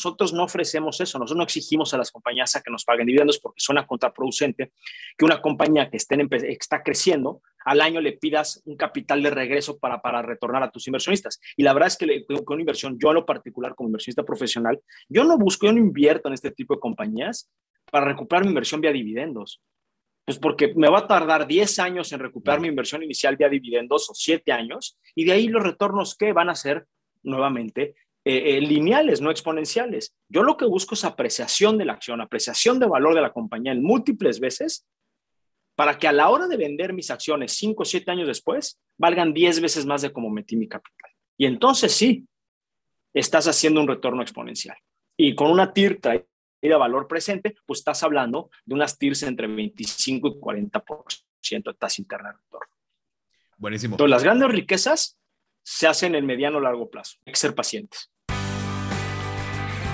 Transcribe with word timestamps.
nosotros 0.00 0.32
no 0.32 0.44
ofrecemos 0.44 0.98
eso, 1.00 1.18
nosotros 1.18 1.36
no 1.36 1.44
exigimos 1.44 1.92
a 1.92 1.98
las 1.98 2.10
compañías 2.10 2.56
a 2.56 2.62
que 2.62 2.70
nos 2.70 2.84
paguen 2.84 3.06
dividendos 3.06 3.38
porque 3.38 3.60
suena 3.60 3.86
contraproducente 3.86 4.72
que 5.16 5.24
una 5.26 5.42
compañía 5.42 5.90
que 5.90 5.98
esté 5.98 6.16
está 6.48 6.82
creciendo, 6.82 7.42
al 7.66 7.82
año 7.82 8.00
le 8.00 8.12
pidas 8.12 8.62
un 8.64 8.76
capital 8.76 9.22
de 9.22 9.30
regreso 9.30 9.78
para, 9.78 10.00
para 10.00 10.22
retornar 10.22 10.62
a 10.62 10.70
tus 10.70 10.86
inversionistas. 10.88 11.38
Y 11.54 11.62
la 11.62 11.74
verdad 11.74 11.88
es 11.88 11.98
que 11.98 12.24
con 12.44 12.54
una 12.54 12.62
inversión, 12.62 12.98
yo 12.98 13.10
a 13.10 13.14
lo 13.14 13.26
particular 13.26 13.74
como 13.74 13.90
inversionista 13.90 14.22
profesional, 14.22 14.80
yo 15.08 15.24
no 15.24 15.36
busco, 15.36 15.66
yo 15.66 15.72
no 15.72 15.78
invierto 15.78 16.28
en 16.28 16.34
este 16.34 16.50
tipo 16.50 16.74
de 16.74 16.80
compañías 16.80 17.50
para 17.90 18.06
recuperar 18.06 18.44
mi 18.44 18.48
inversión 18.48 18.80
vía 18.80 18.92
dividendos. 18.92 19.60
Pues 20.24 20.38
porque 20.38 20.72
me 20.74 20.88
va 20.88 21.00
a 21.00 21.06
tardar 21.06 21.46
10 21.46 21.78
años 21.80 22.10
en 22.12 22.20
recuperar 22.20 22.60
mi 22.60 22.68
inversión 22.68 23.02
inicial 23.02 23.36
vía 23.36 23.50
dividendos 23.50 24.08
o 24.08 24.14
7 24.14 24.50
años, 24.52 24.98
y 25.14 25.24
de 25.24 25.32
ahí 25.32 25.48
los 25.48 25.62
retornos 25.62 26.16
que 26.16 26.32
van 26.32 26.48
a 26.48 26.54
ser 26.54 26.86
nuevamente 27.22 27.94
eh, 28.30 28.56
eh, 28.56 28.60
lineales, 28.60 29.20
no 29.20 29.30
exponenciales. 29.30 30.14
Yo 30.28 30.42
lo 30.42 30.56
que 30.56 30.64
busco 30.64 30.94
es 30.94 31.04
apreciación 31.04 31.78
de 31.78 31.84
la 31.84 31.94
acción, 31.94 32.20
apreciación 32.20 32.78
de 32.78 32.86
valor 32.86 33.14
de 33.14 33.22
la 33.22 33.32
compañía 33.32 33.72
en 33.72 33.82
múltiples 33.82 34.38
veces 34.38 34.86
para 35.74 35.98
que 35.98 36.06
a 36.06 36.12
la 36.12 36.28
hora 36.28 36.46
de 36.46 36.56
vender 36.56 36.92
mis 36.92 37.10
acciones 37.10 37.52
5 37.54 37.82
o 37.82 37.84
7 37.84 38.10
años 38.10 38.28
después 38.28 38.78
valgan 38.98 39.32
10 39.32 39.60
veces 39.60 39.86
más 39.86 40.02
de 40.02 40.12
como 40.12 40.30
metí 40.30 40.56
mi 40.56 40.68
capital. 40.68 41.10
Y 41.36 41.46
entonces 41.46 41.92
sí, 41.92 42.26
estás 43.14 43.48
haciendo 43.48 43.80
un 43.80 43.88
retorno 43.88 44.22
exponencial. 44.22 44.76
Y 45.16 45.34
con 45.34 45.50
una 45.50 45.72
TIR 45.72 46.00
de 46.00 46.74
valor 46.74 47.08
presente, 47.08 47.56
pues 47.66 47.80
estás 47.80 48.02
hablando 48.02 48.50
de 48.64 48.74
unas 48.74 48.98
TIRs 48.98 49.22
entre 49.24 49.46
25 49.46 50.28
y 50.28 50.30
40% 50.32 51.64
de 51.64 51.74
tasa 51.74 52.00
interna 52.00 52.28
de 52.30 52.38
retorno. 52.38 52.74
Buenísimo. 53.56 53.94
Entonces, 53.94 54.10
las 54.10 54.22
grandes 54.22 54.48
riquezas 54.50 55.18
se 55.62 55.86
hacen 55.86 56.14
en 56.14 56.26
mediano 56.26 56.58
o 56.58 56.60
largo 56.60 56.90
plazo. 56.90 57.16
Hay 57.26 57.32
que 57.32 57.38
ser 57.38 57.54
pacientes. 57.54 58.10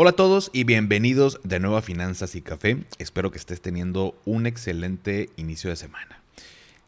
Hola 0.00 0.10
a 0.10 0.12
todos 0.12 0.50
y 0.52 0.62
bienvenidos 0.62 1.40
de 1.42 1.58
nuevo 1.58 1.76
a 1.76 1.82
Finanzas 1.82 2.36
y 2.36 2.40
Café. 2.40 2.84
Espero 3.00 3.32
que 3.32 3.38
estés 3.38 3.60
teniendo 3.60 4.16
un 4.24 4.46
excelente 4.46 5.28
inicio 5.34 5.70
de 5.70 5.74
semana. 5.74 6.22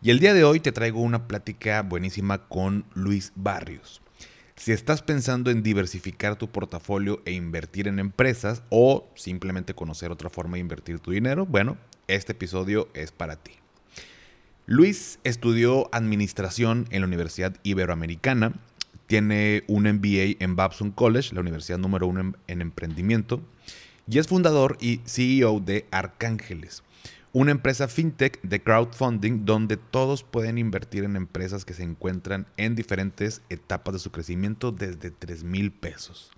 Y 0.00 0.10
el 0.10 0.20
día 0.20 0.32
de 0.32 0.44
hoy 0.44 0.60
te 0.60 0.70
traigo 0.70 1.00
una 1.00 1.26
plática 1.26 1.82
buenísima 1.82 2.46
con 2.46 2.84
Luis 2.94 3.32
Barrios. 3.34 4.00
Si 4.54 4.70
estás 4.70 5.02
pensando 5.02 5.50
en 5.50 5.64
diversificar 5.64 6.36
tu 6.36 6.50
portafolio 6.52 7.20
e 7.24 7.32
invertir 7.32 7.88
en 7.88 7.98
empresas 7.98 8.62
o 8.68 9.08
simplemente 9.16 9.74
conocer 9.74 10.12
otra 10.12 10.30
forma 10.30 10.54
de 10.54 10.60
invertir 10.60 11.00
tu 11.00 11.10
dinero, 11.10 11.46
bueno, 11.46 11.78
este 12.06 12.30
episodio 12.30 12.88
es 12.94 13.10
para 13.10 13.34
ti. 13.34 13.54
Luis 14.66 15.18
estudió 15.24 15.92
administración 15.92 16.86
en 16.92 17.00
la 17.00 17.08
Universidad 17.08 17.56
Iberoamericana 17.64 18.52
tiene 19.10 19.64
un 19.66 19.90
MBA 19.92 20.36
en 20.38 20.54
Babson 20.54 20.92
College, 20.92 21.34
la 21.34 21.40
universidad 21.40 21.78
número 21.78 22.06
uno 22.06 22.32
en, 22.46 22.60
emprendimiento. 22.60 23.40
Y 24.08 24.20
es 24.20 24.28
fundador 24.28 24.78
y 24.80 25.00
CEO 25.04 25.58
de 25.58 25.84
Arcángeles, 25.90 26.84
una 27.32 27.50
empresa 27.50 27.88
fintech 27.88 28.40
de 28.42 28.62
crowdfunding 28.62 29.44
donde 29.44 29.76
todos 29.76 30.22
pueden 30.22 30.58
invertir 30.58 31.02
en 31.02 31.16
empresas 31.16 31.64
que 31.64 31.74
se 31.74 31.82
encuentran 31.82 32.46
en 32.56 32.76
diferentes 32.76 33.42
etapas 33.50 33.94
de 33.94 33.98
su 33.98 34.12
crecimiento 34.12 34.70
desde 34.70 35.10
3 35.10 35.42
mil 35.42 35.72
pesos. 35.72 36.30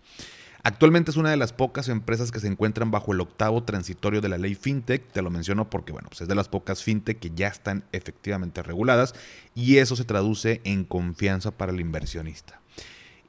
Actualmente 0.62 1.10
es 1.10 1.18
una 1.18 1.30
de 1.30 1.36
las 1.36 1.52
pocas 1.52 1.88
empresas 1.88 2.30
que 2.32 2.40
se 2.40 2.46
encuentran 2.46 2.90
bajo 2.90 3.12
el 3.12 3.20
octavo 3.20 3.64
transitorio 3.64 4.22
de 4.22 4.30
la 4.30 4.38
ley 4.38 4.54
FinTech. 4.54 5.12
Te 5.12 5.20
lo 5.20 5.28
menciono 5.28 5.68
porque, 5.68 5.92
bueno, 5.92 6.08
pues 6.08 6.22
es 6.22 6.28
de 6.28 6.36
las 6.36 6.48
pocas 6.48 6.82
FinTech 6.82 7.18
que 7.18 7.32
ya 7.34 7.48
están 7.48 7.84
efectivamente 7.92 8.62
reguladas 8.62 9.14
y 9.54 9.76
eso 9.76 9.94
se 9.94 10.04
traduce 10.04 10.62
en 10.64 10.84
confianza 10.84 11.50
para 11.50 11.72
el 11.72 11.80
inversionista. 11.80 12.61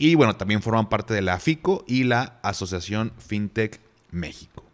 Y 0.03 0.15
bueno, 0.15 0.35
también 0.35 0.61
forman 0.61 0.89
parte 0.89 1.13
de 1.13 1.21
la 1.21 1.39
FICO 1.39 1.85
y 1.87 2.03
la 2.03 2.37
Asociación 2.43 3.13
FinTech 3.19 3.79
México. 4.11 4.65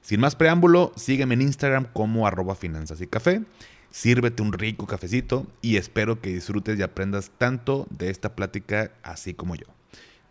Sin 0.00 0.20
más 0.20 0.36
preámbulo, 0.36 0.94
sígueme 0.96 1.34
en 1.34 1.42
Instagram 1.42 1.92
como 1.92 2.26
arroba 2.26 2.54
finanzas 2.54 3.02
y 3.02 3.06
café. 3.06 3.42
Sírvete 3.90 4.40
un 4.40 4.54
rico 4.54 4.86
cafecito 4.86 5.46
y 5.60 5.76
espero 5.76 6.22
que 6.22 6.30
disfrutes 6.32 6.78
y 6.78 6.82
aprendas 6.82 7.30
tanto 7.36 7.86
de 7.90 8.08
esta 8.08 8.34
plática 8.34 8.90
así 9.02 9.34
como 9.34 9.54
yo. 9.54 9.66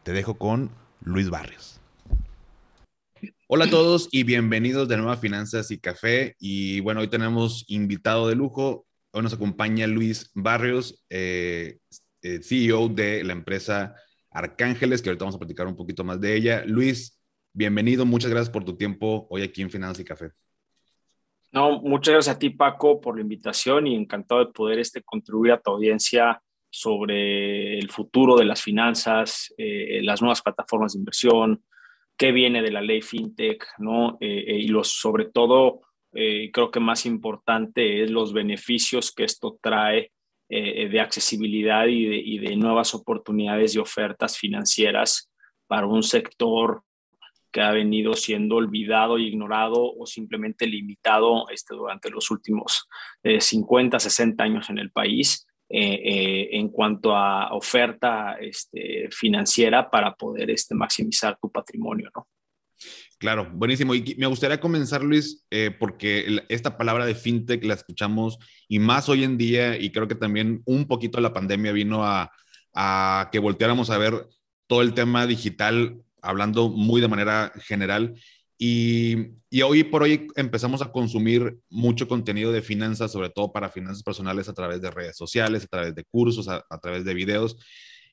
Te 0.01 0.13
dejo 0.13 0.39
con 0.39 0.71
Luis 1.03 1.29
Barrios. 1.29 1.79
Hola 3.45 3.65
a 3.65 3.69
todos 3.69 4.09
y 4.11 4.23
bienvenidos 4.23 4.87
de 4.87 4.97
nuevo 4.97 5.11
a 5.11 5.17
Finanzas 5.17 5.69
y 5.69 5.77
Café. 5.77 6.35
Y 6.39 6.79
bueno, 6.79 7.01
hoy 7.01 7.07
tenemos 7.07 7.65
invitado 7.67 8.27
de 8.27 8.33
lujo. 8.33 8.87
Hoy 9.11 9.21
nos 9.21 9.33
acompaña 9.33 9.85
Luis 9.85 10.31
Barrios, 10.33 11.03
eh, 11.11 11.77
eh, 12.23 12.39
CEO 12.41 12.89
de 12.89 13.23
la 13.23 13.33
empresa 13.33 13.93
Arcángeles, 14.31 15.01
que 15.01 15.09
ahorita 15.09 15.25
vamos 15.25 15.35
a 15.35 15.39
platicar 15.39 15.67
un 15.67 15.75
poquito 15.75 16.03
más 16.03 16.19
de 16.21 16.35
ella. 16.35 16.63
Luis, 16.65 17.19
bienvenido. 17.53 18.05
Muchas 18.05 18.29
gracias 18.29 18.49
por 18.49 18.63
tu 18.63 18.75
tiempo 18.77 19.27
hoy 19.29 19.41
aquí 19.41 19.61
en 19.61 19.69
Finanzas 19.69 19.99
y 19.99 20.05
Café. 20.05 20.31
No, 21.51 21.81
muchas 21.81 22.13
gracias 22.13 22.35
a 22.35 22.39
ti, 22.39 22.51
Paco, 22.51 23.01
por 23.01 23.15
la 23.15 23.21
invitación 23.21 23.87
y 23.87 23.95
encantado 23.95 24.45
de 24.45 24.51
poder 24.51 24.79
este, 24.79 25.01
contribuir 25.01 25.53
a 25.53 25.59
tu 25.59 25.71
audiencia 25.71 26.41
sobre 26.69 27.79
el 27.79 27.89
futuro 27.89 28.37
de 28.37 28.45
las 28.45 28.61
finanzas, 28.61 29.51
eh, 29.57 30.01
las 30.03 30.21
nuevas 30.21 30.43
plataformas 30.43 30.93
de 30.93 30.99
inversión, 30.99 31.63
qué 32.15 32.31
viene 32.31 32.61
de 32.61 32.71
la 32.71 32.81
ley 32.81 33.01
FinTech, 33.01 33.65
¿no? 33.79 34.17
Eh, 34.19 34.45
eh, 34.47 34.57
y 34.59 34.67
los, 34.67 34.89
sobre 34.89 35.25
todo, 35.25 35.81
creo 36.11 36.71
que 36.71 36.79
más 36.79 37.05
importante 37.05 38.03
es 38.03 38.09
los 38.09 38.33
beneficios 38.33 39.11
que 39.11 39.25
esto 39.25 39.59
trae 39.61 40.11
de 40.49 40.99
accesibilidad 40.99 41.85
y 41.85 42.05
de, 42.05 42.15
y 42.17 42.39
de, 42.39 42.55
nuevas 42.55 42.95
oportunidades 42.95 43.75
y 43.75 43.77
ofertas 43.77 44.37
financieras 44.37 45.31
para 45.67 45.85
un 45.85 46.01
sector 46.01 46.81
que 47.51 47.61
ha 47.61 47.71
venido 47.71 48.13
siendo 48.13 48.55
olvidado 48.55 49.19
y 49.19 49.27
ignorado 49.27 49.93
o 49.95 50.05
simplemente 50.07 50.65
limitado 50.65 51.47
este, 51.49 51.75
durante 51.75 52.09
los 52.09 52.31
últimos 52.31 52.87
50, 53.23 53.99
60 53.99 54.43
años 54.43 54.69
en 54.69 54.79
el 54.79 54.91
país 54.91 55.47
eh, 55.71 56.01
eh, 56.03 56.49
en 56.53 56.69
cuanto 56.69 57.15
a 57.15 57.53
oferta 57.53 58.37
este, 58.39 59.07
financiera 59.11 59.87
para 59.87 60.15
poder 60.15 60.49
este, 60.49 60.73
maximizar 60.73 61.37
tu 61.39 61.51
patrimonio, 61.51 62.09
¿no? 62.15 62.27
Claro, 63.19 63.51
buenísimo. 63.53 63.93
Y 63.93 64.15
me 64.17 64.27
gustaría 64.27 64.61
comenzar, 64.61 65.03
Luis, 65.03 65.45
eh, 65.51 65.75
porque 65.77 66.41
esta 66.47 66.77
palabra 66.77 67.05
de 67.05 67.15
fintech 67.15 67.65
la 67.65 67.73
escuchamos 67.73 68.39
y 68.69 68.79
más 68.79 69.09
hoy 69.09 69.25
en 69.25 69.37
día, 69.37 69.77
y 69.77 69.91
creo 69.91 70.07
que 70.07 70.15
también 70.15 70.61
un 70.65 70.87
poquito 70.87 71.19
la 71.19 71.33
pandemia 71.33 71.73
vino 71.73 72.05
a, 72.05 72.31
que 73.29 73.39
volteáramos 73.39 73.89
a 73.89 73.97
ver 73.97 74.25
todo 74.67 74.81
el 74.81 74.93
tema 74.93 75.27
digital, 75.27 76.01
hablando 76.21 76.69
muy 76.69 77.01
de 77.01 77.09
manera 77.09 77.51
general. 77.57 78.15
Y, 78.57 79.17
hoy 79.63 79.83
por 79.83 80.03
hoy 80.03 80.27
empezamos 80.37 80.81
a 80.81 80.91
consumir 80.93 81.59
mucho 81.69 82.07
contenido 82.07 82.53
de 82.53 82.61
finanzas, 82.61 83.11
sobre 83.11 83.31
todo 83.31 83.51
para 83.51 83.69
finanzas 83.69 84.03
personales 84.03 84.47
a 84.47 84.53
través 84.53 84.79
de 84.81 84.91
redes 84.91 85.17
sociales, 85.17 85.65
a 85.65 85.67
través 85.67 85.93
de 85.93 86.05
cursos, 86.05 86.47
a, 86.47 86.79
través 86.81 87.03
de 87.03 87.13
videos. 87.13 87.57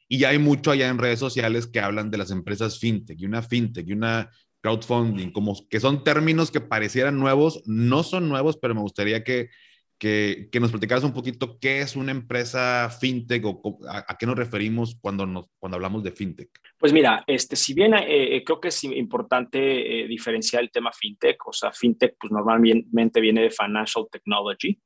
Y 0.09 0.19
ya 0.19 0.31
hay 0.31 0.39
mucho 0.39 0.73
allá 0.73 0.89
en 0.89 0.99
redes 0.99 1.21
sociales 1.21 1.69
que 1.69 1.81
hablan 1.81 2.11
de 2.11 2.19
las 2.19 2.33
empresas 2.33 2.79
fintech 2.81 3.21
y 3.21 3.27
una 3.27 3.43
fintech 3.43 3.87
y 3.89 3.93
una 3.93 4.31
crowdfunding, 4.67 5.31
como 5.31 5.55
que 5.71 5.79
son 5.79 6.03
términos 6.03 6.51
que 6.51 6.61
parecieran 6.61 7.19
nuevos, 7.19 7.63
no 7.67 8.03
son 8.03 8.29
nuevos, 8.29 8.59
pero 8.61 8.75
me 8.75 8.81
gustaría 8.81 9.23
que, 9.23 9.51
que, 9.97 10.49
nos 10.61 10.73
platicaras 10.73 11.05
un 11.05 11.13
poquito 11.13 11.59
qué 11.61 11.79
es 11.79 11.95
una 11.95 12.11
empresa 12.11 12.91
fintech 12.91 13.45
o 13.45 13.79
a, 13.89 14.17
qué 14.19 14.27
nos 14.27 14.37
referimos 14.37 14.99
cuando, 15.01 15.25
nos, 15.25 15.47
cuando 15.61 15.77
hablamos 15.77 16.03
de 16.03 16.11
fintech. 16.11 16.51
Pues 16.79 16.93
mira, 16.93 17.23
este, 17.29 17.55
si 17.55 17.75
bien 17.75 17.95
eh, 17.95 18.37
eh, 18.37 18.45
creo 18.45 18.61
que 18.61 18.69
es 18.69 18.85
importante 18.85 20.03
eh, 20.03 20.09
diferenciar 20.09 20.65
el 20.65 20.73
tema 20.73 20.91
fintech, 20.93 21.47
o 21.47 21.53
sea, 21.53 21.71
fintech 21.73 22.17
pues 22.19 22.33
normalmente 22.33 23.21
viene 23.21 23.43
de 23.43 23.51
financial 23.51 24.07
technology, 24.11 24.81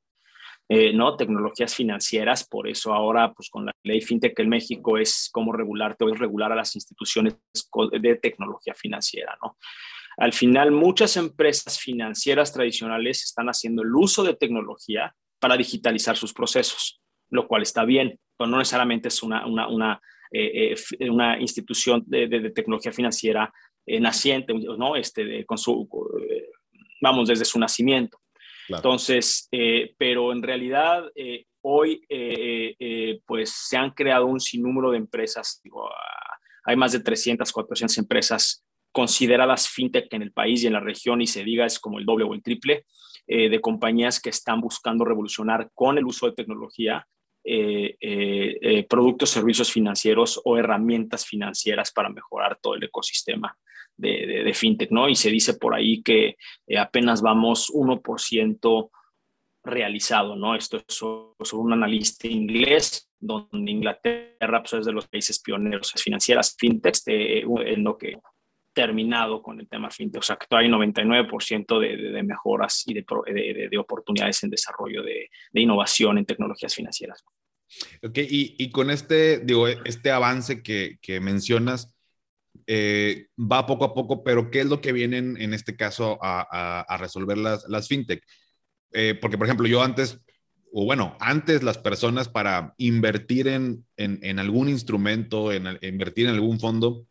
¿no? 0.93 1.17
Tecnologías 1.17 1.75
financieras, 1.75 2.47
por 2.47 2.67
eso 2.67 2.93
ahora 2.93 3.33
pues 3.33 3.49
con 3.49 3.65
la 3.65 3.73
ley 3.83 3.99
fintech 3.99 4.39
en 4.39 4.47
México 4.47 4.97
es 4.97 5.29
cómo 5.31 5.51
regularte 5.51 6.05
o 6.05 6.09
es 6.09 6.17
regular 6.17 6.51
a 6.51 6.55
las 6.55 6.75
instituciones 6.75 7.35
de 7.99 8.15
tecnología 8.15 8.73
financiera, 8.73 9.37
¿no? 9.43 9.57
Al 10.17 10.33
final, 10.33 10.71
muchas 10.71 11.17
empresas 11.17 11.79
financieras 11.79 12.53
tradicionales 12.53 13.23
están 13.23 13.47
haciendo 13.47 13.81
el 13.81 13.95
uso 13.95 14.23
de 14.23 14.35
tecnología 14.35 15.15
para 15.39 15.57
digitalizar 15.57 16.17
sus 16.17 16.33
procesos, 16.33 17.01
lo 17.29 17.47
cual 17.47 17.63
está 17.63 17.85
bien, 17.85 18.19
pero 18.37 18.49
no 18.49 18.57
necesariamente 18.57 19.07
es 19.07 19.23
una, 19.23 19.45
una, 19.47 19.67
una, 19.67 20.01
eh, 20.31 20.75
eh, 20.99 21.09
una 21.09 21.39
institución 21.39 22.03
de, 22.05 22.27
de, 22.27 22.51
tecnología 22.51 22.91
financiera 22.91 23.51
eh, 23.85 23.99
naciente, 23.99 24.53
¿no? 24.53 24.95
Este, 24.95 25.45
con 25.45 25.57
su, 25.57 25.89
vamos, 27.01 27.27
desde 27.27 27.45
su 27.45 27.57
nacimiento. 27.57 28.20
Entonces, 28.77 29.47
eh, 29.51 29.93
pero 29.97 30.31
en 30.31 30.41
realidad 30.41 31.03
eh, 31.15 31.45
hoy 31.61 32.03
eh, 32.09 33.19
pues 33.25 33.51
se 33.51 33.77
han 33.77 33.91
creado 33.91 34.25
un 34.25 34.39
sinnúmero 34.39 34.91
de 34.91 34.97
empresas, 34.97 35.61
ah, 35.75 36.37
hay 36.65 36.75
más 36.75 36.91
de 36.91 36.99
300, 36.99 37.51
400 37.51 37.97
empresas 37.97 38.63
consideradas 38.91 39.69
fintech 39.69 40.13
en 40.13 40.21
el 40.21 40.31
país 40.31 40.63
y 40.63 40.67
en 40.67 40.73
la 40.73 40.79
región 40.79 41.21
y 41.21 41.27
se 41.27 41.43
diga 41.43 41.65
es 41.65 41.79
como 41.79 41.99
el 41.99 42.05
doble 42.05 42.25
o 42.25 42.33
el 42.33 42.43
triple 42.43 42.85
de 43.25 43.61
compañías 43.61 44.19
que 44.19 44.29
están 44.29 44.59
buscando 44.59 45.05
revolucionar 45.05 45.69
con 45.73 45.97
el 45.97 46.05
uso 46.05 46.25
de 46.25 46.33
tecnología 46.33 47.07
productos, 48.89 49.29
servicios 49.29 49.71
financieros 49.71 50.41
o 50.43 50.57
herramientas 50.57 51.25
financieras 51.25 51.93
para 51.93 52.09
mejorar 52.09 52.59
todo 52.61 52.75
el 52.75 52.83
ecosistema 52.83 53.57
de, 54.01 54.51
fintech, 54.53 54.91
¿no? 54.91 55.07
Y 55.07 55.15
se 55.15 55.29
dice 55.29 55.53
por 55.53 55.73
ahí 55.73 56.01
que 56.01 56.37
eh, 56.67 56.77
apenas 56.77 57.21
vamos 57.21 57.71
1% 57.73 58.89
realizado, 59.63 60.35
¿no? 60.35 60.55
Esto 60.55 60.77
es 60.77 60.83
sobre 60.87 61.33
un 61.53 61.73
analista 61.73 62.27
inglés, 62.27 63.09
donde 63.19 63.71
Inglaterra 63.71 64.63
pues, 64.63 64.73
es 64.73 64.85
de 64.85 64.91
los 64.91 65.07
países 65.07 65.39
pioneros 65.39 65.93
financieras 65.93 66.55
fintech, 66.57 66.97
en 67.05 67.83
lo 67.83 67.97
que 67.97 68.17
terminado 68.73 69.41
con 69.41 69.59
el 69.59 69.67
tema 69.67 69.89
fintech, 69.91 70.19
o 70.19 70.23
sea 70.23 70.37
que 70.37 70.47
todavía 70.47 70.69
hay 70.69 70.91
99% 70.93 71.79
de, 71.79 71.97
de, 71.97 72.23
mejoras 72.23 72.83
y 72.87 72.93
de, 72.93 73.67
de, 73.69 73.77
oportunidades 73.77 74.43
en 74.43 74.49
desarrollo 74.49 75.03
de, 75.03 75.29
innovación 75.53 76.17
en 76.17 76.25
tecnologías 76.25 76.73
financieras. 76.73 77.23
Ok, 78.01 78.17
y, 78.17 78.55
y, 78.57 78.71
con 78.71 78.89
este, 78.89 79.39
digo, 79.39 79.67
este 79.67 80.11
avance 80.11 80.61
que, 80.63 80.99
que 81.01 81.19
mencionas, 81.19 81.93
eh, 82.73 83.27
va 83.37 83.65
poco 83.65 83.83
a 83.83 83.93
poco, 83.93 84.23
pero 84.23 84.49
¿qué 84.49 84.61
es 84.61 84.65
lo 84.65 84.79
que 84.79 84.93
vienen 84.93 85.35
en 85.41 85.53
este 85.53 85.75
caso 85.75 86.17
a, 86.21 86.97
resolver 87.01 87.37
las, 87.37 87.87
fintech? 87.89 88.23
Eh, 88.93 89.13
porque, 89.19 89.37
por 89.37 89.45
ejemplo, 89.45 89.67
yo 89.67 89.83
antes, 89.83 90.21
o 90.71 90.85
bueno, 90.85 91.17
antes 91.19 91.63
las 91.63 91.77
personas 91.77 92.29
para 92.29 92.73
invertir 92.77 93.49
en, 93.49 93.85
en, 93.97 94.39
algún 94.39 94.69
instrumento, 94.69 95.51
en, 95.51 95.79
invertir 95.81 96.27
en 96.27 96.35
algún 96.35 96.61
fondo, 96.61 97.05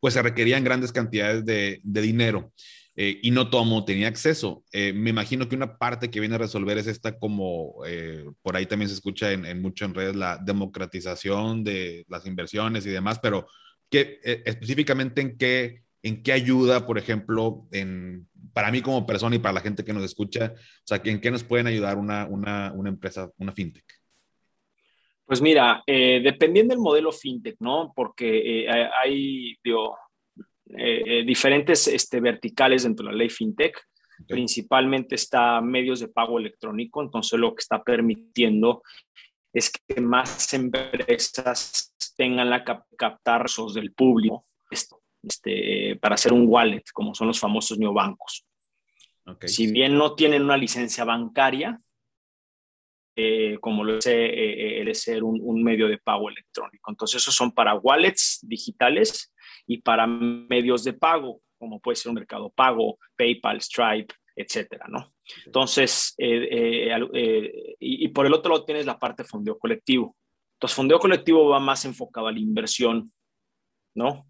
pues 0.00 0.14
se 0.14 0.22
requerían 0.22 0.64
grandes 0.64 0.90
cantidades 0.90 1.44
de, 1.44 1.82
dinero. 1.84 2.50
Eh, 2.96 3.20
y 3.22 3.30
no 3.30 3.50
todo 3.50 3.66
mundo 3.66 3.84
tenía 3.84 4.08
acceso. 4.08 4.64
me 4.72 5.10
imagino 5.10 5.50
que 5.50 5.56
una 5.56 5.76
parte 5.76 6.10
que 6.10 6.20
viene 6.20 6.36
a 6.36 6.38
resolver 6.38 6.78
es 6.78 6.86
esta 6.86 7.18
como, 7.18 7.82
por 8.40 8.56
ahí 8.56 8.64
también 8.64 8.88
se 8.88 8.94
escucha 8.94 9.32
en 9.32 9.60
mucho 9.60 9.84
en 9.84 9.92
redes, 9.92 10.16
la 10.16 10.38
democratización 10.38 11.62
de 11.62 12.06
las 12.08 12.24
inversiones 12.24 12.86
y 12.86 12.90
demás, 12.90 13.18
pero 13.22 13.46
¿Qué, 13.92 14.20
eh, 14.24 14.42
específicamente 14.46 15.20
en 15.20 15.36
qué, 15.36 15.82
en 16.02 16.22
qué 16.22 16.32
ayuda, 16.32 16.86
por 16.86 16.96
ejemplo, 16.96 17.68
en, 17.72 18.26
para 18.54 18.70
mí 18.70 18.80
como 18.80 19.04
persona 19.04 19.36
y 19.36 19.38
para 19.38 19.52
la 19.52 19.60
gente 19.60 19.84
que 19.84 19.92
nos 19.92 20.02
escucha, 20.02 20.54
o 20.56 20.82
sea, 20.86 21.02
¿en 21.04 21.20
qué 21.20 21.30
nos 21.30 21.44
pueden 21.44 21.66
ayudar 21.66 21.98
una, 21.98 22.26
una, 22.26 22.72
una 22.72 22.88
empresa, 22.88 23.30
una 23.36 23.52
fintech? 23.52 23.84
Pues 25.26 25.42
mira, 25.42 25.82
eh, 25.86 26.22
dependiendo 26.24 26.72
del 26.72 26.80
modelo 26.80 27.12
fintech, 27.12 27.56
¿no? 27.60 27.92
Porque 27.94 28.64
eh, 28.64 28.88
hay, 28.98 29.56
digo, 29.62 29.98
diferentes 31.26 31.86
este, 31.86 32.18
verticales 32.18 32.84
dentro 32.84 33.04
de 33.04 33.12
la 33.12 33.18
ley 33.18 33.28
fintech. 33.28 33.78
Principalmente 34.26 35.16
está 35.16 35.60
medios 35.60 36.00
de 36.00 36.08
pago 36.08 36.38
electrónico, 36.38 37.02
entonces 37.02 37.38
lo 37.38 37.54
que 37.54 37.60
está 37.60 37.82
permitiendo 37.82 38.82
es 39.52 39.70
que 39.70 40.00
más 40.00 40.54
empresas 40.54 41.91
tengan 42.22 42.50
la 42.50 42.62
captar 42.62 43.46
del 43.74 43.92
público 43.94 44.44
este, 44.70 45.96
para 46.00 46.14
hacer 46.14 46.32
un 46.32 46.46
wallet, 46.46 46.84
como 46.92 47.16
son 47.16 47.26
los 47.26 47.40
famosos 47.40 47.76
neobancos. 47.78 48.46
si 49.46 49.72
bien 49.72 49.98
no 49.98 50.14
tienen 50.14 50.44
una 50.44 50.56
licencia 50.56 51.04
bancaria, 51.04 51.76
eh, 53.16 53.58
como 53.60 53.82
lo 53.82 53.98
es 53.98 54.06
eh, 54.06 54.88
eh, 54.88 54.94
ser 54.94 55.24
un, 55.24 55.64
medio 55.64 55.88
de 55.88 55.98
pago 55.98 56.30
electrónico. 56.30 56.92
Entonces, 56.92 57.20
esos 57.20 57.34
son 57.34 57.50
para 57.50 57.74
wallets 57.74 58.38
digitales 58.42 59.34
y 59.66 59.78
para 59.78 60.06
medios 60.06 60.84
de 60.84 60.92
pago, 60.92 61.40
como 61.58 61.80
puede 61.80 61.96
ser 61.96 62.10
un 62.10 62.14
mercado 62.14 62.50
pago, 62.50 63.00
PayPal, 63.16 63.60
Stripe, 63.60 64.14
etcétera, 64.36 64.86
¿no? 64.88 65.12
Entonces, 65.44 66.14
y, 66.16 66.94
y, 67.80 68.08
por 68.08 68.26
el 68.26 68.32
otro 68.32 68.52
lado 68.52 68.64
tienes 68.64 68.86
la 68.86 68.96
parte 68.96 69.24
de 69.24 69.28
fondeo 69.28 69.58
colectivo. 69.58 70.14
Entonces, 70.62 70.76
fondeo 70.76 71.00
colectivo 71.00 71.48
va 71.48 71.58
más 71.58 71.84
enfocado 71.84 72.28
a 72.28 72.32
la 72.32 72.38
inversión, 72.38 73.10
¿no? 73.96 74.28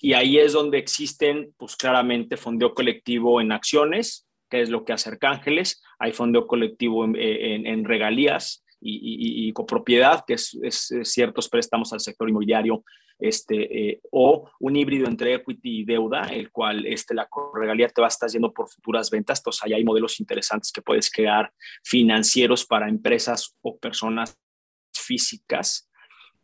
Y 0.00 0.12
ahí 0.12 0.38
es 0.38 0.52
donde 0.52 0.78
existen, 0.78 1.52
pues 1.56 1.74
claramente, 1.74 2.36
fondeo 2.36 2.72
colectivo 2.72 3.40
en 3.40 3.50
acciones, 3.50 4.28
que 4.48 4.60
es 4.60 4.70
lo 4.70 4.84
que 4.84 4.92
hace 4.92 5.08
Arcángeles. 5.08 5.82
Hay 5.98 6.12
fondeo 6.12 6.46
colectivo 6.46 7.04
en, 7.04 7.84
regalías 7.84 8.64
y, 8.80 9.52
copropiedad, 9.52 10.22
que 10.24 10.34
es, 10.34 10.56
ciertos 11.02 11.48
préstamos 11.48 11.92
al 11.92 11.98
sector 11.98 12.28
inmobiliario, 12.28 12.84
este, 13.18 13.90
eh, 13.90 14.00
o 14.12 14.48
un 14.60 14.76
híbrido 14.76 15.08
entre 15.08 15.34
equity 15.34 15.80
y 15.80 15.84
deuda, 15.84 16.28
el 16.28 16.52
cual 16.52 16.86
este, 16.86 17.12
la 17.12 17.28
regalía 17.52 17.88
te 17.88 18.00
va 18.00 18.06
a 18.06 18.08
estar 18.08 18.30
yendo 18.30 18.52
por 18.52 18.68
futuras 18.68 19.10
ventas. 19.10 19.40
Entonces, 19.40 19.64
ahí 19.64 19.72
hay 19.72 19.82
modelos 19.82 20.20
interesantes 20.20 20.70
que 20.70 20.80
puedes 20.80 21.10
crear 21.10 21.52
financieros 21.82 22.64
para 22.64 22.88
empresas 22.88 23.56
o 23.62 23.76
personas 23.76 24.38
físicas. 25.10 25.90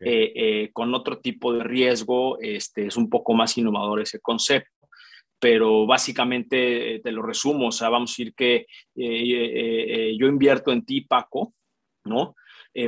Eh, 0.01 0.33
eh, 0.35 0.71
con 0.75 0.93
otro 0.95 1.21
tipo 1.21 1.55
de 1.55 1.63
riesgo, 1.65 2.39
este, 2.41 2.89
es 2.89 2.97
un 2.97 3.09
poco 3.09 3.33
más 3.33 3.57
innovador 3.57 4.01
ese 4.01 4.21
concepto 4.21 4.71
pero 5.39 5.87
básicamente 5.87 6.95
eh, 6.95 7.01
te 7.01 7.13
lo 7.13 7.21
resumo, 7.21 7.69
o 7.69 7.73
sea, 7.73 7.91
vamos 7.91 8.11
a 8.11 8.13
decir 8.13 8.35
que 8.35 8.65
yo 8.95 10.27
invierto 10.29 10.73
en 10.73 10.83
ti, 10.87 11.03
Paco, 11.03 11.53
¿no? 12.05 12.35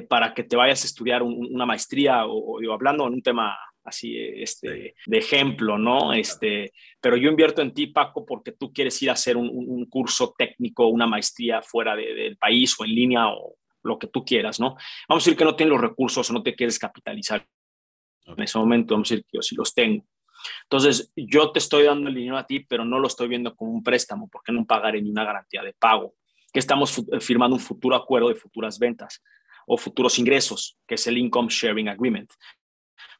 para 0.08 0.32
que 0.32 0.44
te 0.44 0.56
vayas 0.56 0.82
a 0.82 0.86
estudiar 0.86 1.22
una 1.22 1.66
maestría 1.66 2.24
o, 2.26 2.58
hablando 2.72 3.06
en 3.06 3.14
un 3.14 3.22
tema 3.22 3.54
así 3.84 4.16
este, 4.18 4.94
de 5.06 5.18
ejemplo, 5.18 5.76
¿no? 5.76 6.14
Este, 6.14 6.72
pero 7.02 7.18
yo 7.18 7.28
invierto 7.28 7.60
en 7.60 7.74
ti, 7.74 7.88
Paco, 7.88 8.24
porque 8.24 8.52
tú 8.52 8.72
quieres 8.72 9.00
ir 9.02 9.10
a 9.10 9.14
hacer 9.14 9.36
un, 9.36 9.84
curso 9.90 10.34
técnico, 10.36 10.86
una 10.86 11.06
maestría 11.06 11.60
fuera 11.60 11.94
del 11.94 12.38
país 12.38 12.74
o 12.80 12.84
en 12.86 12.94
línea 12.94 13.28
o 13.28 13.57
lo 13.82 13.98
que 13.98 14.06
tú 14.06 14.24
quieras, 14.24 14.60
¿no? 14.60 14.76
Vamos 15.08 15.22
a 15.22 15.24
decir 15.24 15.36
que 15.36 15.44
no 15.44 15.56
tienes 15.56 15.72
los 15.72 15.80
recursos 15.80 16.28
o 16.28 16.32
no 16.32 16.42
te 16.42 16.54
quieres 16.54 16.78
capitalizar. 16.78 17.46
En 18.26 18.42
ese 18.42 18.58
momento, 18.58 18.94
vamos 18.94 19.10
a 19.10 19.14
decir 19.14 19.24
que 19.24 19.38
yo 19.38 19.42
sí 19.42 19.54
los 19.56 19.74
tengo. 19.74 20.04
Entonces, 20.64 21.12
yo 21.16 21.50
te 21.50 21.58
estoy 21.58 21.84
dando 21.84 22.08
el 22.08 22.14
dinero 22.14 22.36
a 22.36 22.46
ti, 22.46 22.60
pero 22.60 22.84
no 22.84 22.98
lo 22.98 23.08
estoy 23.08 23.28
viendo 23.28 23.54
como 23.54 23.72
un 23.72 23.82
préstamo, 23.82 24.28
porque 24.28 24.52
no 24.52 24.66
pagaré 24.66 25.02
ni 25.02 25.10
una 25.10 25.24
garantía 25.24 25.62
de 25.62 25.72
pago. 25.72 26.14
Que 26.52 26.60
estamos 26.60 26.98
eh, 26.98 27.20
firmando 27.20 27.56
un 27.56 27.60
futuro 27.60 27.96
acuerdo 27.96 28.28
de 28.28 28.34
futuras 28.34 28.78
ventas 28.78 29.22
o 29.66 29.76
futuros 29.76 30.18
ingresos, 30.18 30.78
que 30.86 30.94
es 30.94 31.06
el 31.06 31.18
Income 31.18 31.48
Sharing 31.50 31.88
Agreement. 31.88 32.32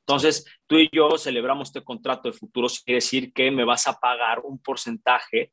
Entonces, 0.01 0.47
tú 0.67 0.77
y 0.77 0.89
yo 0.91 1.19
celebramos 1.19 1.69
este 1.69 1.85
contrato 1.85 2.31
de 2.31 2.39
futuros, 2.39 2.81
quiere 2.81 2.97
decir 2.97 3.33
que 3.33 3.51
me 3.51 3.65
vas 3.65 3.87
a 3.87 3.99
pagar 3.99 4.41
un 4.41 4.59
porcentaje 4.59 5.53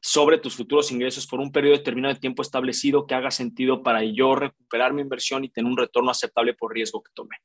sobre 0.00 0.38
tus 0.38 0.54
futuros 0.54 0.90
ingresos 0.90 1.26
por 1.26 1.40
un 1.40 1.52
periodo 1.52 1.76
determinado 1.76 2.14
de 2.14 2.20
tiempo 2.20 2.42
establecido 2.42 3.06
que 3.06 3.14
haga 3.14 3.30
sentido 3.30 3.82
para 3.82 4.02
yo 4.02 4.34
recuperar 4.34 4.92
mi 4.92 5.02
inversión 5.02 5.44
y 5.44 5.50
tener 5.50 5.70
un 5.70 5.76
retorno 5.76 6.10
aceptable 6.10 6.54
por 6.54 6.72
riesgo 6.72 7.02
que 7.02 7.12
tomé. 7.14 7.36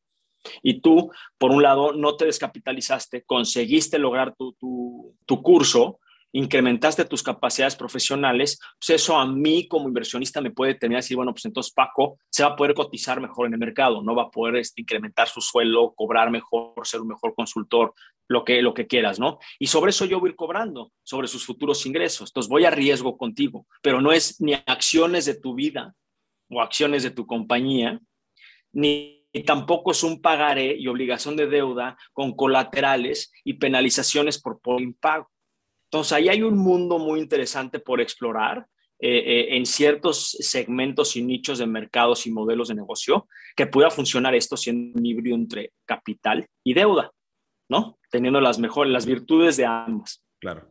Y 0.62 0.80
tú, 0.80 1.12
por 1.38 1.52
un 1.52 1.64
lado, 1.64 1.94
no 1.94 2.16
te 2.16 2.26
descapitalizaste, 2.26 3.24
conseguiste 3.24 4.00
lograr 4.00 4.36
tu, 4.36 4.54
tu, 4.54 5.16
tu 5.26 5.42
curso, 5.42 6.00
incrementaste 6.36 7.06
tus 7.06 7.24
capacidades 7.24 7.78
profesionales, 7.78 8.60
pues 8.78 9.02
eso 9.02 9.18
a 9.18 9.26
mí 9.26 9.68
como 9.70 9.88
inversionista 9.88 10.42
me 10.42 10.52
puede 10.52 10.76
tener 10.76 10.98
decir, 10.98 11.16
bueno, 11.16 11.32
pues 11.32 11.46
entonces 11.46 11.74
Paco 11.74 12.20
se 12.30 12.44
va 12.44 12.50
a 12.50 12.56
poder 12.58 12.74
cotizar 12.74 13.22
mejor 13.22 13.48
en 13.48 13.54
el 13.54 13.60
mercado, 13.60 14.04
no 14.04 14.14
va 14.14 14.24
a 14.24 14.32
poder 14.32 14.58
este, 14.58 14.82
incrementar 14.82 15.30
su 15.30 15.40
suelo, 15.40 15.94
cobrar 15.96 16.30
mejor, 16.32 16.74
ser 16.84 17.00
un 17.00 17.08
mejor 17.08 17.34
consultor, 17.36 17.94
lo 18.28 18.44
que, 18.44 18.62
lo 18.62 18.74
que 18.74 18.86
quieras, 18.86 19.18
¿no? 19.18 19.40
Y 19.60 19.68
sobre 19.68 19.92
eso 19.92 20.04
yo 20.04 20.20
voy 20.20 20.32
a 20.32 20.36
cobrando, 20.36 20.92
sobre 21.04 21.30
sus 21.30 21.46
futuros 21.46 21.86
ingresos. 21.86 22.32
Entonces 22.32 22.50
voy 22.50 22.66
a 22.66 22.72
riesgo 22.72 23.18
contigo, 23.18 23.66
pero 23.82 24.02
no 24.02 24.12
es 24.12 24.42
ni 24.42 24.54
acciones 24.54 25.26
de 25.26 25.36
tu 25.36 25.56
vida 25.56 25.96
o 26.50 26.62
acciones 26.62 27.04
de 27.04 27.12
tu 27.12 27.26
compañía, 27.26 28.02
ni 28.74 29.26
tampoco 29.46 29.92
es 29.92 30.04
un 30.04 30.22
pagaré 30.22 30.76
y 30.78 30.88
obligación 30.88 31.38
de 31.38 31.48
deuda 31.48 31.98
con 32.12 32.36
colaterales 32.36 33.32
y 33.46 33.54
penalizaciones 33.54 34.42
por, 34.42 34.60
por 34.60 34.82
impago. 34.82 35.30
Entonces, 35.86 36.14
ahí 36.14 36.30
hay 36.30 36.42
un 36.42 36.58
mundo 36.58 37.00
muy 37.00 37.20
interesante 37.20 37.80
por 37.80 38.02
explorar 38.02 38.68
eh, 39.00 39.18
eh, 39.18 39.58
en 39.58 39.66
ciertos 39.66 40.38
segmentos 40.40 41.16
y 41.16 41.22
nichos 41.22 41.60
de 41.60 41.68
mercados 41.68 42.26
y 42.28 42.32
modelos 42.32 42.70
de 42.70 42.76
negocio 42.76 43.28
que 43.56 43.68
pueda 43.68 43.90
funcionar 43.90 44.34
esto 44.36 44.56
siendo 44.56 44.98
un 44.98 45.06
híbrido 45.06 45.36
entre 45.36 45.74
capital 45.86 46.48
y 46.64 46.74
deuda, 46.74 47.12
¿no? 47.70 48.00
Teniendo 48.10 48.40
las 48.40 48.58
mejores, 48.58 48.94
las 48.94 49.06
virtudes 49.06 49.58
de 49.58 49.66
ambas. 49.66 50.24
Claro. 50.40 50.70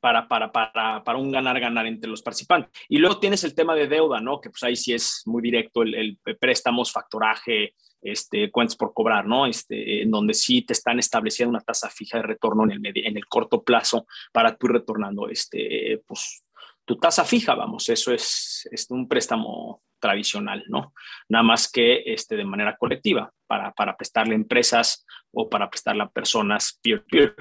para, 0.00 0.28
para, 0.28 0.52
para, 0.52 1.02
para 1.04 1.18
un 1.18 1.30
ganar-ganar 1.32 1.86
entre 1.86 2.10
los 2.10 2.22
participantes. 2.22 2.70
Y 2.88 2.98
luego 2.98 3.18
tienes 3.18 3.42
el 3.44 3.54
tema 3.54 3.74
de 3.74 3.88
deuda, 3.88 4.20
¿no? 4.20 4.40
Que 4.40 4.50
pues 4.50 4.62
ahí 4.62 4.76
sí 4.76 4.92
es 4.94 5.22
muy 5.26 5.42
directo 5.42 5.82
el, 5.82 5.94
el 5.94 6.18
préstamos, 6.38 6.92
factoraje, 6.92 7.74
este, 8.00 8.50
cuentas 8.50 8.76
por 8.76 8.92
cobrar, 8.92 9.26
¿no? 9.26 9.46
Este, 9.46 10.02
en 10.02 10.10
donde 10.10 10.34
sí 10.34 10.62
te 10.62 10.72
están 10.72 10.98
estableciendo 10.98 11.50
una 11.50 11.64
tasa 11.64 11.90
fija 11.90 12.18
de 12.18 12.24
retorno 12.24 12.64
en 12.64 12.84
el, 12.84 12.92
en 12.94 13.16
el 13.16 13.26
corto 13.26 13.62
plazo 13.62 14.06
para 14.32 14.56
tú 14.56 14.68
retornando, 14.68 15.28
este, 15.28 16.02
pues, 16.06 16.44
tu 16.84 16.96
tasa 16.96 17.24
fija, 17.24 17.54
vamos, 17.54 17.88
eso 17.90 18.12
es, 18.12 18.66
es 18.72 18.90
un 18.90 19.06
préstamo 19.06 19.82
tradicional, 20.00 20.64
¿no? 20.68 20.94
Nada 21.28 21.42
más 21.42 21.70
que 21.70 22.02
este, 22.06 22.36
de 22.36 22.44
manera 22.44 22.76
colectiva, 22.76 23.30
para, 23.46 23.72
para 23.72 23.96
prestarle 23.96 24.34
a 24.34 24.36
empresas 24.36 25.04
o 25.32 25.48
para 25.48 25.68
prestarle 25.68 26.04
a 26.04 26.08
personas 26.08 26.78
peer-peer. 26.82 27.34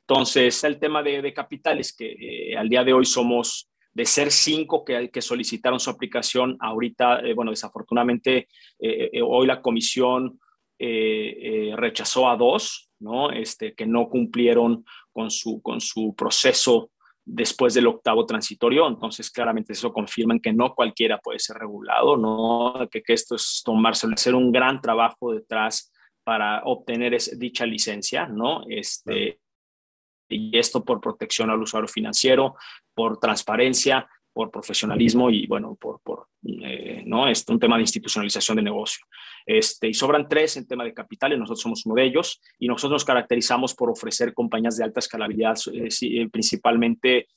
Entonces, 0.00 0.64
el 0.64 0.78
tema 0.78 1.02
de, 1.02 1.22
de 1.22 1.32
capitales, 1.32 1.94
que 1.94 2.16
eh, 2.18 2.56
al 2.56 2.68
día 2.68 2.84
de 2.84 2.92
hoy 2.92 3.04
somos 3.04 3.70
de 3.94 4.04
ser 4.04 4.30
cinco 4.30 4.84
que, 4.84 5.10
que 5.10 5.22
solicitaron 5.22 5.80
su 5.80 5.88
aplicación, 5.88 6.56
ahorita, 6.60 7.20
eh, 7.20 7.34
bueno, 7.34 7.52
desafortunadamente, 7.52 8.48
eh, 8.78 9.20
hoy 9.22 9.46
la 9.46 9.62
comisión 9.62 10.40
rechazó 10.76 12.28
a 12.28 12.36
dos, 12.36 12.90
¿no? 12.98 13.30
Este, 13.30 13.74
que 13.74 13.86
no 13.86 14.08
cumplieron 14.08 14.84
con 15.12 15.30
su, 15.30 15.62
con 15.62 15.80
su 15.80 16.14
proceso 16.14 16.90
después 17.24 17.74
del 17.74 17.86
octavo 17.86 18.26
transitorio. 18.26 18.86
Entonces, 18.86 19.30
claramente 19.30 19.72
eso 19.72 19.92
confirma 19.92 20.38
que 20.38 20.52
no 20.52 20.74
cualquiera 20.74 21.18
puede 21.18 21.38
ser 21.38 21.56
regulado, 21.56 22.16
¿no? 22.16 22.88
que, 22.90 23.02
que 23.02 23.12
esto 23.12 23.36
es 23.36 23.62
tomarse, 23.64 24.06
hacer 24.12 24.34
un 24.34 24.52
gran 24.52 24.80
trabajo 24.80 25.32
detrás 25.32 25.92
para 26.22 26.62
obtener 26.64 27.16
dicha 27.36 27.66
licencia, 27.66 28.26
¿no? 28.26 28.64
Este, 28.68 29.40
y 30.34 30.58
esto 30.58 30.84
por 30.84 31.00
protección 31.00 31.50
al 31.50 31.62
usuario 31.62 31.88
financiero, 31.88 32.56
por 32.94 33.18
transparencia, 33.18 34.08
por 34.34 34.50
profesionalismo 34.50 35.30
y 35.30 35.46
bueno, 35.46 35.78
por, 35.80 36.00
eh, 36.42 37.04
¿no? 37.06 37.28
Es 37.28 37.44
un 37.48 37.60
tema 37.60 37.76
de 37.76 37.82
institucionalización 37.82 38.56
de 38.56 38.62
negocio. 38.62 39.06
Este, 39.46 39.88
y 39.88 39.94
sobran 39.94 40.28
tres 40.28 40.56
en 40.56 40.66
tema 40.66 40.82
de 40.82 40.92
capitales, 40.92 41.38
nosotros 41.38 41.60
somos 41.60 41.86
uno 41.86 41.94
de 41.94 42.04
ellos 42.04 42.42
y 42.58 42.66
nosotros 42.66 42.92
nos 42.92 43.04
caracterizamos 43.04 43.74
por 43.74 43.90
ofrecer 43.90 44.34
compañías 44.34 44.76
de 44.76 44.84
alta 44.84 44.98
escalabilidad, 44.98 45.56
eh, 45.72 45.88
eh, 46.00 46.28
principalmente 46.28 47.28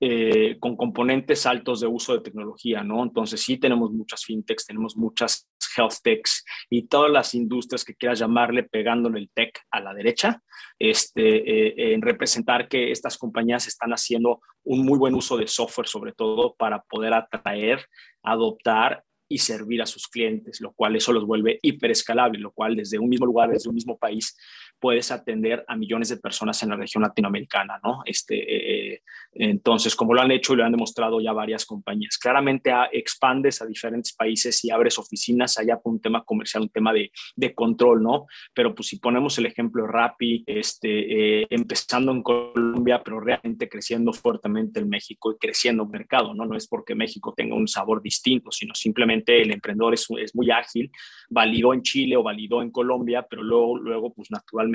eh, 0.00 0.56
con 0.60 0.76
componentes 0.76 1.44
altos 1.46 1.80
de 1.80 1.86
uso 1.86 2.14
de 2.14 2.20
tecnología, 2.20 2.84
¿no? 2.84 3.02
Entonces 3.02 3.42
sí 3.42 3.56
tenemos 3.56 3.90
muchas 3.90 4.24
fintechs, 4.24 4.66
tenemos 4.66 4.96
muchas 4.96 5.48
health 5.76 5.96
techs 6.02 6.44
y 6.70 6.86
todas 6.86 7.10
las 7.10 7.34
industrias 7.34 7.84
que 7.84 7.94
quieras 7.94 8.18
llamarle 8.18 8.62
pegándole 8.62 9.18
el 9.18 9.30
tech 9.30 9.60
a 9.70 9.80
la 9.80 9.94
derecha, 9.94 10.42
este, 10.78 11.90
eh, 11.90 11.94
en 11.94 12.02
representar 12.02 12.68
que 12.68 12.90
estas 12.90 13.18
compañías 13.18 13.66
están 13.66 13.90
haciendo 13.90 14.40
un 14.64 14.84
muy 14.84 14.98
buen 14.98 15.14
uso 15.14 15.36
de 15.36 15.46
software, 15.46 15.88
sobre 15.88 16.12
todo 16.12 16.54
para 16.54 16.82
poder 16.82 17.14
atraer, 17.14 17.86
adoptar 18.22 19.04
y 19.28 19.38
servir 19.38 19.82
a 19.82 19.86
sus 19.86 20.08
clientes, 20.08 20.60
lo 20.60 20.72
cual 20.72 20.96
eso 20.96 21.12
los 21.12 21.26
vuelve 21.26 21.58
hiperescalable, 21.62 22.38
lo 22.38 22.52
cual 22.52 22.76
desde 22.76 22.98
un 22.98 23.08
mismo 23.08 23.26
lugar, 23.26 23.50
desde 23.50 23.68
un 23.68 23.74
mismo 23.74 23.98
país, 23.98 24.36
puedes 24.80 25.10
atender 25.10 25.64
a 25.66 25.76
millones 25.76 26.08
de 26.08 26.16
personas 26.16 26.62
en 26.62 26.70
la 26.70 26.76
región 26.76 27.02
latinoamericana, 27.02 27.80
¿no? 27.82 28.02
Este, 28.04 28.94
eh, 28.94 29.02
entonces, 29.32 29.94
como 29.94 30.14
lo 30.14 30.20
han 30.20 30.30
hecho 30.30 30.52
y 30.52 30.56
lo 30.56 30.64
han 30.64 30.72
demostrado 30.72 31.20
ya 31.20 31.32
varias 31.32 31.64
compañías, 31.66 32.18
claramente 32.18 32.72
expandes 32.92 33.60
a 33.60 33.66
diferentes 33.66 34.12
países 34.12 34.64
y 34.64 34.70
abres 34.70 34.98
oficinas 34.98 35.58
allá 35.58 35.78
por 35.78 35.92
un 35.92 36.00
tema 36.00 36.24
comercial, 36.24 36.64
un 36.64 36.68
tema 36.70 36.92
de, 36.92 37.10
de 37.36 37.54
control, 37.54 38.02
¿no? 38.02 38.26
Pero 38.54 38.74
pues 38.74 38.88
si 38.88 38.98
ponemos 38.98 39.36
el 39.38 39.46
ejemplo 39.46 39.86
Rappi, 39.86 40.44
este, 40.46 41.42
eh, 41.42 41.46
empezando 41.50 42.12
en 42.12 42.22
Colombia, 42.22 43.02
pero 43.04 43.20
realmente 43.20 43.68
creciendo 43.68 44.12
fuertemente 44.12 44.80
en 44.80 44.88
México 44.88 45.32
y 45.32 45.38
creciendo 45.38 45.84
el 45.84 45.90
mercado, 45.90 46.34
¿no? 46.34 46.46
No 46.46 46.56
es 46.56 46.68
porque 46.68 46.94
México 46.94 47.34
tenga 47.36 47.56
un 47.56 47.68
sabor 47.68 48.02
distinto, 48.02 48.50
sino 48.50 48.74
simplemente 48.74 49.42
el 49.42 49.50
emprendedor 49.50 49.94
es, 49.94 50.06
es 50.20 50.34
muy 50.34 50.50
ágil, 50.50 50.90
validó 51.28 51.74
en 51.74 51.82
Chile 51.82 52.16
o 52.16 52.22
validó 52.22 52.62
en 52.62 52.70
Colombia, 52.70 53.26
pero 53.28 53.42
luego, 53.42 53.76
luego 53.78 54.12
pues 54.12 54.30
naturalmente 54.30 54.67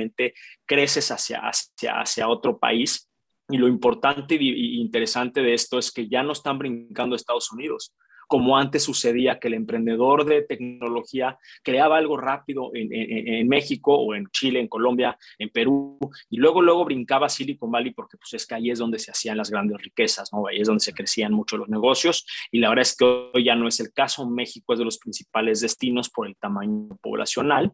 creces 0.66 1.12
hacia, 1.12 1.42
hacia, 1.42 2.00
hacia 2.00 2.28
otro 2.28 2.58
país. 2.58 3.10
Y 3.50 3.58
lo 3.58 3.68
importante 3.68 4.36
e 4.36 4.78
interesante 4.78 5.42
de 5.42 5.54
esto 5.54 5.78
es 5.78 5.92
que 5.92 6.08
ya 6.08 6.24
no 6.24 6.32
están 6.32 6.58
brincando 6.58 7.16
Estados 7.16 7.52
Unidos 7.52 7.94
como 8.34 8.58
antes 8.58 8.82
sucedía, 8.82 9.38
que 9.38 9.48
el 9.48 9.54
emprendedor 9.54 10.26
de 10.26 10.42
tecnología 10.42 11.38
creaba 11.62 11.98
algo 11.98 12.18
rápido 12.18 12.72
en, 12.74 13.48
México 13.48 13.94
o 13.94 14.16
en 14.16 14.26
Chile, 14.32 14.60
en 14.60 14.68
Colombia, 14.68 15.16
en 15.38 15.50
Perú, 15.50 16.00
y 16.32 16.38
luego, 16.38 16.64
luego 16.64 16.84
brincaba 16.84 17.30
Silicon 17.30 17.70
Valley 17.70 17.94
porque 17.94 18.18
pues 18.18 18.34
es 18.34 18.48
que 18.48 18.56
ahí 18.56 18.72
es 18.72 18.80
donde 18.80 18.98
se 18.98 19.12
hacían 19.12 19.38
las 19.38 19.52
grandes 19.52 19.80
riquezas, 19.80 20.34
¿no? 20.34 20.48
Ahí 20.48 20.62
es 20.62 20.68
donde 20.68 20.84
se 20.84 20.96
crecían 20.96 21.32
mucho 21.32 21.58
los 21.58 21.70
negocios, 21.70 22.26
y 22.52 22.58
la 22.58 22.70
verdad 22.70 22.82
es 22.82 22.98
que 22.98 23.06
hoy 23.06 23.44
ya 23.44 23.56
no 23.56 23.68
es 23.68 23.80
el 23.80 23.94
caso. 23.94 24.28
México 24.28 24.74
es 24.74 24.80
de 24.80 24.86
los 24.86 24.98
principales 24.98 25.62
destinos 25.62 26.10
por 26.10 26.26
el 26.26 26.36
tamaño 26.36 26.98
poblacional, 27.04 27.72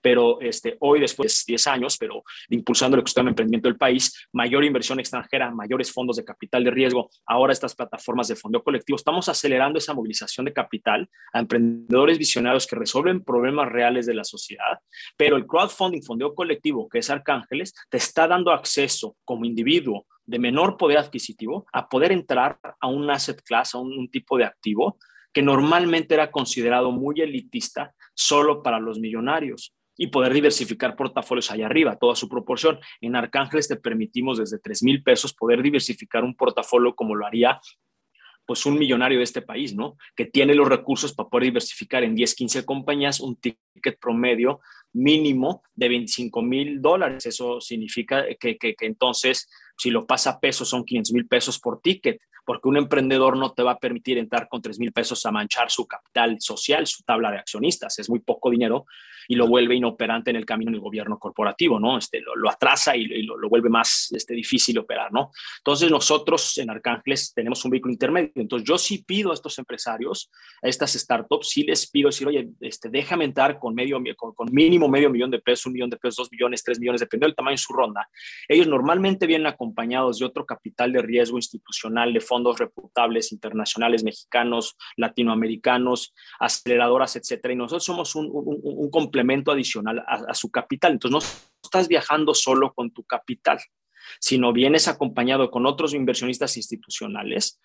pero 0.00 0.40
este, 0.40 0.78
hoy, 0.80 1.00
después 1.00 1.44
de 1.46 1.52
10 1.52 1.66
años, 1.66 1.98
pero 1.98 2.22
impulsando 2.48 2.96
el 2.96 3.00
ecosistema 3.00 3.26
de 3.26 3.32
emprendimiento 3.32 3.68
del 3.68 3.76
país, 3.76 4.26
mayor 4.32 4.64
inversión 4.64 5.00
extranjera, 5.00 5.50
mayores 5.50 5.92
fondos 5.92 6.16
de 6.16 6.24
capital 6.24 6.64
de 6.64 6.70
riesgo, 6.70 7.10
ahora 7.26 7.52
estas 7.52 7.74
plataformas 7.74 8.28
de 8.28 8.36
fondo 8.36 8.62
colectivo, 8.62 8.96
estamos 8.96 9.28
acelerando 9.28 9.78
esa 9.78 9.92
movilización 9.98 10.46
de 10.46 10.52
capital 10.52 11.08
a 11.32 11.40
emprendedores 11.40 12.18
visionarios 12.18 12.66
que 12.66 12.76
resuelven 12.76 13.24
problemas 13.24 13.68
reales 13.68 14.06
de 14.06 14.14
la 14.14 14.24
sociedad, 14.24 14.78
pero 15.16 15.36
el 15.36 15.46
crowdfunding, 15.46 16.02
fondeo 16.02 16.34
colectivo, 16.34 16.88
que 16.88 16.98
es 16.98 17.10
Arcángeles, 17.10 17.74
te 17.90 17.98
está 17.98 18.26
dando 18.26 18.52
acceso 18.52 19.16
como 19.24 19.44
individuo 19.44 20.06
de 20.28 20.38
menor 20.38 20.76
poder 20.76 20.98
adquisitivo 20.98 21.66
a 21.72 21.88
poder 21.88 22.12
entrar 22.12 22.58
a 22.80 22.86
un 22.86 23.10
asset 23.10 23.40
class, 23.42 23.74
a 23.74 23.78
un, 23.78 24.10
tipo 24.10 24.36
de 24.36 24.44
activo 24.44 24.98
que 25.32 25.42
normalmente 25.42 26.14
era 26.14 26.30
considerado 26.30 26.92
muy 26.92 27.20
elitista 27.20 27.94
solo 28.14 28.62
para 28.62 28.78
los 28.78 28.98
millonarios 28.98 29.74
y 29.96 30.08
poder 30.08 30.34
diversificar 30.34 30.96
portafolios 30.96 31.50
allá 31.50 31.66
arriba, 31.66 31.96
toda 31.96 32.14
su 32.14 32.28
proporción. 32.28 32.78
En 33.00 33.16
Arcángeles 33.16 33.68
te 33.68 33.76
permitimos 33.76 34.38
desde 34.38 34.58
3 34.58 34.82
mil 34.82 35.02
pesos 35.02 35.34
poder 35.34 35.62
diversificar 35.62 36.24
un 36.24 36.36
portafolio 36.36 36.94
como 36.94 37.14
lo 37.14 37.26
haría 37.26 37.58
pues 38.48 38.64
un 38.64 38.78
millonario 38.78 39.18
de 39.18 39.24
este 39.24 39.42
país, 39.42 39.74
¿no? 39.74 39.98
Que 40.16 40.24
tiene 40.24 40.54
los 40.54 40.66
recursos 40.66 41.12
para 41.12 41.28
poder 41.28 41.48
diversificar 41.48 42.02
en 42.02 42.14
10, 42.14 42.34
15 42.34 42.64
compañías 42.64 43.20
un 43.20 43.36
ticket 43.36 44.00
promedio 44.00 44.60
mínimo 44.94 45.62
de 45.74 45.90
25 45.90 46.40
mil 46.40 46.80
dólares. 46.80 47.26
Eso 47.26 47.60
significa 47.60 48.24
que, 48.40 48.56
que, 48.56 48.74
que 48.74 48.86
entonces 48.86 49.50
si 49.76 49.90
lo 49.90 50.06
pasa 50.06 50.30
a 50.30 50.40
pesos 50.40 50.70
son 50.70 50.86
500 50.86 51.12
mil 51.12 51.28
pesos 51.28 51.60
por 51.60 51.82
ticket, 51.82 52.22
porque 52.48 52.66
un 52.66 52.78
emprendedor 52.78 53.36
no 53.36 53.52
te 53.52 53.62
va 53.62 53.72
a 53.72 53.78
permitir 53.78 54.16
entrar 54.16 54.48
con 54.48 54.62
3 54.62 54.78
mil 54.78 54.90
pesos 54.90 55.26
a 55.26 55.30
manchar 55.30 55.70
su 55.70 55.86
capital 55.86 56.40
social, 56.40 56.86
su 56.86 57.02
tabla 57.02 57.30
de 57.30 57.36
accionistas. 57.36 57.98
Es 57.98 58.08
muy 58.08 58.20
poco 58.20 58.48
dinero 58.48 58.86
y 59.30 59.34
lo 59.34 59.46
vuelve 59.46 59.74
inoperante 59.74 60.30
en 60.30 60.36
el 60.36 60.46
camino 60.46 60.70
del 60.70 60.80
gobierno 60.80 61.18
corporativo, 61.18 61.78
¿no? 61.78 61.98
Este, 61.98 62.22
lo, 62.22 62.48
atrasa 62.48 62.96
y, 62.96 63.04
lo, 63.24 63.36
vuelve 63.50 63.68
más 63.68 64.10
este, 64.12 64.32
difícil 64.32 64.78
operar, 64.78 65.12
¿no? 65.12 65.30
Entonces 65.58 65.90
nosotros 65.90 66.56
en 66.56 66.70
Arcángeles 66.70 67.34
tenemos 67.34 67.62
un 67.66 67.72
vehículo 67.72 67.92
intermedio. 67.92 68.32
Entonces 68.36 68.66
yo 68.66 68.78
sí 68.78 69.04
pido 69.06 69.30
a 69.30 69.34
estos 69.34 69.58
empresarios, 69.58 70.30
a 70.62 70.68
estas 70.68 70.94
startups, 70.94 71.50
sí 71.50 71.64
les 71.64 71.90
pido 71.90 72.08
decir, 72.08 72.26
oye, 72.26 72.48
este, 72.60 72.88
déjame 72.88 73.26
entrar 73.26 73.58
con, 73.58 73.74
medio, 73.74 74.02
con, 74.16 74.32
con 74.32 74.48
mínimo 74.50 74.88
medio 74.88 75.10
millón 75.10 75.30
de 75.30 75.40
pesos, 75.40 75.66
un 75.66 75.74
millón 75.74 75.90
de 75.90 75.98
pesos, 75.98 76.16
dos 76.16 76.32
millones, 76.32 76.64
tres 76.64 76.80
millones, 76.80 77.02
dependiendo 77.02 77.26
del 77.26 77.36
tamaño 77.36 77.56
de 77.56 77.58
su 77.58 77.74
ronda. 77.74 78.08
Ellos 78.48 78.66
normalmente 78.66 79.26
vienen 79.26 79.48
acompañados 79.48 80.18
de 80.18 80.24
otro 80.24 80.46
capital 80.46 80.90
de 80.94 81.02
riesgo 81.02 81.36
institucional, 81.36 82.14
de 82.14 82.20
fondos 82.22 82.37
reputables 82.44 83.32
internacionales, 83.32 84.04
mexicanos, 84.04 84.76
latinoamericanos, 84.96 86.14
aceleradoras, 86.38 87.16
etcétera. 87.16 87.54
Y 87.54 87.56
nosotros 87.56 87.84
somos 87.84 88.14
un, 88.14 88.28
un, 88.32 88.90
complemento 88.90 89.52
adicional 89.52 90.04
a, 90.06 90.34
su 90.34 90.50
capital. 90.50 90.92
Entonces, 90.92 91.12
no 91.12 91.60
estás 91.62 91.88
viajando 91.88 92.34
solo 92.34 92.72
con 92.74 92.90
tu 92.90 93.04
capital, 93.04 93.58
sino 94.20 94.52
vienes 94.52 94.88
acompañado 94.88 95.50
con 95.50 95.66
otros 95.66 95.94
inversionistas 95.94 96.56
institucionales 96.56 97.60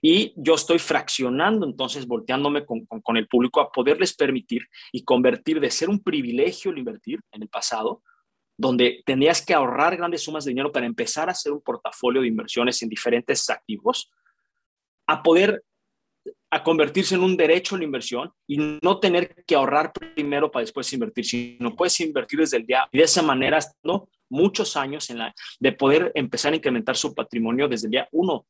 y 0.00 0.32
yo 0.36 0.54
estoy 0.54 0.78
fraccionando, 0.78 1.66
entonces 1.66 2.06
volteándome 2.06 2.64
con, 2.64 2.86
con, 2.86 3.16
el 3.16 3.26
público 3.26 3.60
a 3.60 3.72
poderles 3.72 4.14
permitir 4.14 4.62
y 4.92 5.02
convertir 5.02 5.58
de 5.58 5.72
ser 5.72 5.88
un 5.88 6.00
privilegio 6.02 6.70
el 6.70 6.78
invertir 6.78 7.20
en 7.32 7.42
el 7.42 7.48
pasado 7.48 8.02
donde 8.58 9.04
tenías 9.06 9.40
que 9.44 9.54
ahorrar 9.54 9.96
grandes 9.96 10.24
sumas 10.24 10.44
de 10.44 10.50
dinero 10.50 10.72
para 10.72 10.84
empezar 10.84 11.28
a 11.28 11.32
hacer 11.32 11.52
un 11.52 11.62
portafolio 11.62 12.20
de 12.20 12.26
inversiones 12.26 12.82
en 12.82 12.88
diferentes 12.88 13.48
activos, 13.48 14.10
a 15.08 15.22
poder 15.22 15.62
a 16.50 16.62
convertirse 16.62 17.14
en 17.14 17.22
un 17.22 17.36
derecho 17.36 17.74
a 17.74 17.78
la 17.78 17.84
inversión 17.84 18.32
y 18.46 18.78
no 18.82 19.00
tener 19.00 19.44
que 19.46 19.54
ahorrar 19.54 19.92
primero 19.92 20.50
para 20.50 20.62
después 20.62 20.90
invertir, 20.92 21.24
sino 21.26 21.74
puedes 21.76 22.00
invertir 22.00 22.40
desde 22.40 22.56
el 22.56 22.66
día 22.66 22.88
y 22.90 22.98
de 22.98 23.04
esa 23.04 23.22
manera, 23.22 23.58
¿no? 23.82 24.08
muchos 24.30 24.76
años 24.76 25.08
en 25.10 25.18
la, 25.18 25.34
de 25.58 25.72
poder 25.72 26.12
empezar 26.14 26.52
a 26.52 26.56
incrementar 26.56 26.96
su 26.96 27.14
patrimonio 27.14 27.68
desde 27.68 27.86
el 27.86 27.92
día 27.92 28.08
uno 28.12 28.46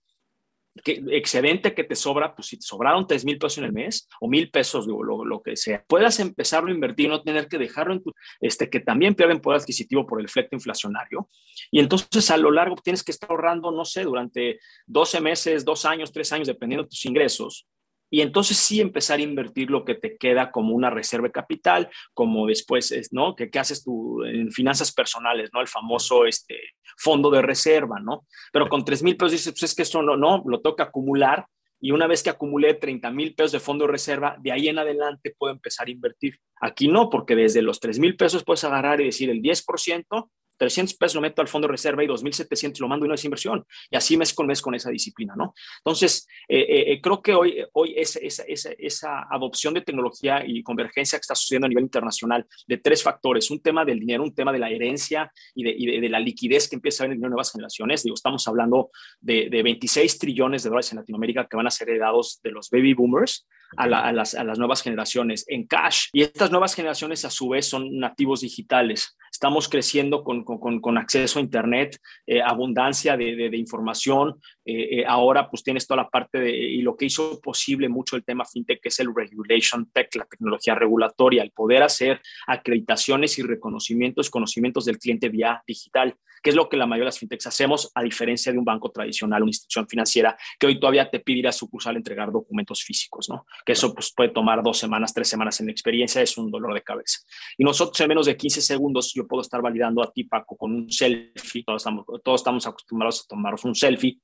excedente 0.84 1.74
que 1.74 1.84
te 1.84 1.94
sobra, 1.94 2.34
pues 2.34 2.48
si 2.48 2.56
te 2.56 2.62
sobraron 2.62 3.06
3 3.06 3.24
mil 3.24 3.38
pesos 3.38 3.58
en 3.58 3.64
el 3.64 3.72
mes 3.72 4.08
o 4.20 4.28
mil 4.28 4.50
pesos, 4.50 4.86
lo, 4.86 5.24
lo, 5.24 5.42
que 5.42 5.56
sea, 5.56 5.84
puedas 5.86 6.20
empezarlo 6.20 6.70
a 6.70 6.74
invertir 6.74 7.08
no 7.08 7.22
tener 7.22 7.48
que 7.48 7.58
dejarlo 7.58 7.94
en 7.94 8.02
tu, 8.02 8.12
este, 8.40 8.68
que 8.70 8.80
también 8.80 9.14
pierden 9.14 9.40
poder 9.40 9.60
adquisitivo 9.60 10.06
por 10.06 10.20
el 10.20 10.26
efecto 10.26 10.56
inflacionario. 10.56 11.28
Y 11.70 11.80
entonces 11.80 12.30
a 12.30 12.36
lo 12.36 12.50
largo 12.50 12.76
tienes 12.76 13.02
que 13.02 13.12
estar 13.12 13.30
ahorrando, 13.30 13.70
no 13.70 13.84
sé, 13.84 14.04
durante 14.04 14.60
12 14.86 15.20
meses, 15.20 15.64
2 15.64 15.84
años, 15.84 16.12
3 16.12 16.32
años, 16.32 16.46
dependiendo 16.48 16.84
de 16.84 16.90
tus 16.90 17.04
ingresos, 17.06 17.66
y 18.10 18.20
entonces 18.20 18.56
sí 18.56 18.80
empezar 18.80 19.18
a 19.18 19.22
invertir 19.22 19.70
lo 19.70 19.84
que 19.84 19.94
te 19.94 20.16
queda 20.16 20.50
como 20.50 20.74
una 20.74 20.90
reserva 20.90 21.28
de 21.28 21.32
capital, 21.32 21.90
como 22.14 22.46
después, 22.46 22.92
¿no? 23.12 23.34
Que, 23.34 23.50
haces 23.58 23.82
tú 23.82 24.24
en 24.24 24.52
finanzas 24.52 24.92
personales, 24.92 25.50
¿no? 25.52 25.60
El 25.60 25.68
famoso 25.68 26.24
este, 26.24 26.58
fondo 26.96 27.30
de 27.30 27.42
reserva, 27.42 27.98
¿no? 28.00 28.26
Pero 28.52 28.68
con 28.68 28.84
3 28.84 29.02
mil 29.02 29.16
pesos 29.16 29.32
dices, 29.32 29.52
pues 29.52 29.64
es 29.64 29.74
que 29.74 29.82
esto 29.82 30.02
no, 30.02 30.16
no, 30.16 30.42
lo 30.46 30.62
que 30.62 30.82
acumular 30.82 31.46
y 31.80 31.92
una 31.92 32.06
vez 32.06 32.22
que 32.22 32.30
acumulé 32.30 32.74
30 32.74 33.10
mil 33.10 33.34
pesos 33.34 33.52
de 33.52 33.60
fondo 33.60 33.86
de 33.86 33.92
reserva, 33.92 34.36
de 34.40 34.52
ahí 34.52 34.68
en 34.68 34.78
adelante 34.78 35.34
puedo 35.38 35.52
empezar 35.52 35.86
a 35.86 35.90
invertir. 35.90 36.38
Aquí 36.60 36.88
no, 36.88 37.08
porque 37.08 37.36
desde 37.36 37.62
los 37.62 37.78
3 37.78 37.98
mil 37.98 38.16
pesos 38.16 38.44
puedes 38.44 38.64
agarrar 38.64 39.00
y 39.00 39.04
decir 39.04 39.30
el 39.30 39.40
10%, 39.40 40.30
300 40.58 40.94
pesos 40.96 41.14
lo 41.14 41.20
meto 41.20 41.40
al 41.40 41.48
fondo 41.48 41.66
de 41.66 41.72
reserva 41.72 42.04
y 42.04 42.06
2.700 42.06 42.78
lo 42.80 42.88
mando 42.88 43.06
y 43.06 43.08
no 43.08 43.14
es 43.14 43.24
inversión. 43.24 43.64
Y 43.90 43.96
así 43.96 44.16
mes 44.16 44.34
con 44.34 44.46
mes 44.46 44.60
con 44.60 44.74
esa 44.74 44.90
disciplina, 44.90 45.34
¿no? 45.36 45.54
Entonces, 45.78 46.26
eh, 46.48 46.60
eh, 46.60 46.92
eh, 46.92 47.00
creo 47.00 47.22
que 47.22 47.34
hoy, 47.34 47.64
hoy 47.72 47.94
esa, 47.96 48.18
esa, 48.20 48.70
esa, 48.78 49.26
adopción 49.30 49.74
de 49.74 49.82
tecnología 49.82 50.42
y 50.46 50.62
convergencia 50.62 51.18
que 51.18 51.22
está 51.22 51.34
sucediendo 51.34 51.66
a 51.66 51.68
nivel 51.68 51.84
internacional 51.84 52.46
de 52.66 52.78
tres 52.78 53.02
factores, 53.02 53.50
un 53.50 53.60
tema 53.60 53.84
del 53.84 54.00
dinero, 54.00 54.22
un 54.22 54.34
tema 54.34 54.52
de 54.52 54.58
la 54.58 54.70
herencia 54.70 55.30
y 55.54 55.62
de, 55.64 56.00
de, 56.00 56.08
la 56.08 56.20
liquidez 56.20 56.68
que 56.68 56.76
empieza 56.76 57.02
a 57.02 57.06
haber 57.06 57.16
en 57.16 57.20
nuevas 57.22 57.52
generaciones. 57.52 58.02
Digo, 58.02 58.14
estamos 58.14 58.46
hablando 58.48 58.90
de, 59.20 59.48
de 59.48 59.62
26 59.62 60.18
trillones 60.18 60.62
de 60.62 60.70
dólares 60.70 60.90
en 60.92 60.98
Latinoamérica 60.98 61.46
que 61.46 61.56
van 61.56 61.66
a 61.66 61.70
ser 61.70 61.88
heredados 61.90 62.40
de 62.42 62.50
los 62.50 62.70
baby 62.70 62.94
boomers 62.94 63.46
a, 63.76 64.12
las, 64.12 64.34
nuevas 64.58 64.82
generaciones 64.82 65.44
en 65.48 65.66
cash. 65.66 66.08
Y 66.12 66.22
estas 66.22 66.50
nuevas 66.50 66.74
generaciones 66.74 67.24
a 67.24 67.30
su 67.30 67.48
vez 67.48 67.68
son 67.68 67.98
nativos 67.98 68.40
digitales. 68.40 69.16
Estamos 69.30 69.68
creciendo 69.68 70.24
con, 70.24 70.42
con, 70.44 70.80
con 70.80 70.98
acceso 70.98 71.38
a 71.38 71.42
Internet, 71.42 71.98
eh, 72.26 72.40
abundancia 72.42 73.16
de, 73.16 73.36
de, 73.36 73.56
información. 73.56 74.40
Eh, 74.70 75.00
eh, 75.00 75.04
ahora 75.06 75.48
pues 75.48 75.62
tienes 75.62 75.86
toda 75.86 76.02
la 76.02 76.10
parte 76.10 76.38
de, 76.38 76.50
y 76.50 76.82
lo 76.82 76.94
que 76.94 77.06
hizo 77.06 77.40
posible 77.40 77.88
mucho 77.88 78.16
el 78.16 78.24
tema 78.24 78.44
fintech, 78.44 78.82
que 78.82 78.90
es 78.90 79.00
el 79.00 79.14
regulation 79.14 79.90
tech, 79.90 80.14
la 80.14 80.26
tecnología 80.26 80.74
regulatoria, 80.74 81.42
el 81.42 81.52
poder 81.52 81.82
hacer 81.82 82.20
acreditaciones 82.46 83.38
y 83.38 83.42
reconocimientos, 83.42 84.28
conocimientos 84.28 84.84
del 84.84 84.98
cliente 84.98 85.30
vía 85.30 85.62
digital, 85.66 86.14
que 86.42 86.50
es 86.50 86.56
lo 86.56 86.68
que 86.68 86.76
la 86.76 86.84
mayoría 86.84 87.04
de 87.04 87.06
las 87.06 87.18
fintechs 87.18 87.46
hacemos, 87.46 87.90
a 87.94 88.02
diferencia 88.02 88.52
de 88.52 88.58
un 88.58 88.64
banco 88.66 88.90
tradicional, 88.90 89.42
una 89.42 89.48
institución 89.48 89.88
financiera, 89.88 90.36
que 90.58 90.66
hoy 90.66 90.78
todavía 90.78 91.08
te 91.08 91.22
a 91.48 91.52
sucursal 91.52 91.96
entregar 91.96 92.30
documentos 92.30 92.84
físicos, 92.84 93.30
¿no? 93.30 93.46
que 93.64 93.72
eso 93.72 93.94
pues, 93.94 94.12
puede 94.14 94.28
tomar 94.28 94.62
dos 94.62 94.76
semanas, 94.76 95.14
tres 95.14 95.28
semanas 95.28 95.58
en 95.60 95.66
mi 95.66 95.72
experiencia, 95.72 96.20
es 96.20 96.36
un 96.36 96.50
dolor 96.50 96.74
de 96.74 96.82
cabeza. 96.82 97.20
Y 97.56 97.64
nosotros 97.64 97.98
en 98.02 98.08
menos 98.08 98.26
de 98.26 98.36
15 98.36 98.60
segundos 98.60 99.14
yo 99.14 99.26
puedo 99.26 99.40
estar 99.40 99.62
validando 99.62 100.02
a 100.02 100.12
ti, 100.12 100.24
Paco, 100.24 100.58
con 100.58 100.74
un 100.74 100.92
selfie, 100.92 101.64
todos 101.64 101.80
estamos, 101.80 102.04
todos 102.22 102.40
estamos 102.40 102.66
acostumbrados 102.66 103.22
a 103.22 103.28
tomarnos 103.28 103.64
un 103.64 103.74
selfie, 103.74 104.20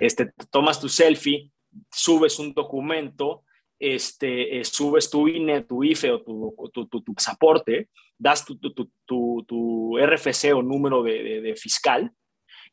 este, 0.00 0.32
tomas 0.50 0.80
tu 0.80 0.88
selfie, 0.88 1.50
subes 1.90 2.38
un 2.38 2.52
documento, 2.52 3.44
este, 3.78 4.60
eh, 4.60 4.64
subes 4.64 5.10
tu 5.10 5.26
INE, 5.28 5.62
tu 5.62 5.82
IFE 5.82 6.10
o 6.12 6.20
tu, 6.20 6.86
tu, 6.86 7.02
tu, 7.02 7.14
pasaporte, 7.14 7.88
das 8.18 8.44
tu, 8.44 8.58
RFC 9.98 10.52
o 10.54 10.62
número 10.62 11.02
de, 11.02 11.40
de 11.40 11.56
fiscal, 11.56 12.12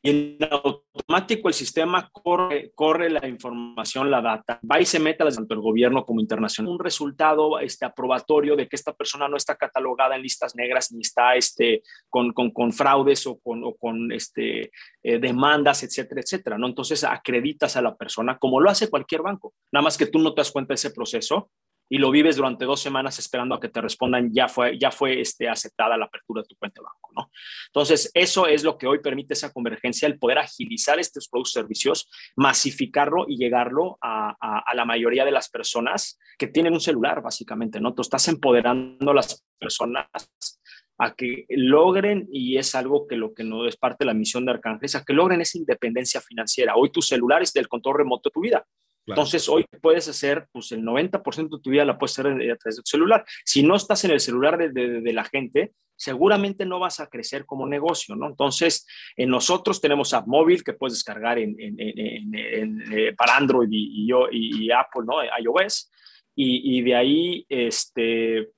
y 0.00 0.10
en 0.10 0.38
automático 0.50 1.48
el 1.48 1.54
sistema 1.54 2.08
corre, 2.12 2.70
corre 2.74 3.10
la 3.10 3.26
información, 3.26 4.10
la 4.10 4.20
data, 4.20 4.60
va 4.70 4.80
y 4.80 4.86
se 4.86 5.00
mete 5.00 5.24
tanto 5.24 5.54
el 5.54 5.60
gobierno 5.60 6.04
como 6.04 6.20
internacional. 6.20 6.72
Un 6.72 6.78
resultado 6.78 7.58
este, 7.58 7.84
aprobatorio 7.84 8.54
de 8.54 8.68
que 8.68 8.76
esta 8.76 8.92
persona 8.92 9.26
no 9.28 9.36
está 9.36 9.56
catalogada 9.56 10.14
en 10.14 10.22
listas 10.22 10.54
negras 10.54 10.92
ni 10.92 11.00
está 11.00 11.34
este, 11.34 11.82
con, 12.08 12.32
con, 12.32 12.52
con 12.52 12.72
fraudes 12.72 13.26
o 13.26 13.38
con, 13.38 13.64
o 13.64 13.74
con 13.74 14.12
este, 14.12 14.70
eh, 15.02 15.18
demandas, 15.18 15.82
etcétera, 15.82 16.20
etcétera. 16.20 16.58
¿no? 16.58 16.68
Entonces 16.68 17.02
acreditas 17.02 17.76
a 17.76 17.82
la 17.82 17.96
persona 17.96 18.38
como 18.38 18.60
lo 18.60 18.70
hace 18.70 18.90
cualquier 18.90 19.22
banco. 19.22 19.54
Nada 19.72 19.82
más 19.82 19.98
que 19.98 20.06
tú 20.06 20.20
no 20.20 20.32
te 20.32 20.40
das 20.40 20.52
cuenta 20.52 20.72
de 20.72 20.76
ese 20.76 20.90
proceso 20.92 21.50
y 21.88 21.98
lo 21.98 22.10
vives 22.10 22.36
durante 22.36 22.64
dos 22.64 22.80
semanas 22.80 23.18
esperando 23.18 23.54
a 23.54 23.60
que 23.60 23.68
te 23.68 23.80
respondan, 23.80 24.30
ya 24.32 24.48
fue, 24.48 24.78
ya 24.78 24.90
fue 24.90 25.20
este, 25.20 25.48
aceptada 25.48 25.96
la 25.96 26.06
apertura 26.06 26.42
de 26.42 26.48
tu 26.48 26.56
cuenta 26.56 26.80
de 26.80 26.84
banco, 26.84 27.10
¿no? 27.16 27.30
Entonces, 27.66 28.10
eso 28.14 28.46
es 28.46 28.62
lo 28.62 28.76
que 28.76 28.86
hoy 28.86 29.00
permite 29.00 29.34
esa 29.34 29.52
convergencia, 29.52 30.06
el 30.06 30.18
poder 30.18 30.38
agilizar 30.38 31.00
estos 31.00 31.28
productos 31.28 31.52
y 31.52 31.60
servicios, 31.60 32.10
masificarlo 32.36 33.24
y 33.28 33.38
llegarlo 33.38 33.98
a, 34.00 34.36
a, 34.40 34.74
la 34.74 34.84
mayoría 34.84 35.24
de 35.24 35.30
las 35.30 35.48
personas 35.48 36.18
que 36.38 36.46
tienen 36.46 36.72
un 36.72 36.80
celular, 36.80 37.22
básicamente, 37.22 37.80
¿no? 37.80 37.94
Tú 37.94 38.02
estás 38.02 38.28
empoderando 38.28 39.10
a 39.10 39.14
las 39.14 39.44
personas 39.58 40.06
a 40.98 41.14
que 41.14 41.46
logren, 41.48 42.28
y 42.30 42.58
es 42.58 42.74
algo 42.74 43.06
que 43.06 43.16
lo 43.16 43.32
que 43.32 43.44
no 43.44 43.66
es 43.66 43.76
parte 43.76 43.98
de 44.00 44.06
la 44.06 44.14
misión 44.14 44.44
de 44.44 44.52
Arcángel, 44.52 44.90
a 44.94 45.04
que 45.04 45.12
logren 45.12 45.40
esa 45.40 45.56
independencia 45.56 46.20
financiera. 46.20 46.74
Hoy 46.74 46.90
tu 46.90 47.00
celular 47.00 47.40
es 47.40 47.52
del 47.52 47.68
control 47.68 47.98
remoto 47.98 48.28
de 48.28 48.32
tu 48.32 48.40
vida. 48.40 48.66
Entonces, 49.08 49.48
hoy 49.48 49.64
puedes 49.80 50.06
hacer, 50.08 50.46
pues 50.52 50.70
el 50.72 50.82
90% 50.82 51.56
de 51.56 51.62
tu 51.62 51.70
vida 51.70 51.84
la 51.84 51.98
puedes 51.98 52.18
hacer 52.18 52.26
a 52.26 52.56
través 52.56 52.76
de 52.76 52.82
tu 52.82 52.90
celular. 52.90 53.24
Si 53.44 53.62
no 53.62 53.74
estás 53.74 54.04
en 54.04 54.10
el 54.10 54.20
celular 54.20 54.58
de, 54.58 55.12
la 55.12 55.24
gente, 55.24 55.72
seguramente 55.96 56.66
no 56.66 56.78
vas 56.78 57.00
a 57.00 57.08
crecer 57.08 57.46
como 57.46 57.66
negocio, 57.66 58.14
¿no? 58.14 58.26
Entonces, 58.28 58.86
en 59.16 59.30
nosotros 59.30 59.80
tenemos 59.80 60.12
app 60.12 60.26
móvil 60.26 60.62
que 60.62 60.74
puedes 60.74 60.94
descargar 60.94 61.38
en, 61.38 61.56
eh, 61.58 63.14
para 63.16 63.36
Android 63.36 63.68
y, 63.70 64.10
y, 64.30 64.70
Apple, 64.70 65.02
¿no? 65.06 65.22
iOS. 65.22 65.90
Y, 66.34 66.82
de 66.82 66.94
ahí, 66.94 67.46
este, 67.48 68.50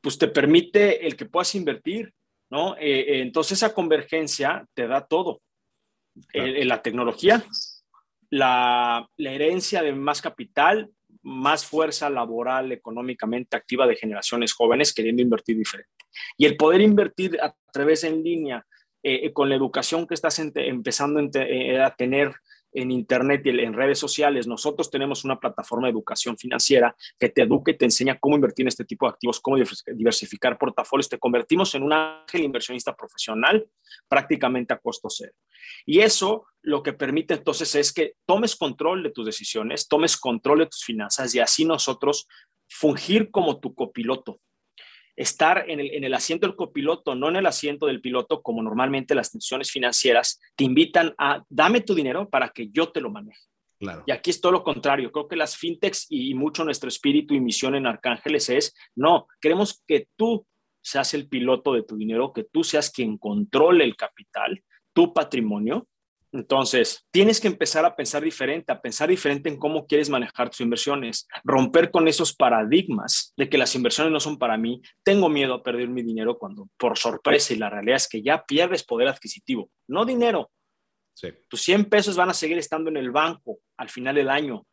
pues 0.00 0.16
te 0.16 0.28
permite 0.28 1.06
el 1.06 1.16
que 1.16 1.26
puedas 1.26 1.54
invertir, 1.54 2.12
¿no? 2.50 2.76
Eh, 2.76 3.00
eh, 3.00 3.20
entonces, 3.20 3.58
esa 3.58 3.74
convergencia 3.74 4.64
te 4.74 4.86
da 4.86 5.06
todo. 5.06 5.42
en 6.32 6.68
la 6.68 6.82
tecnología, 6.82 7.42
la, 8.30 9.08
herencia 9.18 9.82
de 9.82 9.92
más 9.92 10.22
capital, 10.22 10.88
más 11.22 11.66
fuerza 11.66 12.08
laboral 12.08 12.72
económicamente 12.72 13.56
activa 13.56 13.86
de 13.86 13.96
generaciones 13.96 14.52
jóvenes 14.52 14.94
queriendo 14.94 15.22
invertir 15.22 15.56
diferente. 15.56 15.90
Y 16.38 16.46
el 16.46 16.56
poder 16.56 16.80
invertir 16.80 17.38
a 17.42 17.54
través 17.72 18.04
en 18.04 18.22
línea, 18.22 18.64
eh, 19.02 19.32
con 19.32 19.48
la 19.48 19.56
educación 19.56 20.06
que 20.06 20.14
estás 20.14 20.38
empezando 20.38 21.20
eh, 21.34 21.80
a 21.80 21.94
tener 21.94 22.32
en 22.72 22.90
Internet 22.90 23.42
y 23.44 23.50
en 23.50 23.74
redes 23.74 23.98
sociales, 23.98 24.46
nosotros 24.46 24.90
tenemos 24.90 25.24
una 25.24 25.38
plataforma 25.38 25.86
de 25.86 25.92
educación 25.92 26.36
financiera 26.36 26.94
que 27.18 27.28
te 27.28 27.42
educa 27.42 27.72
y 27.72 27.76
te 27.76 27.84
enseña 27.84 28.18
cómo 28.18 28.36
invertir 28.36 28.64
en 28.64 28.68
este 28.68 28.84
tipo 28.84 29.06
de 29.06 29.10
activos, 29.10 29.40
cómo 29.40 29.56
diversificar 29.86 30.58
portafolios. 30.58 31.08
Te 31.08 31.18
convertimos 31.18 31.74
en 31.74 31.82
un 31.82 31.92
ángel 31.92 32.42
inversionista 32.42 32.94
profesional 32.94 33.66
prácticamente 34.08 34.74
a 34.74 34.78
costo 34.78 35.08
cero. 35.10 35.32
Y 35.84 36.00
eso 36.00 36.46
lo 36.62 36.82
que 36.82 36.92
permite 36.92 37.34
entonces 37.34 37.74
es 37.74 37.92
que 37.92 38.14
tomes 38.26 38.56
control 38.56 39.02
de 39.02 39.10
tus 39.10 39.26
decisiones, 39.26 39.88
tomes 39.88 40.16
control 40.16 40.60
de 40.60 40.66
tus 40.66 40.84
finanzas 40.84 41.34
y 41.34 41.40
así 41.40 41.64
nosotros 41.64 42.28
fungir 42.68 43.30
como 43.30 43.58
tu 43.58 43.74
copiloto 43.74 44.40
estar 45.20 45.68
en 45.68 45.80
el, 45.80 46.14
asiento 46.14 46.46
del 46.46 46.56
copiloto, 46.56 47.14
no 47.14 47.28
en 47.28 47.36
el 47.36 47.46
asiento 47.46 47.84
del 47.84 48.00
piloto, 48.00 48.40
como 48.40 48.62
normalmente 48.62 49.14
las 49.14 49.26
instituciones 49.28 49.70
financieras 49.70 50.40
te 50.56 50.64
invitan 50.64 51.14
a 51.18 51.44
dame 51.50 51.82
tu 51.82 51.94
dinero 51.94 52.30
para 52.30 52.48
que 52.48 52.70
yo 52.70 52.90
te 52.90 53.02
lo 53.02 53.10
maneje. 53.10 53.42
Claro. 53.78 54.02
Y 54.06 54.12
aquí 54.12 54.30
es 54.30 54.40
todo 54.40 54.52
lo 54.52 54.64
contrario. 54.64 55.12
Creo 55.12 55.28
que 55.28 55.36
las 55.36 55.58
fintechs 55.58 56.06
y, 56.08 56.32
mucho 56.32 56.64
nuestro 56.64 56.88
espíritu 56.88 57.34
y 57.34 57.40
misión 57.40 57.74
en 57.74 57.86
Arcángeles 57.86 58.48
es, 58.48 58.74
no, 58.94 59.26
queremos 59.42 59.82
que 59.86 60.08
tú 60.16 60.46
seas 60.82 61.12
el 61.12 61.28
piloto 61.28 61.74
de 61.74 61.82
tu 61.82 61.98
dinero, 61.98 62.32
que 62.32 62.44
tú 62.44 62.64
seas 62.64 62.90
quien 62.90 63.18
controle 63.18 63.84
el 63.84 63.96
capital, 63.96 64.64
tu 64.94 65.12
patrimonio, 65.12 65.86
entonces, 66.32 67.04
tienes 67.10 67.40
que 67.40 67.48
empezar 67.48 67.84
a 67.84 67.96
pensar 67.96 68.22
diferente, 68.22 68.72
a 68.72 68.80
pensar 68.80 69.08
diferente 69.08 69.48
en 69.48 69.58
cómo 69.58 69.86
quieres 69.86 70.08
manejar 70.08 70.48
tus 70.48 70.60
inversiones, 70.60 71.26
romper 71.42 71.90
con 71.90 72.06
esos 72.06 72.34
paradigmas 72.34 73.32
de 73.36 73.48
que 73.48 73.58
las 73.58 73.74
inversiones 73.74 74.12
no 74.12 74.20
son 74.20 74.38
para 74.38 74.56
mí, 74.56 74.80
tengo 75.02 75.28
miedo 75.28 75.54
a 75.54 75.62
perder 75.62 75.88
mi 75.88 76.02
dinero 76.02 76.38
cuando 76.38 76.68
por 76.76 76.96
sorpresa 76.98 77.52
y 77.52 77.56
la 77.56 77.68
realidad 77.68 77.96
es 77.96 78.08
que 78.08 78.22
ya 78.22 78.44
pierdes 78.44 78.84
poder 78.84 79.08
adquisitivo, 79.08 79.70
no 79.88 80.04
dinero. 80.04 80.50
Tus 81.48 81.60
100 81.62 81.86
pesos 81.86 82.16
van 82.16 82.30
a 82.30 82.34
seguir 82.34 82.56
estando 82.58 82.88
en 82.88 82.96
el 82.96 83.10
banco 83.10 83.58
al 83.76 83.90
final 83.90 84.14
del 84.14 84.30
año 84.30 84.64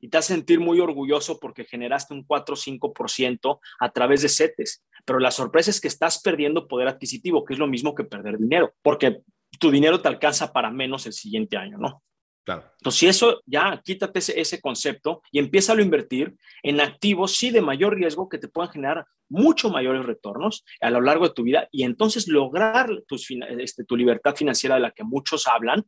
y 0.00 0.08
te 0.08 0.18
vas 0.18 0.30
a 0.30 0.34
sentir 0.34 0.60
muy 0.60 0.80
orgulloso 0.80 1.40
porque 1.40 1.64
generaste 1.64 2.12
un 2.12 2.24
4 2.24 2.54
o 2.54 2.58
5% 2.58 3.58
a 3.80 3.90
través 3.90 4.20
de 4.20 4.28
CETES. 4.28 4.84
Pero 5.06 5.18
la 5.18 5.30
sorpresa 5.30 5.70
es 5.70 5.80
que 5.80 5.88
estás 5.88 6.20
perdiendo 6.20 6.68
poder 6.68 6.88
adquisitivo, 6.88 7.44
que 7.44 7.54
es 7.54 7.58
lo 7.58 7.66
mismo 7.66 7.94
que 7.94 8.04
perder 8.04 8.36
dinero, 8.36 8.74
porque 8.82 9.22
tu 9.58 9.70
dinero 9.70 10.00
te 10.00 10.08
alcanza 10.08 10.52
para 10.52 10.70
menos 10.70 11.06
el 11.06 11.12
siguiente 11.12 11.56
año, 11.56 11.78
¿no? 11.78 12.02
Claro. 12.44 12.64
Entonces, 12.78 12.98
si 12.98 13.06
eso 13.06 13.42
ya 13.46 13.80
quítate 13.82 14.18
ese, 14.18 14.60
concepto 14.60 15.22
y 15.30 15.38
empieza 15.38 15.72
a 15.72 15.80
invertir 15.80 16.34
en 16.62 16.80
activos, 16.80 17.36
sí, 17.36 17.50
de 17.50 17.62
mayor 17.62 17.94
riesgo 17.94 18.28
que 18.28 18.38
te 18.38 18.48
puedan 18.48 18.70
generar 18.70 19.06
mucho 19.30 19.70
mayores 19.70 20.04
retornos 20.04 20.62
a 20.82 20.90
lo 20.90 21.00
largo 21.00 21.26
de 21.26 21.34
tu 21.34 21.42
vida 21.42 21.68
y 21.72 21.84
entonces 21.84 22.28
lograr 22.28 22.90
tus, 23.08 23.26
este, 23.58 23.84
tu 23.84 23.96
libertad 23.96 24.36
financiera 24.36 24.74
de 24.74 24.82
la 24.82 24.90
que 24.90 25.04
muchos 25.04 25.46
hablan 25.48 25.84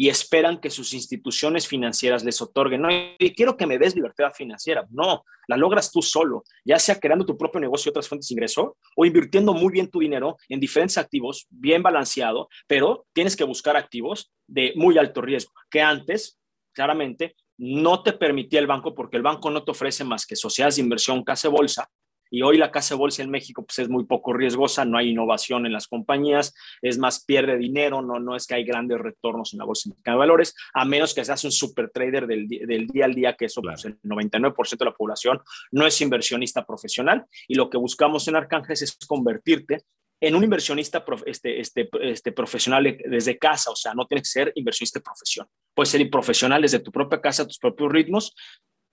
y 0.00 0.08
esperan 0.08 0.60
que 0.60 0.70
sus 0.70 0.94
instituciones 0.94 1.66
financieras 1.66 2.22
les 2.22 2.40
otorguen. 2.40 2.82
No, 2.82 2.88
y 3.18 3.34
quiero 3.34 3.56
que 3.56 3.66
me 3.66 3.78
des 3.78 3.96
libertad 3.96 4.30
financiera. 4.32 4.86
No, 4.90 5.24
la 5.48 5.56
logras 5.56 5.90
tú 5.90 6.02
solo, 6.02 6.44
ya 6.64 6.78
sea 6.78 7.00
creando 7.00 7.26
tu 7.26 7.36
propio 7.36 7.60
negocio 7.60 7.88
y 7.88 7.90
otras 7.90 8.06
fuentes 8.06 8.28
de 8.28 8.34
ingreso 8.34 8.76
o 8.94 9.04
invirtiendo 9.04 9.52
muy 9.54 9.72
bien 9.72 9.90
tu 9.90 9.98
dinero 9.98 10.36
en 10.48 10.60
diferentes 10.60 10.98
activos, 10.98 11.48
bien 11.50 11.82
balanceado, 11.82 12.48
pero 12.68 13.06
tienes 13.12 13.34
que 13.34 13.42
buscar 13.42 13.76
activos 13.76 14.30
de 14.46 14.72
muy 14.76 14.96
alto 14.98 15.20
riesgo, 15.20 15.52
que 15.68 15.80
antes, 15.80 16.38
claramente, 16.72 17.34
no 17.56 18.04
te 18.04 18.12
permitía 18.12 18.60
el 18.60 18.68
banco 18.68 18.94
porque 18.94 19.16
el 19.16 19.24
banco 19.24 19.50
no 19.50 19.64
te 19.64 19.72
ofrece 19.72 20.04
más 20.04 20.26
que 20.26 20.36
sociedades 20.36 20.76
de 20.76 20.82
inversión, 20.82 21.24
casa 21.24 21.48
bolsa, 21.48 21.90
y 22.30 22.42
hoy 22.42 22.58
la 22.58 22.70
casa 22.70 22.94
de 22.94 22.98
bolsa 22.98 23.22
en 23.22 23.30
México 23.30 23.64
pues, 23.64 23.78
es 23.78 23.88
muy 23.88 24.04
poco 24.04 24.32
riesgosa, 24.32 24.84
no 24.84 24.98
hay 24.98 25.10
innovación 25.10 25.66
en 25.66 25.72
las 25.72 25.86
compañías, 25.86 26.54
es 26.82 26.98
más, 26.98 27.24
pierde 27.24 27.56
dinero, 27.56 28.02
no, 28.02 28.18
no 28.18 28.36
es 28.36 28.46
que 28.46 28.54
hay 28.54 28.64
grandes 28.64 28.98
retornos 28.98 29.52
en 29.52 29.58
la 29.58 29.64
bolsa 29.64 29.90
de 30.04 30.14
valores, 30.14 30.54
a 30.74 30.84
menos 30.84 31.14
que 31.14 31.24
seas 31.24 31.44
un 31.44 31.52
super 31.52 31.90
trader 31.90 32.26
del, 32.26 32.48
del 32.48 32.86
día 32.86 33.04
al 33.04 33.14
día, 33.14 33.34
que 33.34 33.46
eso 33.46 33.62
pues, 33.62 33.84
el 33.84 34.00
99% 34.02 34.78
de 34.78 34.84
la 34.84 34.94
población 34.94 35.40
no 35.70 35.86
es 35.86 36.00
inversionista 36.00 36.64
profesional. 36.64 37.24
Y 37.46 37.54
lo 37.54 37.70
que 37.70 37.78
buscamos 37.78 38.26
en 38.28 38.36
Arcángeles 38.36 38.82
es 38.82 38.96
convertirte 39.06 39.84
en 40.20 40.34
un 40.34 40.42
inversionista 40.42 41.04
este, 41.26 41.60
este, 41.60 41.88
este, 42.02 42.32
profesional 42.32 42.98
desde 43.04 43.38
casa, 43.38 43.70
o 43.70 43.76
sea, 43.76 43.94
no 43.94 44.04
tienes 44.04 44.28
que 44.28 44.40
ser 44.40 44.52
inversionista 44.56 44.98
de 44.98 45.04
profesión. 45.04 45.46
Puedes 45.74 45.90
ser 45.90 46.10
profesional 46.10 46.62
desde 46.62 46.80
tu 46.80 46.90
propia 46.90 47.20
casa, 47.20 47.46
tus 47.46 47.58
propios 47.58 47.92
ritmos, 47.92 48.34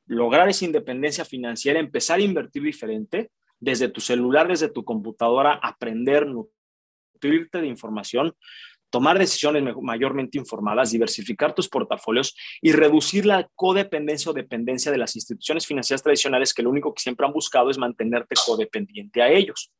lograr 0.06 0.50
esa 0.50 0.66
independencia 0.66 1.26
financiera, 1.26 1.80
empezar 1.80 2.20
a 2.20 2.24
invertir 2.24 2.64
diferente, 2.64 3.32
desde 3.60 3.88
tu 3.88 4.02
celular, 4.02 4.48
desde 4.48 4.70
tu 4.70 4.84
computadora, 4.84 5.54
aprender, 5.54 6.28
nutrirte 6.28 7.62
de 7.62 7.68
información, 7.68 8.36
tomar 8.90 9.18
decisiones 9.18 9.64
mayormente 9.82 10.38
informadas, 10.38 10.92
diversificar 10.92 11.54
tus 11.54 11.68
portafolios 11.68 12.36
y 12.62 12.72
reducir 12.72 13.26
la 13.26 13.50
codependencia 13.56 14.32
o 14.32 14.34
dependencia 14.34 14.92
de 14.92 14.98
las 14.98 15.16
instituciones 15.16 15.66
financieras 15.66 16.04
tradicionales 16.04 16.54
que 16.54 16.64
lo 16.64 16.70
único 16.70 16.94
que 16.94 17.02
siempre 17.02 17.26
han 17.26 17.34
buscado 17.34 17.70
es 17.70 17.78
mantenerte 17.78 18.36
codependiente 18.46 19.22
a 19.22 19.30
ellos. 19.30 19.72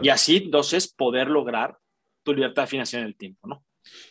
Y 0.00 0.08
así, 0.10 0.36
entonces, 0.36 0.92
poder 0.92 1.28
lograr 1.28 1.76
tu 2.22 2.32
libertad 2.32 2.68
financiera 2.68 3.02
en 3.02 3.08
el 3.08 3.16
tiempo, 3.16 3.48
¿no? 3.48 3.64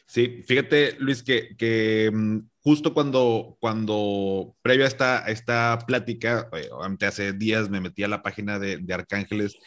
Sí, 0.06 0.43
fíjate, 0.45 0.97
Luis, 1.00 1.24
que, 1.24 1.56
que 1.56 2.12
mm, 2.12 2.39
justo 2.63 2.93
cuando, 2.93 3.58
cuando 3.60 4.56
previo 4.62 4.86
a 4.86 4.88
esta, 4.88 5.19
esta 5.28 5.80
plática, 5.88 6.50
eh, 6.54 6.69
antes 6.82 7.10
hace 7.10 7.34
días 7.34 7.69
me 7.69 7.82
metí 7.82 8.04
a 8.04 8.08
la 8.08 8.21
página 8.21 8.60
de, 8.60 8.78
de 8.78 8.93
Arcángeles 8.93 9.58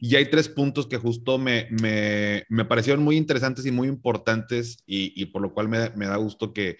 y 0.00 0.16
hay 0.16 0.30
tres 0.30 0.48
puntos 0.48 0.86
que 0.86 0.98
justo 0.98 1.38
me, 1.38 1.68
me, 1.70 2.44
me 2.48 2.64
parecieron 2.64 3.04
muy 3.04 3.16
interesantes 3.16 3.64
y 3.66 3.70
muy 3.70 3.88
importantes 3.88 4.82
y, 4.84 5.26
por 5.26 5.42
lo 5.42 5.54
cual 5.54 5.68
me, 5.68 5.90
me 5.90 6.06
da 6.06 6.16
gusto 6.16 6.52
que, 6.52 6.76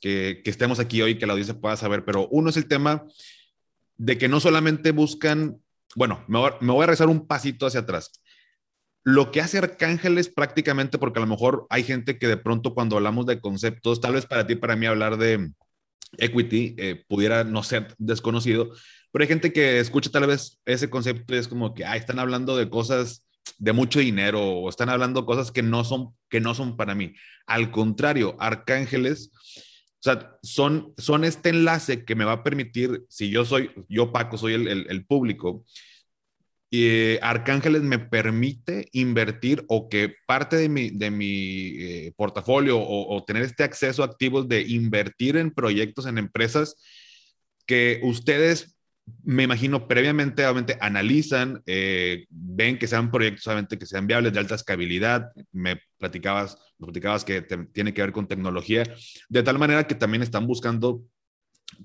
que, 0.00 0.42
que, 0.44 0.50
estemos 0.50 0.78
aquí 0.78 1.00
hoy, 1.00 1.16
que 1.16 1.26
la 1.26 1.32
audiencia 1.32 1.58
pueda 1.58 1.76
saber, 1.76 2.04
pero 2.04 2.28
uno 2.28 2.50
es 2.50 2.56
el 2.58 2.68
tema 2.68 3.06
de 3.96 4.18
que 4.18 4.28
no 4.28 4.40
solamente 4.40 4.90
buscan, 4.92 5.62
bueno, 5.94 6.22
me 6.28 6.38
voy, 6.38 6.50
me 6.60 6.72
voy 6.72 6.84
a 6.84 6.88
rezar 6.88 7.08
un 7.08 7.26
pasito 7.26 7.66
hacia 7.66 7.80
atrás 7.80 8.12
lo 9.06 9.30
que 9.30 9.40
hace 9.40 9.58
Arcángeles 9.58 10.28
prácticamente, 10.28 10.98
porque 10.98 11.20
a 11.20 11.22
lo 11.22 11.28
mejor 11.28 11.68
hay 11.70 11.84
gente 11.84 12.18
que 12.18 12.26
de 12.26 12.36
pronto 12.36 12.74
cuando 12.74 12.96
hablamos 12.96 13.24
de 13.24 13.40
conceptos, 13.40 14.00
tal 14.00 14.14
vez 14.14 14.26
para 14.26 14.48
ti, 14.48 14.56
para 14.56 14.74
mí 14.74 14.84
hablar 14.84 15.16
de 15.16 15.52
equity 16.18 16.74
eh, 16.76 17.04
pudiera 17.06 17.44
no 17.44 17.62
ser 17.62 17.94
desconocido, 17.98 18.72
pero 19.12 19.22
hay 19.22 19.28
gente 19.28 19.52
que 19.52 19.78
escucha 19.78 20.10
tal 20.10 20.26
vez 20.26 20.58
ese 20.64 20.90
concepto 20.90 21.36
y 21.36 21.38
es 21.38 21.46
como 21.46 21.72
que, 21.72 21.84
ah, 21.84 21.96
están 21.96 22.18
hablando 22.18 22.56
de 22.56 22.68
cosas 22.68 23.24
de 23.58 23.72
mucho 23.72 24.00
dinero 24.00 24.42
o 24.42 24.68
están 24.68 24.88
hablando 24.88 25.24
cosas 25.24 25.52
que 25.52 25.62
no 25.62 25.84
son, 25.84 26.08
que 26.28 26.40
no 26.40 26.56
son 26.56 26.76
para 26.76 26.96
mí. 26.96 27.14
Al 27.46 27.70
contrario, 27.70 28.34
Arcángeles, 28.40 29.30
son, 30.42 30.94
son 30.98 31.22
este 31.22 31.50
enlace 31.50 32.04
que 32.04 32.16
me 32.16 32.24
va 32.24 32.32
a 32.32 32.42
permitir, 32.42 33.04
si 33.08 33.30
yo 33.30 33.44
soy, 33.44 33.70
yo 33.88 34.10
Paco, 34.10 34.36
soy 34.36 34.54
el, 34.54 34.66
el 34.68 35.06
público, 35.06 35.64
y 36.76 37.18
Arcángeles 37.22 37.80
me 37.82 37.98
permite 37.98 38.90
invertir 38.92 39.64
o 39.66 39.88
que 39.88 40.14
parte 40.26 40.56
de 40.56 40.68
mi, 40.68 40.90
de 40.90 41.10
mi 41.10 41.72
eh, 41.78 42.12
portafolio 42.16 42.78
o, 42.78 43.24
tener 43.24 43.44
este 43.44 43.64
acceso 43.64 44.02
a 44.02 44.06
activos 44.06 44.46
de 44.46 44.60
invertir 44.60 45.38
en 45.38 45.52
proyectos, 45.52 46.04
en 46.04 46.18
empresas 46.18 46.76
que 47.66 48.00
ustedes, 48.02 48.76
me 49.24 49.44
imagino, 49.44 49.88
previamente 49.88 50.44
obviamente, 50.44 50.76
analizan, 50.78 51.62
eh, 51.64 52.26
ven 52.28 52.78
que 52.78 52.86
sean 52.86 53.10
proyectos 53.10 53.46
obviamente, 53.46 53.78
que 53.78 53.86
sean 53.86 54.06
viables 54.06 54.34
de 54.34 54.40
alta 54.40 54.56
escalabilidad. 54.56 55.30
Me 55.52 55.80
platicabas, 55.96 56.58
me 56.78 56.88
platicabas 56.88 57.24
que 57.24 57.40
tiene 57.72 57.94
que 57.94 58.02
ver 58.02 58.12
con 58.12 58.28
tecnología, 58.28 58.82
de 59.30 59.42
tal 59.42 59.58
manera 59.58 59.86
que 59.86 59.94
también 59.94 60.22
están 60.22 60.46
buscando 60.46 61.00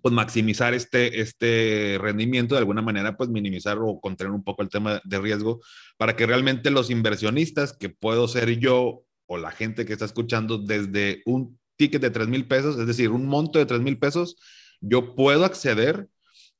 pues 0.01 0.13
maximizar 0.13 0.73
este, 0.73 1.21
este 1.21 1.97
rendimiento, 1.99 2.55
de 2.55 2.59
alguna 2.59 2.81
manera, 2.81 3.17
pues 3.17 3.29
minimizar 3.29 3.77
o 3.79 3.99
contener 3.99 4.31
un 4.31 4.43
poco 4.43 4.61
el 4.61 4.69
tema 4.69 5.01
de 5.03 5.19
riesgo 5.19 5.61
para 5.97 6.15
que 6.15 6.25
realmente 6.25 6.71
los 6.71 6.89
inversionistas, 6.89 7.73
que 7.73 7.89
puedo 7.89 8.27
ser 8.27 8.57
yo 8.59 9.03
o 9.25 9.37
la 9.37 9.51
gente 9.51 9.85
que 9.85 9.93
está 9.93 10.05
escuchando 10.05 10.57
desde 10.57 11.21
un 11.25 11.59
ticket 11.77 12.01
de 12.01 12.09
3 12.09 12.27
mil 12.27 12.47
pesos, 12.47 12.77
es 12.77 12.87
decir, 12.87 13.09
un 13.09 13.25
monto 13.25 13.59
de 13.59 13.65
3 13.65 13.81
mil 13.81 13.97
pesos, 13.97 14.35
yo 14.81 15.15
puedo 15.15 15.45
acceder 15.45 16.07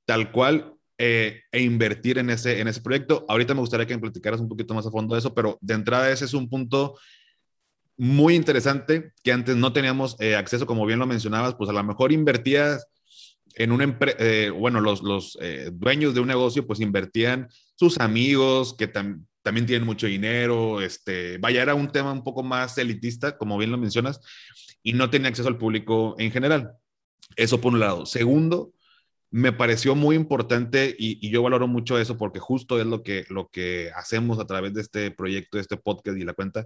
tal 0.06 0.32
cual 0.32 0.74
eh, 0.98 1.42
e 1.52 1.62
invertir 1.62 2.18
en 2.18 2.30
ese, 2.30 2.60
en 2.60 2.68
ese 2.68 2.82
proyecto. 2.82 3.26
Ahorita 3.28 3.54
me 3.54 3.60
gustaría 3.62 3.88
que 3.88 3.96
me 3.96 4.02
platicaras 4.02 4.40
un 4.40 4.48
poquito 4.48 4.74
más 4.74 4.86
a 4.86 4.92
fondo 4.92 5.16
de 5.16 5.20
eso, 5.20 5.34
pero 5.34 5.58
de 5.62 5.74
entrada 5.74 6.12
ese 6.12 6.26
es 6.26 6.34
un 6.34 6.48
punto 6.50 6.96
muy 7.98 8.36
interesante 8.36 9.14
que 9.24 9.32
antes 9.32 9.56
no 9.56 9.74
teníamos 9.74 10.16
eh, 10.20 10.36
acceso, 10.36 10.66
como 10.66 10.86
bien 10.86 11.00
lo 11.00 11.08
mencionabas, 11.08 11.56
pues 11.56 11.70
a 11.70 11.74
lo 11.74 11.84
mejor 11.84 12.12
invertías 12.12 12.88
en 13.56 13.72
una 13.72 13.84
empresa, 13.84 14.18
eh, 14.20 14.50
bueno, 14.50 14.82
los, 14.82 15.02
los 15.02 15.38
eh, 15.42 15.70
dueños 15.74 16.14
de 16.14 16.20
un 16.20 16.28
negocio 16.28 16.66
pues 16.66 16.80
invertían 16.80 17.48
sus 17.76 18.00
amigos 18.00 18.76
que 18.78 18.88
también 18.88 19.66
tienen 19.66 19.86
mucho 19.86 20.08
dinero, 20.08 20.82
este, 20.82 21.38
vaya, 21.38 21.62
era 21.62 21.76
un 21.76 21.92
tema 21.92 22.12
un 22.12 22.24
poco 22.24 22.44
más 22.44 22.78
elitista, 22.78 23.38
como 23.38 23.58
bien 23.58 23.72
lo 23.72 23.78
mencionas, 23.78 24.22
y 24.84 24.94
no 24.94 25.10
tenía 25.10 25.30
acceso 25.30 25.48
al 25.48 25.58
público 25.58 26.16
en 26.18 26.32
general. 26.32 26.74
Eso 27.36 27.62
por 27.62 27.74
un 27.74 27.80
lado. 27.80 28.06
Segundo, 28.06 28.74
me 29.32 29.54
pareció 29.54 29.96
muy 29.96 30.16
importante 30.16 30.94
y, 30.98 31.30
yo 31.30 31.42
valoro 31.42 31.68
mucho 31.68 31.98
eso 31.98 32.18
porque 32.18 32.40
justo 32.40 32.80
es 32.80 32.86
lo 32.86 33.02
que, 33.02 33.26
lo 33.30 33.50
que 33.50 33.92
hacemos 33.96 34.40
a 34.40 34.46
través 34.46 34.74
de 34.74 34.82
este 34.82 35.12
proyecto, 35.12 35.58
de 35.58 35.62
este 35.62 35.78
podcast 35.78 36.18
y 36.18 36.24
la 36.26 36.34
cuenta, 36.34 36.66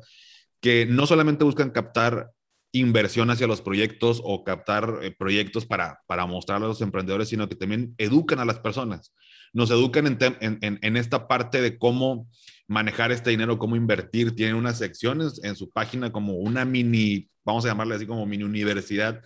que 0.59 0.85
no 0.87 1.05
solamente 1.05 1.43
buscan 1.43 1.69
captar 1.69 2.31
inversión 2.75 3.29
hacia 3.29 3.47
los 3.47 3.61
proyectos 3.61 4.21
o 4.23 4.43
captar 4.43 4.99
eh, 5.01 5.11
proyectos 5.17 5.65
para, 5.65 6.01
para 6.07 6.25
mostrar 6.25 6.61
a 6.61 6.67
los 6.67 6.81
emprendedores, 6.81 7.29
sino 7.29 7.47
que 7.47 7.55
también 7.55 7.95
educan 7.97 8.39
a 8.39 8.45
las 8.45 8.59
personas. 8.59 9.13
Nos 9.53 9.71
educan 9.71 10.05
en, 10.19 10.59
en, 10.61 10.97
esta 10.97 11.29
parte 11.29 11.61
de 11.61 11.77
cómo 11.77 12.27
manejar 12.67 13.13
este 13.13 13.29
dinero, 13.29 13.57
cómo 13.57 13.77
invertir. 13.77 14.35
Tienen 14.35 14.55
unas 14.55 14.77
secciones 14.77 15.39
en 15.43 15.55
su 15.55 15.71
página 15.71 16.11
como 16.11 16.33
una 16.33 16.65
mini, 16.65 17.29
vamos 17.45 17.63
a 17.63 17.69
llamarle 17.69 17.95
así 17.95 18.05
como 18.05 18.25
mini 18.25 18.43
universidad. 18.43 19.21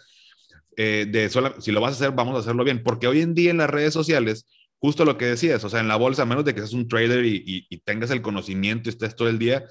Eh, 0.78 1.08
de 1.10 1.30
si 1.60 1.72
lo 1.72 1.82
vas 1.82 1.94
a 1.94 1.96
hacer, 1.96 2.12
vamos 2.12 2.36
a 2.36 2.40
hacerlo 2.40 2.64
bien. 2.64 2.84
Porque 2.84 3.08
hoy 3.08 3.22
en 3.22 3.34
día 3.34 3.50
en 3.50 3.58
las 3.58 3.72
redes 3.72 3.94
sociales, 3.94 4.46
justo 4.78 5.04
lo 5.04 5.18
que 5.18 5.26
decías, 5.26 5.64
o 5.64 5.70
sea, 5.70 5.80
en 5.80 5.88
la 5.88 5.96
bolsa, 5.96 6.22
a 6.22 6.26
menos 6.28 6.46
de 6.46 6.54
que 6.54 6.60
seas 6.60 6.74
un 6.74 6.88
trader 6.88 7.26
y, 7.26 7.38
y, 7.38 7.66
y 7.68 7.78
tengas 7.80 8.12
el 8.12 8.22
conocimiento 8.22 8.88
y 8.88 8.92
estés 8.92 9.16
todo 9.16 9.30
el 9.30 9.40
día, 9.40 9.66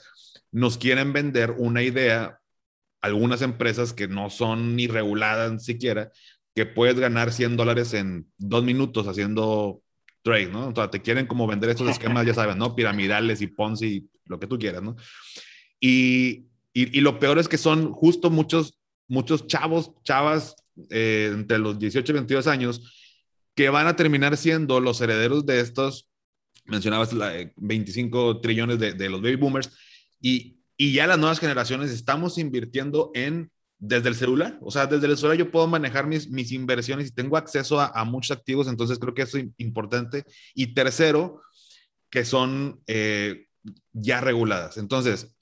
nos 0.50 0.76
quieren 0.76 1.12
vender 1.12 1.52
una 1.56 1.84
idea 1.84 2.37
algunas 3.00 3.42
empresas 3.42 3.92
que 3.92 4.08
no 4.08 4.30
son 4.30 4.76
ni 4.76 4.86
reguladas 4.86 5.64
siquiera, 5.64 6.10
que 6.54 6.66
puedes 6.66 6.98
ganar 6.98 7.32
100 7.32 7.56
dólares 7.56 7.94
en 7.94 8.26
dos 8.36 8.64
minutos 8.64 9.06
haciendo 9.06 9.82
trade, 10.22 10.48
¿no? 10.48 10.68
O 10.68 10.74
sea, 10.74 10.90
te 10.90 11.00
quieren 11.00 11.26
como 11.26 11.46
vender 11.46 11.70
estos 11.70 11.88
esquemas, 11.88 12.26
ya 12.26 12.34
sabes, 12.34 12.56
¿no? 12.56 12.74
Piramidales 12.74 13.40
y 13.40 13.46
Ponzi, 13.46 14.08
lo 14.26 14.40
que 14.40 14.46
tú 14.46 14.58
quieras, 14.58 14.82
¿no? 14.82 14.96
Y, 15.80 16.46
y, 16.72 17.00
lo 17.00 17.18
peor 17.18 17.38
es 17.38 17.48
que 17.48 17.58
son 17.58 17.92
justo 17.92 18.30
muchos, 18.30 18.78
muchos 19.06 19.46
chavos, 19.46 19.92
chavas 20.02 20.56
eh, 20.90 21.30
entre 21.32 21.58
los 21.58 21.78
18 21.78 22.10
y 22.10 22.14
22 22.14 22.46
años 22.46 23.14
que 23.54 23.70
van 23.70 23.86
a 23.86 23.96
terminar 23.96 24.36
siendo 24.36 24.80
los 24.80 25.00
herederos 25.00 25.46
de 25.46 25.60
estos, 25.60 26.08
mencionabas 26.64 27.12
la, 27.12 27.32
25 27.56 28.30
eh, 28.30 28.38
trillones 28.42 28.78
de, 28.78 28.92
de 28.92 29.08
los 29.08 29.22
baby 29.22 29.36
boomers, 29.36 29.70
y, 30.20 30.57
y 30.78 30.92
ya 30.92 31.06
las 31.06 31.18
nuevas 31.18 31.40
generaciones 31.40 31.90
estamos 31.90 32.38
invirtiendo 32.38 33.10
en 33.12 33.50
desde 33.78 34.08
el 34.08 34.14
celular. 34.14 34.58
O 34.62 34.70
sea, 34.70 34.86
desde 34.86 35.06
el 35.06 35.16
celular 35.16 35.36
yo 35.36 35.50
puedo 35.50 35.66
manejar 35.66 36.06
mis, 36.06 36.30
mis 36.30 36.52
inversiones 36.52 37.08
y 37.08 37.14
tengo 37.14 37.36
acceso 37.36 37.80
a, 37.80 38.04
muchos 38.04 38.36
activos, 38.36 38.68
entonces 38.68 38.98
creo 38.98 39.12
que 39.12 39.22
eso 39.22 39.38
es 39.38 39.46
importante. 39.58 40.24
Y 40.54 40.74
tercero, 40.74 41.42
que 42.10 42.24
son 42.24 42.80
eh, 42.86 43.46
ya 43.92 44.20
reguladas. 44.20 44.78
Entonces, 44.78 45.36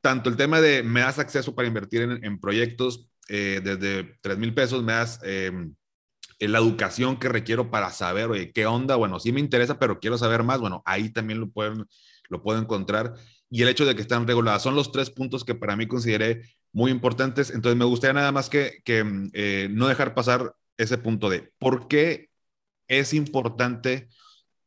tanto 0.00 0.30
el 0.30 0.36
tema 0.36 0.60
de 0.60 0.82
me 0.82 1.00
das 1.00 1.18
acceso 1.18 1.54
para 1.54 1.68
invertir 1.68 2.02
en, 2.02 2.38
proyectos 2.38 3.08
eh, 3.28 3.60
desde 3.64 4.18
3 4.20 4.38
mil 4.38 4.54
pesos, 4.54 4.82
me 4.82 4.92
das 4.92 5.18
eh, 5.24 5.50
la 6.40 6.58
educación 6.58 7.18
que 7.18 7.28
requiero 7.28 7.70
para 7.70 7.90
saber, 7.90 8.30
oye, 8.30 8.52
qué 8.52 8.66
onda, 8.66 8.96
bueno, 8.96 9.18
sí 9.18 9.32
me 9.32 9.40
interesa, 9.40 9.78
pero 9.78 9.98
quiero 9.98 10.18
saber 10.18 10.42
más, 10.42 10.60
bueno, 10.60 10.82
ahí 10.84 11.10
también 11.10 11.40
lo 11.40 11.48
pueden, 11.50 11.86
lo 12.28 12.42
puedo 12.42 12.60
encontrar 12.60 13.14
y 13.50 13.62
el 13.62 13.68
hecho 13.68 13.86
de 13.86 13.94
que 13.94 14.02
están 14.02 14.26
reguladas. 14.26 14.62
Son 14.62 14.74
los 14.74 14.92
tres 14.92 15.10
puntos 15.10 15.44
que 15.44 15.54
para 15.54 15.76
mí 15.76 15.86
consideré 15.86 16.42
muy 16.72 16.90
importantes. 16.90 17.50
Entonces, 17.50 17.78
me 17.78 17.84
gustaría 17.84 18.14
nada 18.14 18.32
más 18.32 18.50
que, 18.50 18.80
que 18.84 19.04
no 19.70 19.88
dejar 19.88 20.14
pasar 20.14 20.54
ese 20.76 20.98
punto 20.98 21.30
de 21.30 21.50
por 21.58 21.88
qué 21.88 22.28
es 22.88 23.14
importante, 23.14 24.08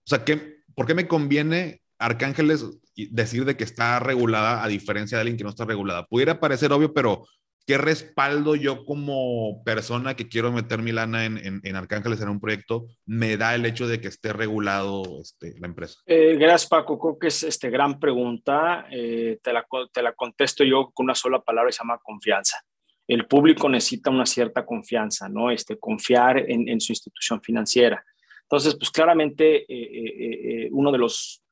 o 0.05 0.09
sea, 0.09 0.25
¿qué, 0.25 0.63
¿por 0.75 0.85
qué 0.85 0.93
me 0.93 1.07
conviene 1.07 1.81
Arcángeles 1.97 2.65
decir 2.95 3.45
de 3.45 3.55
que 3.55 3.63
está 3.63 3.99
regulada 3.99 4.63
a 4.63 4.67
diferencia 4.67 5.17
de 5.17 5.21
alguien 5.21 5.37
que 5.37 5.43
no 5.43 5.49
está 5.49 5.65
regulada? 5.65 6.05
Pudiera 6.07 6.39
parecer 6.39 6.71
obvio, 6.71 6.93
pero 6.93 7.27
¿qué 7.69 7.77
respaldo 7.77 8.55
yo 8.55 8.83
como 8.83 9.61
persona 9.63 10.15
que 10.15 10.27
quiero 10.27 10.51
meter 10.51 10.81
mi 10.81 10.91
lana 10.91 11.25
en, 11.25 11.61
en, 11.63 11.75
Arcángeles 11.75 12.19
en 12.19 12.29
un 12.29 12.39
proyecto 12.39 12.87
me 13.05 13.37
da 13.37 13.53
el 13.53 13.63
hecho 13.63 13.87
de 13.87 14.01
que 14.01 14.07
esté 14.07 14.33
regulado 14.33 15.03
este, 15.21 15.53
la 15.59 15.67
empresa? 15.67 15.99
Eh, 16.07 16.35
gracias, 16.39 16.67
Paco. 16.67 16.97
Creo 16.97 17.19
que 17.19 17.27
es 17.27 17.43
este, 17.43 17.69
gran 17.69 17.99
pregunta. 17.99 18.87
Eh, 18.89 19.37
te, 19.43 19.53
la, 19.53 19.67
te 19.93 20.01
la 20.01 20.13
contesto 20.13 20.63
yo 20.63 20.89
con 20.91 21.03
una 21.03 21.13
sola 21.13 21.41
palabra, 21.41 21.71
se 21.71 21.83
llama 21.83 21.99
confianza 22.01 22.57
el 23.07 23.25
público 23.27 23.67
necesita 23.69 24.11
una 24.11 24.25
cierta 24.25 24.65
confianza, 24.65 25.27
¿no? 25.27 25.49
Este, 25.49 25.79
confiar 25.79 26.37
en, 26.47 26.79
su 26.79 26.91
institución 26.91 27.41
financiera. 27.41 28.03
Entonces, 28.43 28.75
pues 28.75 28.91
claramente 28.91 29.57
eh, 29.57 29.65
eh, 29.67 30.65
eh, 30.65 30.69
uno 30.71 30.91
de 30.91 30.99
los 30.99 31.43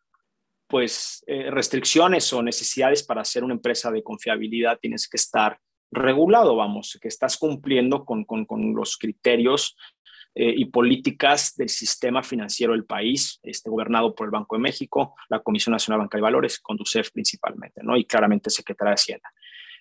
pues 0.67 1.23
restricciones 1.27 2.31
o 2.33 2.43
necesidades 2.43 3.01
para 3.01 3.23
ser 3.23 3.43
una 3.43 3.53
empresa 3.53 3.89
de 3.89 4.03
confiabilidad 4.03 4.77
tienes 4.79 5.07
que 5.07 5.15
estar 5.15 5.57
regulado, 5.91 6.55
vamos, 6.55 6.97
que 7.01 7.07
estás 7.07 7.37
cumpliendo 7.37 8.05
con, 8.05 8.25
los 8.75 8.97
criterios 8.97 9.75
y 10.35 10.65
políticas 10.65 11.55
del 11.55 11.69
sistema 11.69 12.21
financiero 12.21 12.73
del 12.73 12.85
país, 12.85 13.39
este, 13.41 13.71
gobernado 13.71 14.13
por 14.13 14.27
el 14.27 14.31
Banco 14.31 14.55
de 14.55 14.61
México, 14.61 15.15
la 15.29 15.39
Comisión 15.39 15.71
Nacional 15.71 15.99
Banca 15.99 16.17
de 16.17 16.21
Valores, 16.21 16.59
Conducef 16.59 17.09
principalmente, 17.11 17.81
¿no? 17.83 17.97
Y 17.97 18.05
claramente 18.05 18.51
Secretaría 18.51 18.91
de 18.91 18.95
Hacienda. 18.95 19.33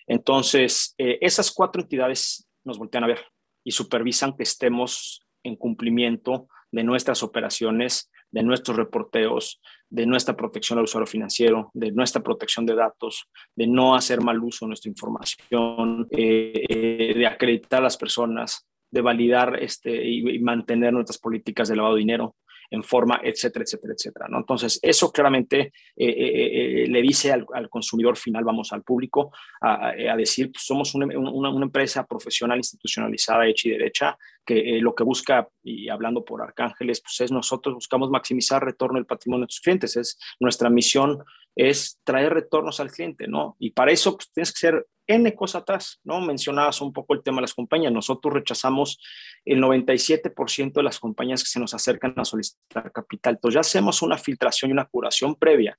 Entonces, 0.06 0.94
eh, 0.98 1.18
esas 1.20 1.50
cuatro 1.50 1.82
entidades 1.82 2.48
nos 2.64 2.78
voltean 2.78 3.04
a 3.04 3.08
ver 3.08 3.20
y 3.64 3.72
supervisan 3.72 4.36
que 4.36 4.44
estemos 4.44 5.20
en 5.42 5.56
cumplimiento 5.56 6.48
de 6.72 6.84
nuestras 6.84 7.22
operaciones, 7.22 8.10
de 8.30 8.42
nuestros 8.42 8.76
reporteos, 8.76 9.60
de 9.88 10.06
nuestra 10.06 10.36
protección 10.36 10.78
al 10.78 10.84
usuario 10.84 11.06
financiero, 11.06 11.70
de 11.74 11.92
nuestra 11.92 12.22
protección 12.22 12.66
de 12.66 12.74
datos, 12.74 13.28
de 13.54 13.66
no 13.66 13.94
hacer 13.94 14.20
mal 14.20 14.42
uso 14.42 14.64
de 14.64 14.68
nuestra 14.68 14.90
información, 14.90 16.08
eh, 16.10 17.14
de 17.16 17.26
acreditar 17.26 17.80
a 17.80 17.84
las 17.84 17.96
personas, 17.96 18.66
de 18.90 19.00
validar 19.00 19.62
este, 19.62 20.08
y, 20.08 20.38
mantener 20.40 20.92
nuestras 20.92 21.18
políticas 21.18 21.68
de 21.68 21.76
lavado 21.76 21.94
de 21.94 22.00
dinero 22.00 22.36
en 22.70 22.82
forma, 22.82 23.20
etcétera, 23.22 23.64
etcétera, 23.64 23.94
etcétera. 23.94 24.26
¿no? 24.28 24.38
Entonces, 24.38 24.78
eso 24.82 25.12
claramente 25.12 25.60
eh, 25.60 25.72
eh, 25.96 26.84
eh, 26.84 26.86
le 26.88 27.02
dice 27.02 27.32
al, 27.32 27.46
consumidor 27.68 28.16
final, 28.16 28.44
vamos 28.44 28.72
al 28.72 28.82
público, 28.82 29.32
a, 29.60 29.92
decir, 30.16 30.50
pues 30.52 30.64
somos 30.64 30.94
una, 30.94 31.06
una, 31.18 31.64
empresa 31.64 32.06
profesional, 32.06 32.58
institucionalizada, 32.58 33.46
hecha 33.46 33.68
y 33.68 33.72
derecha, 33.72 34.18
que 34.44 34.78
lo 34.80 34.94
que 34.94 35.04
busca, 35.04 35.48
y 35.62 35.88
hablando 35.88 36.24
por 36.24 36.42
Arcángeles, 36.42 37.00
pues 37.00 37.20
es 37.20 37.32
nosotros 37.32 37.74
buscamos 37.74 38.10
maximizar 38.10 38.64
retorno 38.64 38.98
del 38.98 39.06
patrimonio 39.06 39.40
de 39.40 39.44
nuestros 39.46 39.62
clientes, 39.62 39.96
es 39.96 40.18
nuestra 40.38 40.70
misión 40.70 41.24
es 41.56 41.98
traer 42.04 42.34
retornos 42.34 42.80
al 42.80 42.92
cliente, 42.92 43.26
¿no? 43.26 43.56
Y 43.58 43.70
para 43.70 43.90
eso 43.90 44.14
pues, 44.16 44.30
tienes 44.30 44.52
que 44.52 44.58
ser 44.58 44.86
N 45.06 45.34
cosas 45.34 45.62
atrás, 45.62 46.00
¿no? 46.04 46.20
Mencionabas 46.20 46.80
un 46.80 46.92
poco 46.92 47.14
el 47.14 47.22
tema 47.22 47.36
de 47.36 47.42
las 47.42 47.54
compañías. 47.54 47.92
Nosotros 47.92 48.34
rechazamos 48.34 48.98
el 49.44 49.60
97% 49.60 50.72
de 50.72 50.82
las 50.82 50.98
compañías 50.98 51.42
que 51.42 51.50
se 51.50 51.60
nos 51.60 51.74
acercan 51.74 52.14
a 52.16 52.24
solicitar 52.24 52.90
capital. 52.92 53.34
Entonces 53.34 53.54
ya 53.54 53.60
hacemos 53.60 54.02
una 54.02 54.18
filtración 54.18 54.70
y 54.70 54.72
una 54.72 54.86
curación 54.86 55.34
previa 55.34 55.78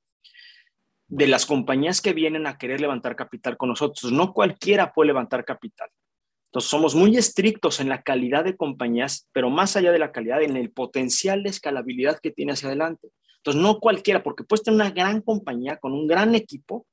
de 1.08 1.28
las 1.28 1.46
compañías 1.46 2.02
que 2.02 2.14
vienen 2.14 2.48
a 2.48 2.58
querer 2.58 2.82
levantar 2.82 3.16
capital 3.16 3.58
con 3.58 3.70
nosotros. 3.70 4.12
No 4.12 4.34
cualquiera 4.34 4.94
puede 4.94 5.08
levantar 5.08 5.46
capital. 5.46 5.90
Entonces 6.46 6.70
somos 6.70 6.96
muy 6.96 7.18
estrictos 7.18 7.80
en 7.80 7.90
la 7.90 8.02
calidad 8.02 8.46
de 8.46 8.56
compañías, 8.56 9.28
pero 9.34 9.50
más 9.50 9.76
allá 9.76 9.92
de 9.92 10.00
la 10.00 10.12
calidad, 10.12 10.42
en 10.42 10.56
el 10.56 10.72
potencial 10.72 11.44
de 11.44 11.50
escalabilidad 11.50 12.20
que 12.20 12.32
tiene 12.32 12.54
hacia 12.54 12.70
adelante. 12.70 13.10
Entonces, 13.48 13.62
no 13.62 13.80
cualquiera, 13.80 14.24
porque 14.24 14.44
puedes 14.44 14.64
tener 14.64 14.76
una 14.76 14.92
gran 14.92 15.22
compañía 15.22 15.78
con 15.78 15.94
un 15.94 16.08
gran 16.08 16.36
equipo. 16.36 16.86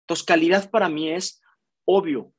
Entonces, 0.00 0.24
calidad 0.24 0.70
para 0.70 0.88
mí 0.88 1.10
es 1.10 1.40
obvio, 1.86 2.32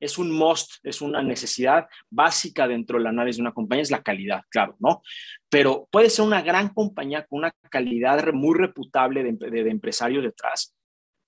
es 0.00 0.18
un 0.18 0.30
must, 0.30 0.74
es 0.82 1.00
una 1.00 1.22
necesidad 1.22 1.86
básica 2.10 2.68
dentro 2.68 2.98
del 2.98 3.08
análisis 3.08 3.38
de 3.38 3.42
una 3.42 3.52
compañía, 3.52 3.82
es 3.82 3.90
la 3.90 4.02
calidad, 4.02 4.42
claro, 4.48 4.76
¿no? 4.78 5.02
Pero 5.48 5.88
puede 5.90 6.10
ser 6.10 6.24
una 6.24 6.42
gran 6.42 6.68
compañía 6.68 7.26
con 7.26 7.40
una 7.40 7.52
calidad 7.70 8.32
muy 8.32 8.56
reputable 8.56 9.24
de, 9.24 9.70
empresarios 9.70 10.22
detrás, 10.22 10.74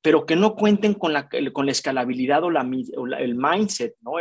pero 0.02 0.24
que 0.24 0.36
no 0.36 0.54
cuenten 0.54 0.94
con 0.94 1.12
la, 1.12 1.28
con 1.52 1.66
la 1.66 1.72
escalabilidad 1.72 2.44
o, 2.44 2.50
la, 2.50 2.62
el 3.18 3.34
mindset, 3.34 3.96
¿no? 4.00 4.12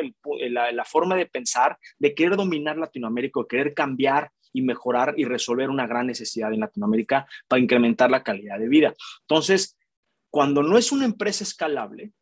la, 0.49 0.71
la, 0.71 0.85
forma 0.85 1.15
de 1.15 1.25
pensar, 1.25 1.77
de 1.97 2.13
querer 2.13 2.35
dominar 2.35 2.77
Latinoamérica, 2.77 3.39
de 3.41 3.47
querer 3.47 3.73
cambiar 3.73 4.31
y 4.51 4.61
mejorar 4.61 5.13
y 5.15 5.25
resolver 5.25 5.69
una 5.69 5.87
gran 5.87 6.07
necesidad 6.07 6.51
en 6.51 6.61
Latinoamérica 6.61 7.27
para 7.47 7.61
incrementar 7.61 8.09
la 8.09 8.23
calidad 8.23 8.59
de 8.59 8.67
vida. 8.67 8.93
Entonces, 9.21 9.77
cuando 10.31 10.63
no 10.63 10.77
es 10.77 10.91
una 10.91 11.05
empresa 11.05 11.43
escalable, 11.43 12.13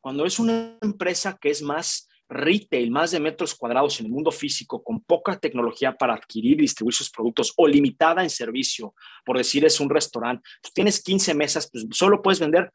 cuando 0.00 0.24
es 0.24 0.38
una 0.38 0.76
empresa 0.80 1.38
que 1.40 1.50
es 1.50 1.62
más 1.62 2.08
retail, 2.28 2.90
más 2.90 3.10
de 3.10 3.20
metros 3.20 3.54
cuadrados 3.54 3.98
en 4.00 4.06
el 4.06 4.12
mundo 4.12 4.30
físico, 4.30 4.82
con 4.82 5.00
poca 5.00 5.38
tecnología 5.38 5.96
para 5.96 6.14
adquirir 6.14 6.58
y 6.58 6.62
distribuir 6.62 6.94
sus 6.94 7.10
productos 7.10 7.52
o 7.56 7.66
limitada 7.66 8.22
en 8.22 8.30
servicio, 8.30 8.94
por 9.24 9.38
decir 9.38 9.64
es 9.64 9.80
un 9.80 9.88
restaurante, 9.88 10.42
pues 10.60 10.72
tienes 10.72 11.02
15 11.02 11.34
mesas, 11.34 11.70
pues 11.72 11.86
solo 11.92 12.22
puedes 12.22 12.40
vender 12.40 12.70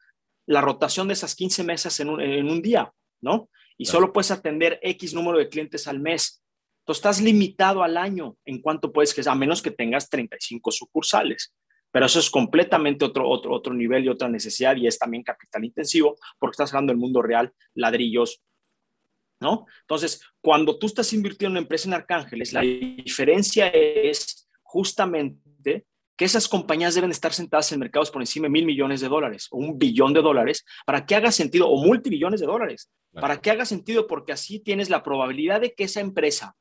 la 0.46 0.60
rotación 0.60 1.08
de 1.08 1.14
esas 1.14 1.34
15 1.34 1.64
mesas 1.64 2.00
en 2.00 2.10
un, 2.10 2.20
en 2.20 2.50
un 2.50 2.60
día, 2.60 2.92
¿no? 3.20 3.48
Y 3.78 3.86
solo 3.86 4.12
puedes 4.12 4.30
atender 4.30 4.78
X 4.82 5.14
número 5.14 5.38
de 5.38 5.48
clientes 5.48 5.88
al 5.88 6.00
mes. 6.00 6.42
Entonces 6.82 7.00
estás 7.00 7.20
limitado 7.22 7.82
al 7.82 7.96
año 7.96 8.36
en 8.44 8.60
cuanto 8.60 8.92
puedes, 8.92 9.26
a 9.26 9.34
menos 9.34 9.62
que 9.62 9.70
tengas 9.70 10.10
35 10.10 10.70
sucursales. 10.70 11.54
Pero 11.94 12.06
eso 12.06 12.18
es 12.18 12.28
completamente 12.28 13.04
otro, 13.04 13.28
otro, 13.28 13.54
otro 13.54 13.72
nivel 13.72 14.04
y 14.04 14.08
otra 14.08 14.28
necesidad 14.28 14.74
y 14.74 14.88
es 14.88 14.98
también 14.98 15.22
capital 15.22 15.64
intensivo 15.64 16.16
porque 16.40 16.54
estás 16.54 16.72
hablando 16.72 16.90
del 16.90 16.98
mundo 16.98 17.22
real, 17.22 17.52
ladrillos, 17.72 18.42
¿no? 19.38 19.66
Entonces, 19.82 20.20
cuando 20.40 20.76
tú 20.76 20.88
estás 20.88 21.12
invirtiendo 21.12 21.50
en 21.50 21.52
una 21.52 21.60
empresa 21.60 21.88
en 21.88 21.94
Arcángeles, 21.94 22.52
la 22.52 22.62
diferencia 22.62 23.68
es 23.68 24.48
justamente 24.64 25.86
que 26.16 26.24
esas 26.24 26.48
compañías 26.48 26.96
deben 26.96 27.12
estar 27.12 27.32
sentadas 27.32 27.70
en 27.70 27.78
mercados 27.78 28.10
por 28.10 28.22
encima 28.22 28.46
de 28.46 28.50
mil 28.50 28.66
millones 28.66 29.00
de 29.00 29.08
dólares 29.08 29.46
o 29.52 29.58
un 29.58 29.78
billón 29.78 30.12
de 30.14 30.22
dólares 30.22 30.64
para 30.84 31.06
que 31.06 31.14
haga 31.14 31.30
sentido, 31.30 31.68
o 31.68 31.80
multibillones 31.80 32.40
de 32.40 32.46
dólares, 32.46 32.90
para 33.12 33.40
que 33.40 33.52
haga 33.52 33.64
sentido 33.66 34.08
porque 34.08 34.32
así 34.32 34.58
tienes 34.58 34.90
la 34.90 35.04
probabilidad 35.04 35.60
de 35.60 35.74
que 35.74 35.84
esa 35.84 36.00
empresa 36.00 36.56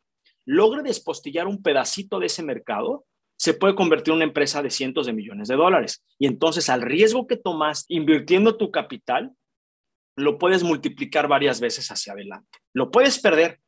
logre 0.45 0.83
despostillar 0.83 1.47
un 1.47 1.63
pedacito 1.63 2.19
de 2.19 2.27
ese 2.27 2.43
mercado, 2.43 3.07
se 3.43 3.53
puede 3.53 3.75
convertir 3.75 4.13
en 4.13 4.15
una 4.15 4.23
empresa 4.23 4.63
de 4.63 4.69
cientos 4.69 5.05
de 5.05 5.11
millones 5.11 5.49
de 5.49 5.57
dólares. 5.57 6.01
Y 6.17 6.27
entonces 6.27 6.69
al 6.69 6.81
riesgo 6.81 7.27
que 7.27 7.35
tomas 7.35 7.83
invirtiendo 7.89 8.55
tu 8.55 8.71
capital, 8.71 9.33
lo 10.15 10.37
puedes 10.37 10.63
multiplicar 10.63 11.27
varias 11.27 11.59
veces 11.59 11.91
hacia 11.91 12.13
adelante. 12.13 12.59
Lo 12.73 12.89
puedes 12.89 13.19
perder, 13.19 13.59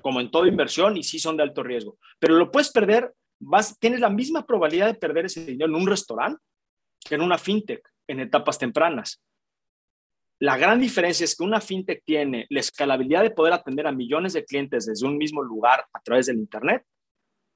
como 0.00 0.22
en 0.22 0.30
toda 0.30 0.48
inversión, 0.48 0.96
y 0.96 1.02
sí 1.02 1.18
son 1.18 1.36
de 1.36 1.42
alto 1.42 1.62
riesgo, 1.62 1.98
pero 2.18 2.36
lo 2.36 2.50
puedes 2.50 2.70
perder, 2.70 3.12
vas, 3.38 3.78
tienes 3.78 4.00
la 4.00 4.08
misma 4.08 4.46
probabilidad 4.46 4.86
de 4.86 4.94
perder 4.94 5.26
ese 5.26 5.44
dinero 5.44 5.68
en 5.68 5.74
un 5.74 5.86
restaurante 5.86 6.42
que 7.06 7.16
en 7.16 7.20
una 7.20 7.36
fintech 7.36 7.86
en 8.08 8.20
etapas 8.20 8.58
tempranas. 8.58 9.22
La 10.38 10.56
gran 10.56 10.80
diferencia 10.80 11.24
es 11.24 11.36
que 11.36 11.44
una 11.44 11.60
fintech 11.60 12.02
tiene 12.02 12.46
la 12.48 12.60
escalabilidad 12.60 13.24
de 13.24 13.30
poder 13.30 13.52
atender 13.52 13.86
a 13.86 13.92
millones 13.92 14.32
de 14.32 14.46
clientes 14.46 14.86
desde 14.86 15.06
un 15.06 15.18
mismo 15.18 15.42
lugar 15.42 15.84
a 15.92 16.00
través 16.00 16.24
del 16.24 16.38
Internet, 16.38 16.82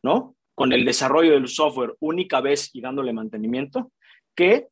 ¿no? 0.03 0.37
Con 0.55 0.73
el 0.73 0.85
desarrollo 0.85 1.33
del 1.33 1.49
software 1.49 1.95
única 2.01 2.41
vez 2.41 2.71
y 2.73 2.81
dándole 2.81 3.13
mantenimiento, 3.13 3.93
que 4.35 4.69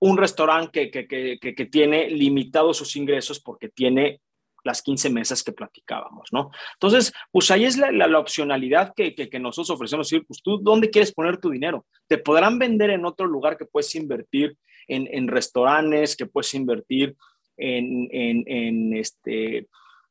un 0.00 0.16
restaurante 0.16 0.90
que, 0.90 1.06
que, 1.06 1.66
tiene 1.66 2.08
limitados 2.08 2.76
sus 2.76 2.94
ingresos 2.96 3.40
porque 3.40 3.68
tiene 3.68 4.20
las 4.64 4.82
15 4.82 5.10
mesas 5.10 5.42
que 5.42 5.52
platicábamos, 5.52 6.28
¿no? 6.32 6.50
Entonces, 6.74 7.12
pues 7.32 7.50
ahí 7.50 7.64
es 7.64 7.76
la, 7.76 7.90
la, 7.90 8.18
opcionalidad 8.18 8.92
que, 8.94 9.14
que, 9.14 9.38
nosotros 9.38 9.70
ofrecemos, 9.70 10.10
pues 10.26 10.42
tú, 10.42 10.58
¿dónde 10.62 10.90
quieres 10.90 11.12
poner 11.12 11.38
tu 11.38 11.50
dinero? 11.50 11.86
Te 12.06 12.18
podrán 12.18 12.58
vender 12.58 12.90
en 12.90 13.04
otro 13.04 13.26
lugar 13.26 13.56
que 13.56 13.64
puedes 13.64 13.94
invertir 13.94 14.56
en, 14.88 15.28
restaurantes, 15.28 16.16
que 16.16 16.26
puedes 16.26 16.52
invertir 16.54 17.14
en, 17.56 18.96
este, 18.96 19.68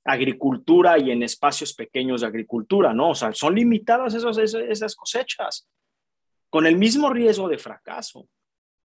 agricultura 0.07 0.97
y 0.97 1.11
en 1.11 1.21
espacios 1.21 1.73
pequeños 1.73 2.21
de 2.21 2.27
agricultura, 2.27 2.93
¿no? 2.93 3.11
O 3.11 3.15
sea, 3.15 3.33
son 3.33 3.53
limitadas 3.55 4.13
esos, 4.13 4.37
esas 4.37 4.95
cosechas, 4.95 5.67
con 6.49 6.65
el 6.65 6.77
mismo 6.77 7.09
riesgo 7.11 7.47
de 7.47 7.57
fracaso. 7.57 8.27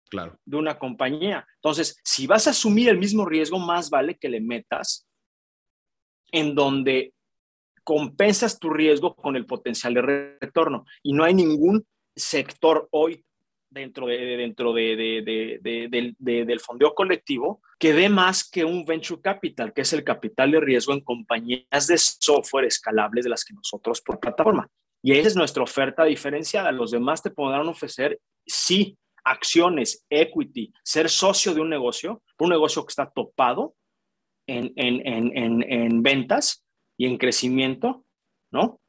Claro. 0.08 0.36
de 0.44 0.56
una 0.56 0.76
compañía. 0.76 1.46
Entonces, 1.62 1.96
si 2.02 2.26
vas 2.26 2.48
a 2.48 2.50
asumir 2.50 2.88
el 2.88 2.98
mismo 2.98 3.24
riesgo, 3.24 3.60
más 3.60 3.90
vale 3.90 4.18
que 4.18 4.28
le 4.28 4.40
metas 4.40 5.06
en 6.32 6.56
donde 6.56 7.14
compensas 7.84 8.58
tu 8.58 8.70
riesgo 8.70 9.14
con 9.14 9.36
el 9.36 9.46
potencial 9.46 9.94
de 9.94 10.02
retorno. 10.40 10.84
Y 11.04 11.12
no 11.12 11.22
hay 11.22 11.34
ningún 11.34 11.86
sector 12.16 12.88
hoy 12.90 13.24
dentro, 13.70 14.06
de, 14.06 14.18
dentro 14.36 14.72
de, 14.72 16.14
del 16.20 16.60
fondeo 16.60 16.94
colectivo 16.94 17.62
que 17.78 17.92
dé 17.92 18.08
más 18.08 18.48
que 18.48 18.64
un 18.64 18.84
venture 18.84 19.20
capital, 19.22 19.72
que 19.72 19.82
es 19.82 19.92
el 19.92 20.04
capital 20.04 20.50
de 20.50 20.60
riesgo 20.60 20.92
en 20.92 21.00
compañías 21.00 21.86
de 21.86 21.96
software 21.96 22.66
escalables 22.66 23.24
de 23.24 23.30
las 23.30 23.44
que 23.44 23.54
nosotros 23.54 24.00
por 24.00 24.20
plataforma. 24.20 24.68
Y 25.02 25.12
esa 25.12 25.28
es 25.28 25.36
nuestra 25.36 25.62
oferta 25.62 26.04
diferenciada. 26.04 26.72
Los 26.72 26.90
demás 26.90 27.22
te 27.22 27.30
podrán 27.30 27.66
ofrecer, 27.68 28.20
sí, 28.46 28.98
acciones, 29.24 30.04
equity, 30.10 30.72
ser 30.84 31.08
socio 31.08 31.54
de 31.54 31.60
un 31.60 31.70
negocio, 31.70 32.22
un 32.38 32.50
negocio 32.50 32.84
que 32.84 32.90
está 32.90 33.10
topado 33.10 33.74
en, 34.46 34.72
en, 34.76 35.06
en, 35.06 35.62
en 35.62 36.02
ventas 36.02 36.64
y 36.98 37.06
en 37.06 37.16
crecimiento, 37.16 38.04
¿no? 38.50 38.80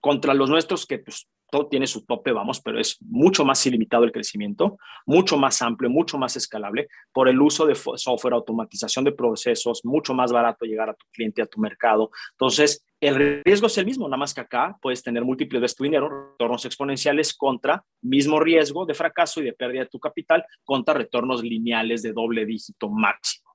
Contra 0.00 0.34
los 0.34 0.50
nuestros 0.50 0.86
que 0.86 0.98
pues, 0.98 1.28
todo 1.50 1.68
tiene 1.68 1.86
su 1.86 2.04
tope, 2.04 2.32
vamos, 2.32 2.60
pero 2.60 2.80
es 2.80 2.96
mucho 3.00 3.44
más 3.44 3.64
ilimitado 3.66 4.04
el 4.04 4.12
crecimiento, 4.12 4.78
mucho 5.06 5.36
más 5.36 5.62
amplio, 5.62 5.90
mucho 5.90 6.18
más 6.18 6.36
escalable 6.36 6.88
por 7.12 7.28
el 7.28 7.40
uso 7.40 7.66
de 7.66 7.74
software, 7.74 8.34
automatización 8.34 9.04
de 9.04 9.12
procesos, 9.12 9.84
mucho 9.84 10.14
más 10.14 10.32
barato 10.32 10.64
llegar 10.64 10.90
a 10.90 10.94
tu 10.94 11.06
cliente, 11.12 11.42
a 11.42 11.46
tu 11.46 11.60
mercado. 11.60 12.10
Entonces, 12.32 12.84
el 13.00 13.42
riesgo 13.44 13.66
es 13.66 13.78
el 13.78 13.84
mismo, 13.84 14.08
nada 14.08 14.16
más 14.16 14.32
que 14.32 14.40
acá 14.40 14.76
puedes 14.80 15.02
tener 15.02 15.24
múltiples 15.24 15.60
veces 15.60 15.76
tu 15.76 15.84
dinero, 15.84 16.32
retornos 16.32 16.64
exponenciales 16.64 17.34
contra 17.34 17.84
mismo 18.00 18.40
riesgo 18.40 18.86
de 18.86 18.94
fracaso 18.94 19.40
y 19.40 19.44
de 19.44 19.52
pérdida 19.52 19.82
de 19.82 19.90
tu 19.90 20.00
capital 20.00 20.44
contra 20.64 20.94
retornos 20.94 21.42
lineales 21.42 22.02
de 22.02 22.12
doble 22.12 22.46
dígito 22.46 22.88
máximo. 22.88 23.50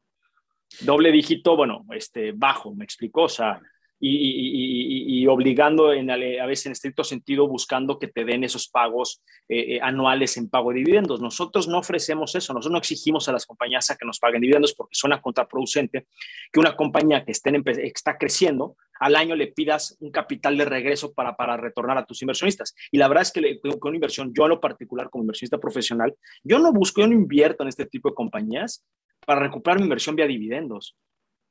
Doble 0.81 1.11
dígito, 1.11 1.55
bueno, 1.55 1.83
este, 1.91 2.31
bajo, 2.31 2.75
me 2.75 2.85
explico, 2.85 3.23
o 3.23 3.29
sea, 3.29 3.59
y, 3.99 5.27
obligando 5.27 5.93
en, 5.93 6.09
a 6.09 6.45
veces 6.45 6.67
en 6.67 6.71
estricto 6.71 7.03
sentido 7.03 7.47
buscando 7.47 7.99
que 7.99 8.07
te 8.07 8.23
den 8.23 8.43
esos 8.43 8.67
pagos 8.67 9.21
eh, 9.47 9.75
eh, 9.75 9.79
anuales 9.81 10.37
en 10.37 10.49
pago 10.49 10.71
de 10.71 10.79
dividendos. 10.79 11.21
Nosotros 11.21 11.67
no 11.67 11.79
ofrecemos 11.79 12.33
eso, 12.35 12.53
nosotros 12.53 12.71
no 12.71 12.77
exigimos 12.77 13.27
a 13.29 13.33
las 13.33 13.45
compañías 13.45 13.89
a 13.89 13.95
que 13.95 14.05
nos 14.05 14.19
paguen 14.19 14.41
dividendos 14.41 14.73
porque 14.73 14.95
suena 14.95 15.21
contraproducente 15.21 16.07
que 16.51 16.59
una 16.59 16.75
compañía 16.75 17.25
que 17.25 17.31
esté 17.31 17.51
está 17.83 18.17
creciendo 18.17 18.75
al 18.99 19.15
año 19.15 19.35
le 19.35 19.47
pidas 19.47 19.97
un 19.99 20.11
capital 20.11 20.57
de 20.57 20.65
regreso 20.65 21.13
para, 21.13 21.35
para 21.35 21.57
retornar 21.57 21.97
a 21.97 22.05
tus 22.05 22.21
inversionistas. 22.21 22.75
Y 22.91 22.97
la 22.97 23.07
verdad 23.07 23.23
es 23.23 23.31
que 23.31 23.59
con 23.79 23.95
inversión, 23.95 24.33
yo 24.33 24.43
en 24.43 24.49
lo 24.49 24.61
particular 24.61 25.09
como 25.09 25.23
inversionista 25.23 25.57
profesional, 25.57 26.15
yo 26.43 26.59
no 26.59 26.71
busco, 26.73 27.01
yo 27.01 27.07
no 27.07 27.13
invierto 27.13 27.63
en 27.63 27.69
este 27.69 27.85
tipo 27.85 28.09
de 28.09 28.15
compañías 28.15 28.85
para 29.25 29.41
recuperar 29.41 29.79
mi 29.79 29.83
inversión 29.83 30.15
vía 30.15 30.27
dividendos. 30.27 30.95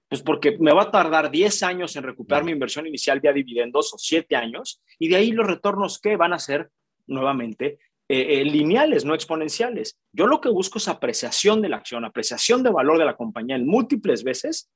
Pues 0.08 0.22
porque 0.22 0.56
me 0.58 0.72
va 0.72 0.84
a 0.84 0.90
tardar 0.90 1.30
10 1.30 1.62
años 1.62 1.94
en 1.96 2.02
recuperar 2.02 2.44
mi 2.44 2.52
inversión 2.52 2.86
inicial 2.86 3.20
vía 3.20 3.32
dividendos 3.32 3.92
o 3.92 3.98
7 3.98 4.34
años, 4.36 4.82
y 4.98 5.08
de 5.08 5.16
ahí 5.16 5.32
los 5.32 5.46
retornos 5.46 5.98
que 6.00 6.16
van 6.16 6.32
a 6.32 6.38
ser 6.38 6.70
nuevamente 7.06 7.78
eh, 8.10 8.40
eh, 8.40 8.44
lineales, 8.44 9.04
no 9.04 9.14
exponenciales. 9.14 9.98
Yo 10.12 10.26
lo 10.26 10.40
que 10.40 10.48
busco 10.48 10.78
es 10.78 10.88
apreciación 10.88 11.60
de 11.60 11.68
la 11.68 11.76
acción, 11.76 12.06
apreciación 12.06 12.62
de 12.62 12.70
valor 12.70 12.98
de 12.98 13.04
la 13.04 13.16
compañía 13.16 13.56
en 13.56 13.66
múltiples 13.66 14.24
veces, 14.24 14.70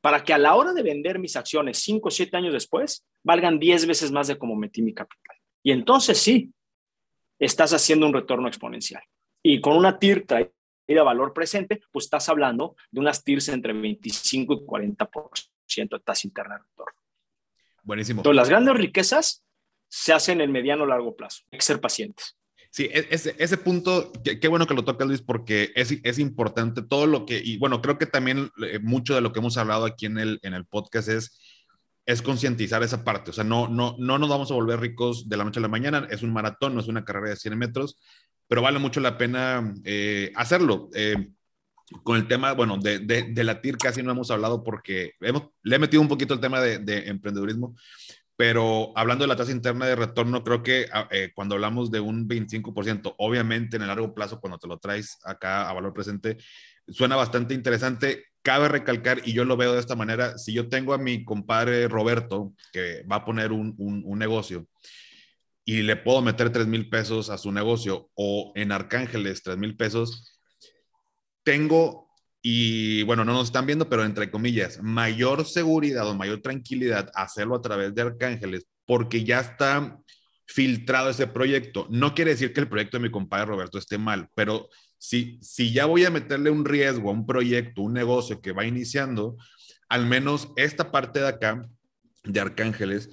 para 0.00 0.24
que 0.24 0.32
a 0.32 0.38
la 0.38 0.56
hora 0.56 0.72
de 0.72 0.82
vender 0.82 1.20
mis 1.20 1.36
acciones 1.36 1.78
5 1.78 2.08
o 2.08 2.10
7 2.10 2.36
años 2.36 2.52
después, 2.52 3.06
valgan 3.22 3.60
10 3.60 3.86
veces 3.86 4.10
más 4.10 4.26
de 4.26 4.36
como 4.36 4.56
metí 4.56 4.82
mi 4.82 4.94
capital. 4.94 5.36
Y 5.62 5.70
entonces 5.70 6.18
sí, 6.18 6.52
estás 7.38 7.72
haciendo 7.72 8.06
un 8.06 8.14
retorno 8.14 8.48
exponencial. 8.48 9.02
Y 9.42 9.60
con 9.60 9.76
una 9.76 9.98
TIR 9.98 10.26
de 10.94 11.02
valor 11.02 11.32
presente, 11.32 11.82
pues 11.90 12.06
estás 12.06 12.28
hablando 12.28 12.76
de 12.90 13.00
unas 13.00 13.22
TIRs 13.24 13.48
entre 13.48 13.72
25 13.72 14.54
y 14.54 14.56
40% 14.58 15.88
de 15.90 16.00
tasa 16.00 16.26
interna 16.26 16.54
de 16.54 16.62
retorno. 16.62 17.00
Buenísimo. 17.82 18.20
Entonces, 18.20 18.36
las 18.36 18.48
grandes 18.48 18.74
riquezas 18.74 19.44
se 19.88 20.12
hacen 20.12 20.40
en 20.40 20.52
mediano 20.52 20.84
o 20.84 20.86
largo 20.86 21.16
plazo. 21.16 21.42
Hay 21.50 21.58
que 21.58 21.64
ser 21.64 21.80
pacientes. 21.80 22.36
Sí, 22.70 22.84
e-, 22.84 23.08
ese, 23.10 23.34
ese 23.38 23.56
punto, 23.56 24.12
qué, 24.22 24.48
bueno 24.48 24.66
que 24.66 24.74
lo 24.74 24.84
toca 24.84 25.04
Luis, 25.04 25.22
porque 25.22 25.72
es, 25.74 25.92
es, 26.02 26.18
importante 26.18 26.82
todo 26.82 27.06
lo 27.06 27.26
que, 27.26 27.40
y 27.42 27.58
bueno, 27.58 27.82
creo 27.82 27.98
que 27.98 28.06
también 28.06 28.50
eh, 28.64 28.78
mucho 28.78 29.14
de 29.14 29.20
lo 29.20 29.32
que 29.32 29.40
hemos 29.40 29.56
hablado 29.56 29.84
aquí 29.84 30.06
en 30.06 30.18
el, 30.18 30.38
en 30.42 30.54
el 30.54 30.66
podcast 30.66 31.08
es, 31.08 31.40
es 32.06 32.22
concientizar 32.22 32.82
esa 32.82 33.04
parte. 33.04 33.30
O 33.30 33.32
sea, 33.32 33.44
no, 33.44 33.68
no, 33.68 33.96
no 33.98 34.18
nos 34.18 34.28
vamos 34.28 34.50
a 34.50 34.54
volver 34.54 34.80
ricos 34.80 35.28
de 35.28 35.36
la 35.36 35.44
noche 35.44 35.58
a 35.58 35.62
la 35.62 35.68
mañana, 35.68 36.06
es 36.10 36.22
un 36.22 36.32
maratón, 36.32 36.74
no 36.74 36.80
es 36.80 36.88
una 36.88 37.04
carrera 37.04 37.30
de 37.30 37.36
100 37.36 37.58
metros, 37.58 37.98
pero 38.50 38.62
vale 38.62 38.80
mucho 38.80 38.98
la 38.98 39.16
pena 39.16 39.72
eh, 39.84 40.32
hacerlo. 40.34 40.90
Eh, 40.92 41.28
con 42.02 42.16
el 42.16 42.26
tema, 42.26 42.52
bueno, 42.52 42.78
de, 42.78 42.98
de, 42.98 43.44
la 43.44 43.60
TIR 43.60 43.76
casi 43.78 44.02
no 44.02 44.10
hemos 44.10 44.32
hablado 44.32 44.64
porque 44.64 45.12
hemos, 45.20 45.50
le 45.62 45.76
he 45.76 45.78
metido 45.78 46.02
un 46.02 46.08
poquito 46.08 46.34
el 46.34 46.40
tema 46.40 46.60
de, 46.60 46.78
de 46.78 47.08
emprendedurismo, 47.08 47.76
pero 48.34 48.92
hablando 48.96 49.22
de 49.22 49.28
la 49.28 49.36
tasa 49.36 49.52
interna 49.52 49.86
de 49.86 49.94
retorno, 49.94 50.42
creo 50.42 50.64
que 50.64 50.86
ah, 50.92 51.06
eh, 51.12 51.30
cuando 51.32 51.54
hablamos 51.54 51.92
de 51.92 52.00
un 52.00 52.28
25%, 52.28 53.14
obviamente 53.18 53.76
en 53.76 53.82
el 53.82 53.88
largo 53.88 54.14
plazo, 54.14 54.40
cuando 54.40 54.58
te 54.58 54.66
lo 54.66 54.78
traes 54.78 55.18
acá 55.24 55.70
a 55.70 55.72
valor 55.72 55.92
presente, 55.92 56.36
suena 56.88 57.14
bastante 57.14 57.54
interesante. 57.54 58.24
Cabe 58.42 58.68
recalcar, 58.68 59.20
y 59.24 59.32
yo 59.32 59.44
lo 59.44 59.56
veo 59.56 59.74
de 59.74 59.80
esta 59.80 59.94
manera, 59.94 60.38
si 60.38 60.52
yo 60.52 60.68
tengo 60.68 60.92
a 60.92 60.98
mi 60.98 61.24
compadre 61.24 61.86
Roberto, 61.86 62.52
que 62.72 63.04
va 63.04 63.16
a 63.16 63.24
poner 63.24 63.52
un, 63.52 63.76
un, 63.78 64.02
un 64.04 64.18
negocio, 64.18 64.66
y 65.70 65.82
le 65.82 65.94
puedo 65.94 66.20
meter 66.20 66.50
3 66.50 66.66
mil 66.66 66.88
pesos 66.88 67.30
a 67.30 67.38
su 67.38 67.52
negocio 67.52 68.10
o 68.14 68.50
en 68.56 68.72
Arcángeles 68.72 69.44
3 69.44 69.56
mil 69.56 69.76
pesos, 69.76 70.36
tengo, 71.44 72.10
y 72.42 73.04
bueno, 73.04 73.24
no 73.24 73.34
nos 73.34 73.46
están 73.46 73.66
viendo, 73.66 73.88
pero 73.88 74.04
entre 74.04 74.32
comillas, 74.32 74.82
mayor 74.82 75.46
seguridad 75.46 76.08
o 76.08 76.16
mayor 76.16 76.40
tranquilidad 76.40 77.12
hacerlo 77.14 77.54
a 77.54 77.62
través 77.62 77.94
de 77.94 78.02
Arcángeles 78.02 78.66
porque 78.84 79.22
ya 79.22 79.38
está 79.38 79.96
filtrado 80.44 81.08
ese 81.08 81.28
proyecto. 81.28 81.86
No 81.88 82.16
quiere 82.16 82.32
decir 82.32 82.52
que 82.52 82.58
el 82.58 82.68
proyecto 82.68 82.96
de 82.96 83.04
mi 83.04 83.12
compadre 83.12 83.46
Roberto 83.46 83.78
esté 83.78 83.96
mal, 83.96 84.28
pero 84.34 84.70
si, 84.98 85.38
si 85.40 85.72
ya 85.72 85.86
voy 85.86 86.04
a 86.04 86.10
meterle 86.10 86.50
un 86.50 86.64
riesgo 86.64 87.10
a 87.10 87.12
un 87.12 87.26
proyecto, 87.26 87.82
un 87.82 87.92
negocio 87.92 88.40
que 88.40 88.50
va 88.50 88.66
iniciando, 88.66 89.36
al 89.88 90.04
menos 90.04 90.48
esta 90.56 90.90
parte 90.90 91.20
de 91.20 91.28
acá 91.28 91.62
de 92.24 92.40
Arcángeles 92.40 93.08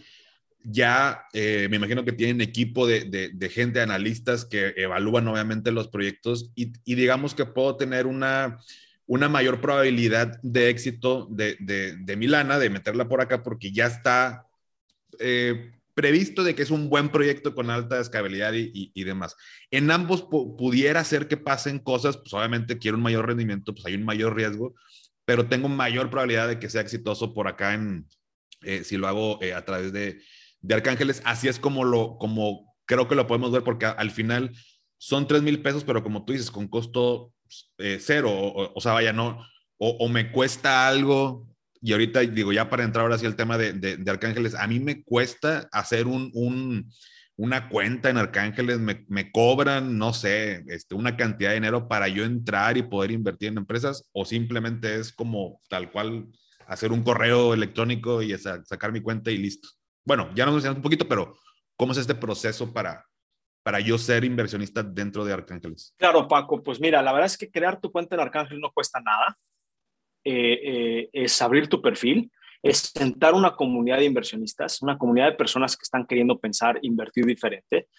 ya 0.69 1.25
eh, 1.31 1.67
me 1.69 1.77
imagino 1.77 2.03
que 2.03 2.11
tienen 2.11 2.41
equipo 2.41 2.85
de, 2.85 3.31
de, 3.33 3.49
gente, 3.49 3.79
analistas 3.79 4.43
que 4.43 4.73
evalúan 4.75 5.27
obviamente 5.29 5.71
los 5.71 5.87
proyectos 5.87 6.51
y, 6.55 6.73
y 6.83 6.95
digamos 6.95 7.33
que 7.33 7.45
puedo 7.45 7.77
tener 7.77 8.05
una, 8.05 8.59
una 9.05 9.29
mayor 9.29 9.61
probabilidad 9.61 10.39
de 10.43 10.69
éxito 10.69 11.25
de, 11.31 11.55
de, 11.61 12.15
Milana, 12.17 12.59
de 12.59 12.69
meterla 12.69 13.07
por 13.07 13.21
acá, 13.21 13.43
porque 13.43 13.71
ya 13.71 13.85
está 13.85 14.45
eh, 15.19 15.71
previsto 15.93 16.43
de 16.43 16.53
que 16.53 16.63
es 16.63 16.69
un 16.69 16.89
buen 16.89 17.09
proyecto 17.09 17.55
con 17.55 17.69
alta 17.69 18.01
escalabilidad 18.01 18.51
y, 18.51 18.91
y, 18.93 19.03
demás. 19.05 19.37
En 19.71 19.89
ambos 19.89 20.23
pudiera 20.23 21.01
ser 21.05 21.29
que 21.29 21.37
pasen 21.37 21.79
cosas, 21.79 22.17
pues 22.17 22.33
obviamente 22.33 22.77
quiero 22.77 22.97
un 22.97 23.03
mayor 23.03 23.25
rendimiento, 23.25 23.73
pues 23.73 23.85
hay 23.85 23.95
un 23.95 24.03
mayor 24.03 24.35
riesgo, 24.35 24.75
pero 25.23 25.47
tengo 25.47 25.69
mayor 25.69 26.09
probabilidad 26.09 26.49
de 26.49 26.59
que 26.59 26.69
sea 26.69 26.81
exitoso 26.81 27.33
por 27.33 27.47
acá 27.47 27.73
en, 27.73 28.05
eh, 28.63 28.83
si 28.83 28.97
lo 28.97 29.07
hago 29.07 29.39
a 29.55 29.61
través 29.63 29.93
de, 29.93 30.19
de 30.61 30.75
Arcángeles, 30.75 31.21
así 31.25 31.47
es 31.47 31.59
como 31.59 31.83
lo, 31.83 32.17
como 32.17 32.75
creo 32.85 33.07
que 33.07 33.15
lo 33.15 33.27
podemos 33.27 33.51
ver, 33.51 33.63
porque 33.63 33.85
al 33.85 34.11
final 34.11 34.51
son 34.97 35.27
3 35.27 35.41
mil 35.41 35.61
pesos, 35.61 35.83
pero 35.83 36.03
como 36.03 36.25
tú 36.25 36.33
dices, 36.33 36.51
con 36.51 36.67
costo 36.67 37.33
eh, 37.77 37.99
cero, 38.01 38.31
o, 38.33 38.81
sea, 38.81 38.93
vaya, 38.93 39.13
no, 39.13 39.43
o, 39.77 40.09
me 40.09 40.31
cuesta 40.31 40.87
algo, 40.87 41.47
y 41.81 41.91
ahorita 41.91 42.21
digo, 42.21 42.51
ya 42.51 42.69
para 42.69 42.83
entrar 42.83 43.03
ahora 43.03 43.15
hacia 43.15 43.27
el 43.27 43.35
tema 43.35 43.57
de, 43.57 43.73
de, 43.73 44.11
Arcángeles, 44.11 44.55
a 44.55 44.67
mí 44.67 44.79
me 44.79 45.03
cuesta 45.03 45.69
hacer 45.71 46.07
un, 46.07 46.31
un 46.33 46.91
una 47.37 47.69
cuenta 47.69 48.09
en 48.09 48.17
Arcángeles, 48.17 48.79
me, 48.79 49.05
me, 49.07 49.31
cobran, 49.31 49.97
no 49.97 50.11
sé, 50.11 50.63
este, 50.67 50.95
una 50.95 51.15
cantidad 51.15 51.51
de 51.51 51.55
dinero 51.55 51.87
para 51.87 52.07
yo 52.07 52.25
entrar 52.25 52.77
y 52.77 52.81
poder 52.81 53.11
invertir 53.11 53.49
en 53.49 53.59
empresas, 53.59 54.09
o 54.11 54.25
simplemente 54.25 54.95
es 54.95 55.13
como 55.13 55.61
tal 55.69 55.91
cual 55.91 56.25
hacer 56.67 56.91
un 56.91 57.03
correo 57.03 57.53
electrónico 57.53 58.23
y 58.23 58.35
sacar 58.37 58.91
mi 58.91 59.01
cuenta 59.01 59.29
y 59.29 59.37
listo. 59.37 59.69
Bueno, 60.07 60.29
ya 60.33 60.45
nos 60.45 60.53
mencionaste 60.53 60.79
un 60.79 60.83
poquito, 60.83 61.05
pero 61.05 61.35
¿cómo 61.75 61.91
es 61.91 61.97
este 61.97 62.15
proceso 62.15 62.71
para, 62.71 63.05
para 63.61 63.81
yo 63.81 63.97
ser 63.97 64.23
inversionista 64.23 64.81
dentro 64.81 65.25
de 65.25 65.33
Arcángeles? 65.33 65.93
Claro, 65.97 66.29
Paco, 66.29 66.63
pues 66.63 66.79
mira, 66.79 67.01
la 67.01 67.11
verdad 67.11 67.25
es 67.25 67.37
que 67.37 67.51
crear 67.51 67.81
tu 67.81 67.91
cuenta 67.91 68.15
en 68.15 68.21
Arcángel 68.21 68.61
no 68.61 68.71
cuesta 68.71 69.01
nada. 69.01 69.37
Eh, 70.23 70.59
eh, 70.63 71.09
es 71.11 71.41
abrir 71.41 71.67
tu 71.67 71.81
perfil, 71.81 72.31
es 72.63 72.93
sentar 72.95 73.33
una 73.33 73.53
comunidad 73.57 73.97
de 73.97 74.05
inversionistas, 74.05 74.81
una 74.81 74.97
comunidad 74.97 75.31
de 75.31 75.35
personas 75.35 75.75
que 75.75 75.83
están 75.83 76.07
queriendo 76.07 76.39
pensar, 76.39 76.79
invertir 76.83 77.25
diferente. 77.25 77.89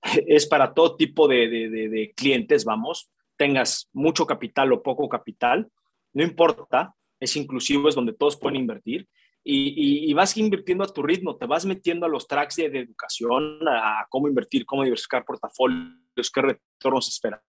Es 0.26 0.46
para 0.46 0.72
todo 0.72 0.96
tipo 0.96 1.28
de, 1.28 1.48
de, 1.48 1.68
de 1.68 2.14
clientes, 2.16 2.64
vamos, 2.64 3.10
tengas 3.36 3.90
mucho 3.92 4.24
capital 4.24 4.72
o 4.72 4.82
poco 4.82 5.06
capital, 5.06 5.68
no 6.14 6.22
importa, 6.22 6.94
es 7.20 7.36
inclusivo, 7.36 7.90
es 7.90 7.94
donde 7.94 8.14
todos 8.14 8.38
pueden 8.38 8.56
invertir 8.56 9.06
y, 9.50 10.12
vas 10.12 10.36
invirtiendo 10.36 10.84
a 10.84 10.92
tu 10.92 11.02
ritmo, 11.02 11.36
te 11.36 11.46
vas 11.46 11.64
metiendo 11.64 12.04
a 12.04 12.08
los 12.08 12.28
tracks 12.28 12.56
de, 12.56 12.66
educación, 12.66 13.66
a, 13.66 14.06
cómo 14.10 14.28
invertir, 14.28 14.66
cómo 14.66 14.82
diversificar 14.84 15.24
portafolios, 15.24 16.30
qué 16.34 16.42
retornos 16.42 17.08
esperar. 17.08 17.40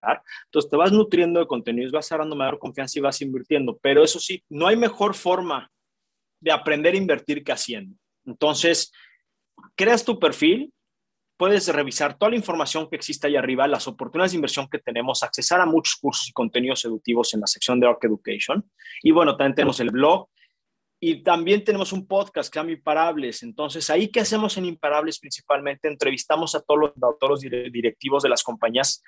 Entonces 0.45 0.71
te 0.71 0.77
vas 0.77 0.93
nutriendo 0.93 1.41
de 1.41 1.47
contenidos, 1.47 1.91
vas 1.91 2.09
agarrando 2.09 2.37
mayor 2.37 2.57
confianza 2.57 2.97
y 2.97 3.01
vas 3.01 3.21
invirtiendo. 3.21 3.77
Pero 3.81 4.01
eso 4.01 4.17
sí, 4.17 4.41
no 4.47 4.67
hay 4.67 4.77
mejor 4.77 5.13
forma 5.13 5.69
de 6.39 6.53
aprender 6.53 6.93
a 6.93 6.97
invertir 6.97 7.43
que 7.43 7.51
haciendo. 7.51 7.97
Entonces, 8.25 8.93
creas 9.75 10.05
tu 10.05 10.17
perfil, 10.19 10.71
puedes 11.35 11.67
revisar 11.67 12.17
toda 12.17 12.29
la 12.29 12.37
información 12.37 12.89
que 12.89 12.95
existe 12.95 13.27
ahí 13.27 13.35
arriba, 13.35 13.67
las 13.67 13.89
oportunidades 13.89 14.31
de 14.31 14.37
inversión 14.37 14.69
que 14.69 14.79
tenemos, 14.79 15.21
accesar 15.21 15.59
a 15.59 15.65
muchos 15.65 15.97
cursos 15.97 16.29
y 16.29 16.31
contenidos 16.31 16.85
educativos 16.85 17.33
en 17.33 17.41
la 17.41 17.47
sección 17.47 17.77
de 17.77 17.87
Arc 17.87 18.05
Education. 18.05 18.63
Y 19.03 19.11
bueno, 19.11 19.35
también 19.35 19.55
tenemos 19.55 19.81
el 19.81 19.89
blog 19.89 20.29
y 20.99 21.23
también 21.23 21.63
tenemos 21.63 21.93
un 21.93 22.05
podcast 22.05 22.49
que 22.49 22.55
se 22.55 22.59
llama 22.59 22.73
Imparables. 22.73 23.43
Entonces, 23.43 23.89
ahí 23.89 24.09
que 24.09 24.19
hacemos 24.19 24.57
en 24.57 24.65
Imparables 24.65 25.19
principalmente, 25.19 25.87
entrevistamos 25.87 26.55
a 26.55 26.61
todos 26.61 26.79
los, 26.79 27.17
todos 27.19 27.29
los 27.29 27.39
directivos 27.39 28.23
de 28.23 28.29
las 28.29 28.43
compañías 28.43 29.01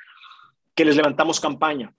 que 0.74 0.86
les 0.86 0.96
levantamos 0.96 1.42
campaña. 1.42 1.94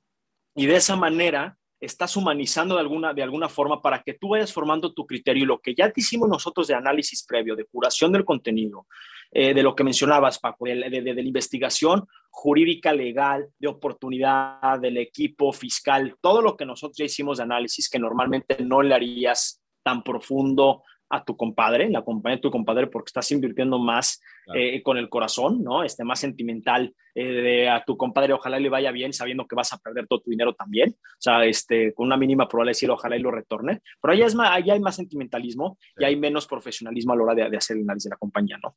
Y 0.54 0.66
de 0.66 0.76
esa 0.76 0.96
manera 0.96 1.58
estás 1.78 2.16
humanizando 2.16 2.76
de 2.76 2.80
alguna, 2.80 3.12
de 3.12 3.22
alguna 3.22 3.48
forma 3.48 3.82
para 3.82 4.02
que 4.02 4.14
tú 4.14 4.30
vayas 4.30 4.52
formando 4.52 4.94
tu 4.94 5.04
criterio 5.04 5.42
y 5.42 5.46
lo 5.46 5.60
que 5.60 5.74
ya 5.74 5.90
te 5.90 6.00
hicimos 6.00 6.28
nosotros 6.28 6.68
de 6.68 6.74
análisis 6.74 7.24
previo, 7.26 7.56
de 7.56 7.64
curación 7.64 8.12
del 8.12 8.24
contenido, 8.24 8.86
eh, 9.32 9.52
de 9.52 9.62
lo 9.62 9.74
que 9.74 9.82
mencionabas, 9.82 10.38
Paco, 10.38 10.66
de, 10.66 10.74
de, 10.76 11.14
la 11.14 11.20
investigación 11.20 12.06
jurídica, 12.30 12.92
legal, 12.92 13.48
de 13.58 13.68
oportunidad, 13.68 14.78
del 14.78 14.96
equipo 14.98 15.52
fiscal, 15.52 16.16
todo 16.20 16.40
lo 16.40 16.56
que 16.56 16.64
nosotros 16.64 16.96
ya 16.96 17.04
hicimos 17.04 17.38
de 17.38 17.44
análisis 17.44 17.90
que 17.90 17.98
normalmente 17.98 18.62
no 18.62 18.80
le 18.80 18.94
harías 18.94 19.61
tan 19.82 20.02
profundo 20.02 20.82
a 21.12 21.22
tu 21.24 21.36
compadre, 21.36 21.90
la 21.90 22.02
compañía 22.02 22.36
de 22.36 22.42
tu 22.42 22.50
compadre, 22.50 22.86
porque 22.86 23.10
estás 23.10 23.30
invirtiendo 23.32 23.78
más 23.78 24.18
eh, 24.54 24.82
con 24.82 24.96
el 24.96 25.10
corazón, 25.10 25.62
¿no? 25.62 25.84
Este, 25.84 26.04
más 26.04 26.20
sentimental 26.20 26.94
eh, 27.14 27.26
de 27.26 27.68
a 27.68 27.84
tu 27.84 27.98
compadre, 27.98 28.32
ojalá 28.32 28.58
le 28.58 28.70
vaya 28.70 28.90
bien, 28.92 29.12
sabiendo 29.12 29.46
que 29.46 29.54
vas 29.54 29.74
a 29.74 29.78
perder 29.78 30.06
todo 30.06 30.22
tu 30.22 30.30
dinero 30.30 30.54
también, 30.54 30.88
o 30.90 31.20
sea, 31.20 31.44
este, 31.44 31.92
con 31.92 32.06
una 32.06 32.16
mínima 32.16 32.48
probabilidad 32.48 32.70
de 32.70 32.76
decir 32.76 32.90
ojalá 32.90 33.16
y 33.18 33.20
lo 33.20 33.30
retorne, 33.30 33.82
pero 34.00 34.14
allá, 34.14 34.24
es 34.24 34.34
más, 34.34 34.52
allá 34.52 34.72
hay 34.72 34.80
más 34.80 34.96
sentimentalismo 34.96 35.76
y 35.98 36.04
hay 36.04 36.16
menos 36.16 36.46
profesionalismo 36.46 37.12
a 37.12 37.16
la 37.16 37.22
hora 37.22 37.34
de, 37.34 37.56
hacer 37.58 37.76
el 37.76 37.82
análisis 37.82 38.04
de 38.04 38.14
la 38.14 38.16
compañía, 38.16 38.58
¿no? 38.62 38.76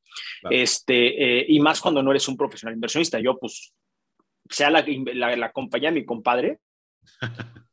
Este, 0.52 1.40
eh, 1.40 1.46
y 1.48 1.62
más 1.62 1.80
cuando 1.80 2.04
no 2.04 2.12
eres 2.12 2.28
un 2.28 2.36
profesional 2.36 2.76
inversionista, 2.76 3.18
yo 3.18 3.38
pues, 3.40 3.74
sea 4.50 4.70
la, 4.70 4.84
la, 5.14 5.38
la 5.38 5.52
compañía 5.54 5.90
de 5.90 6.02
mi 6.02 6.06
compadre, 6.06 6.60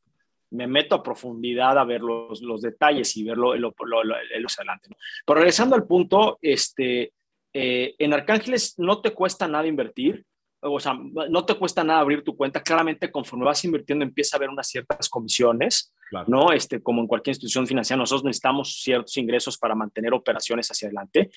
me 0.52 0.66
meto 0.66 0.94
a 0.94 1.02
profundidad 1.02 1.78
a 1.78 1.84
ver 1.84 2.00
los, 2.00 2.42
los 2.42 2.62
detalles 2.62 3.16
y 3.16 3.24
verlo 3.24 3.54
lo, 3.56 3.74
lo, 3.84 4.04
lo, 4.04 4.14
adelante. 4.14 4.90
Pero 5.26 5.38
regresando 5.38 5.74
al 5.74 5.86
punto, 5.86 6.38
este, 6.40 7.12
eh, 7.52 7.94
en 7.98 8.12
Arcángeles 8.12 8.74
no 8.78 9.00
te 9.00 9.12
cuesta 9.12 9.48
nada 9.48 9.66
invertir, 9.66 10.24
o 10.64 10.78
sea, 10.78 10.94
no 10.94 11.44
te 11.44 11.54
cuesta 11.54 11.82
nada 11.82 12.00
abrir 12.00 12.22
tu 12.22 12.36
cuenta. 12.36 12.62
Claramente, 12.62 13.10
conforme 13.10 13.44
vas 13.44 13.64
invirtiendo, 13.64 14.04
empieza 14.04 14.36
a 14.36 14.38
haber 14.38 14.48
unas 14.48 14.68
ciertas 14.68 15.08
comisiones, 15.08 15.92
¿no? 16.28 16.52
Este, 16.52 16.80
como 16.80 17.00
en 17.00 17.08
cualquier 17.08 17.32
institución 17.32 17.66
financiera, 17.66 17.98
nosotros 17.98 18.24
necesitamos 18.24 18.80
ciertos 18.80 19.16
ingresos 19.16 19.58
para 19.58 19.74
mantener 19.74 20.14
operaciones 20.14 20.68
hacia 20.70 20.86
adelante, 20.86 21.30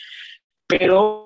pero 0.67 1.24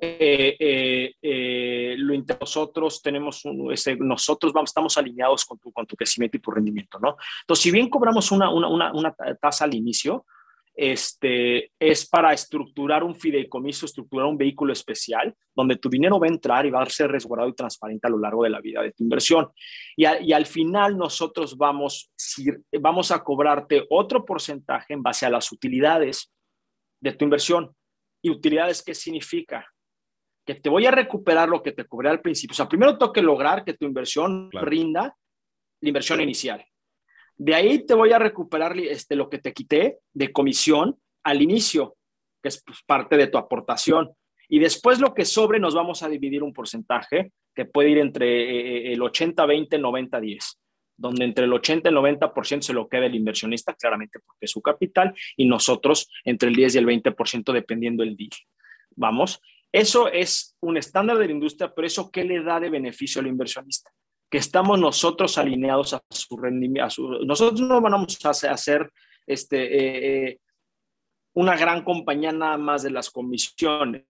eh, 0.00 0.56
eh, 0.58 1.14
eh, 1.22 1.94
lo 1.96 2.14
nosotros 2.40 3.00
tenemos 3.02 3.44
un, 3.44 3.72
ese, 3.72 3.96
nosotros 3.96 4.52
estamos 4.64 4.98
alineados 4.98 5.44
con 5.44 5.58
tu, 5.58 5.96
crecimiento 5.96 6.36
y 6.36 6.40
tu 6.40 6.50
rendimiento, 6.50 6.98
¿no? 6.98 7.16
Entonces, 7.42 7.62
si 7.62 7.70
bien 7.70 7.88
cobramos 7.88 8.32
una 8.32 9.14
tasa 9.40 9.64
al 9.64 9.74
inicio, 9.74 10.26
este, 10.74 11.72
es 11.78 12.08
para 12.08 12.32
estructurar 12.32 13.04
un 13.04 13.14
fideicomiso, 13.14 13.86
estructurar 13.86 14.26
un 14.26 14.38
vehículo 14.38 14.72
especial 14.72 15.36
donde 15.54 15.76
tu 15.76 15.90
dinero 15.90 16.18
va 16.18 16.26
a 16.26 16.30
entrar 16.30 16.64
y 16.64 16.70
va 16.70 16.82
a 16.82 16.86
ser 16.86 17.10
resguardado 17.10 17.50
y 17.50 17.54
transparente 17.54 18.06
a 18.06 18.10
lo 18.10 18.18
largo 18.18 18.44
de 18.44 18.50
la 18.50 18.60
vida 18.60 18.82
de 18.82 18.92
tu 18.92 19.02
inversión. 19.02 19.48
Y, 19.96 20.06
y 20.06 20.32
al 20.32 20.46
final 20.46 20.96
nosotros 20.96 21.56
vamos, 21.56 22.10
si, 22.16 22.46
vamos 22.80 23.10
a 23.10 23.22
cobrarte 23.22 23.84
otro 23.90 24.24
porcentaje 24.24 24.94
en 24.94 25.02
base 25.02 25.26
a 25.26 25.30
las 25.30 25.52
utilidades 25.52 26.32
de 27.00 27.12
tu 27.12 27.24
inversión. 27.24 27.74
¿Y 28.22 28.30
utilidades 28.30 28.82
qué 28.82 28.94
significa? 28.94 29.66
Que 30.44 30.54
te 30.54 30.68
voy 30.68 30.86
a 30.86 30.90
recuperar 30.90 31.48
lo 31.48 31.62
que 31.62 31.72
te 31.72 31.84
cobré 31.84 32.10
al 32.10 32.20
principio. 32.20 32.52
O 32.52 32.56
sea, 32.56 32.68
primero 32.68 32.98
tengo 32.98 33.12
que 33.12 33.22
lograr 33.22 33.64
que 33.64 33.74
tu 33.74 33.86
inversión 33.86 34.50
rinda 34.52 35.16
la 35.80 35.88
inversión 35.88 36.20
inicial. 36.20 36.64
De 37.36 37.54
ahí 37.54 37.86
te 37.86 37.94
voy 37.94 38.12
a 38.12 38.18
recuperar 38.18 38.78
este, 38.78 39.16
lo 39.16 39.30
que 39.30 39.38
te 39.38 39.52
quité 39.52 39.98
de 40.12 40.32
comisión 40.32 40.98
al 41.24 41.40
inicio, 41.40 41.96
que 42.42 42.48
es 42.48 42.62
pues, 42.62 42.80
parte 42.84 43.16
de 43.16 43.28
tu 43.28 43.38
aportación. 43.38 44.10
Y 44.48 44.58
después 44.58 45.00
lo 45.00 45.14
que 45.14 45.24
sobre 45.24 45.58
nos 45.58 45.74
vamos 45.74 46.02
a 46.02 46.08
dividir 46.08 46.42
un 46.42 46.52
porcentaje 46.52 47.32
que 47.54 47.64
puede 47.64 47.90
ir 47.90 47.98
entre 47.98 48.90
eh, 48.90 48.92
el 48.92 49.02
80, 49.02 49.46
20, 49.46 49.78
90, 49.78 50.20
10 50.20 50.59
donde 51.00 51.24
entre 51.24 51.46
el 51.46 51.52
80 51.52 51.88
y 51.88 51.92
el 51.92 51.98
90% 51.98 52.60
se 52.60 52.72
lo 52.74 52.88
queda 52.88 53.06
el 53.06 53.14
inversionista, 53.14 53.74
claramente 53.74 54.20
porque 54.20 54.44
es 54.44 54.50
su 54.50 54.60
capital, 54.60 55.14
y 55.36 55.46
nosotros 55.46 56.08
entre 56.24 56.50
el 56.50 56.54
10 56.56 56.74
y 56.74 56.78
el 56.78 56.86
20% 56.86 57.52
dependiendo 57.52 58.04
del 58.04 58.16
deal. 58.16 58.30
Vamos, 58.96 59.40
eso 59.72 60.08
es 60.08 60.56
un 60.60 60.76
estándar 60.76 61.16
de 61.16 61.26
la 61.26 61.32
industria, 61.32 61.72
pero 61.74 61.86
eso 61.86 62.10
qué 62.10 62.24
le 62.24 62.42
da 62.42 62.60
de 62.60 62.70
beneficio 62.70 63.20
al 63.20 63.28
inversionista? 63.28 63.90
Que 64.28 64.38
estamos 64.38 64.78
nosotros 64.78 65.38
alineados 65.38 65.94
a 65.94 66.02
su 66.10 66.36
rendimiento. 66.36 67.24
nosotros 67.24 67.60
no 67.60 67.80
vamos 67.80 68.18
a 68.24 68.30
hacer 68.30 68.90
este, 69.26 69.62
eh, 69.62 70.28
eh, 70.28 70.38
una 71.34 71.56
gran 71.56 71.82
compañía 71.82 72.32
nada 72.32 72.58
más 72.58 72.82
de 72.82 72.90
las 72.90 73.10
comisiones. 73.10 74.04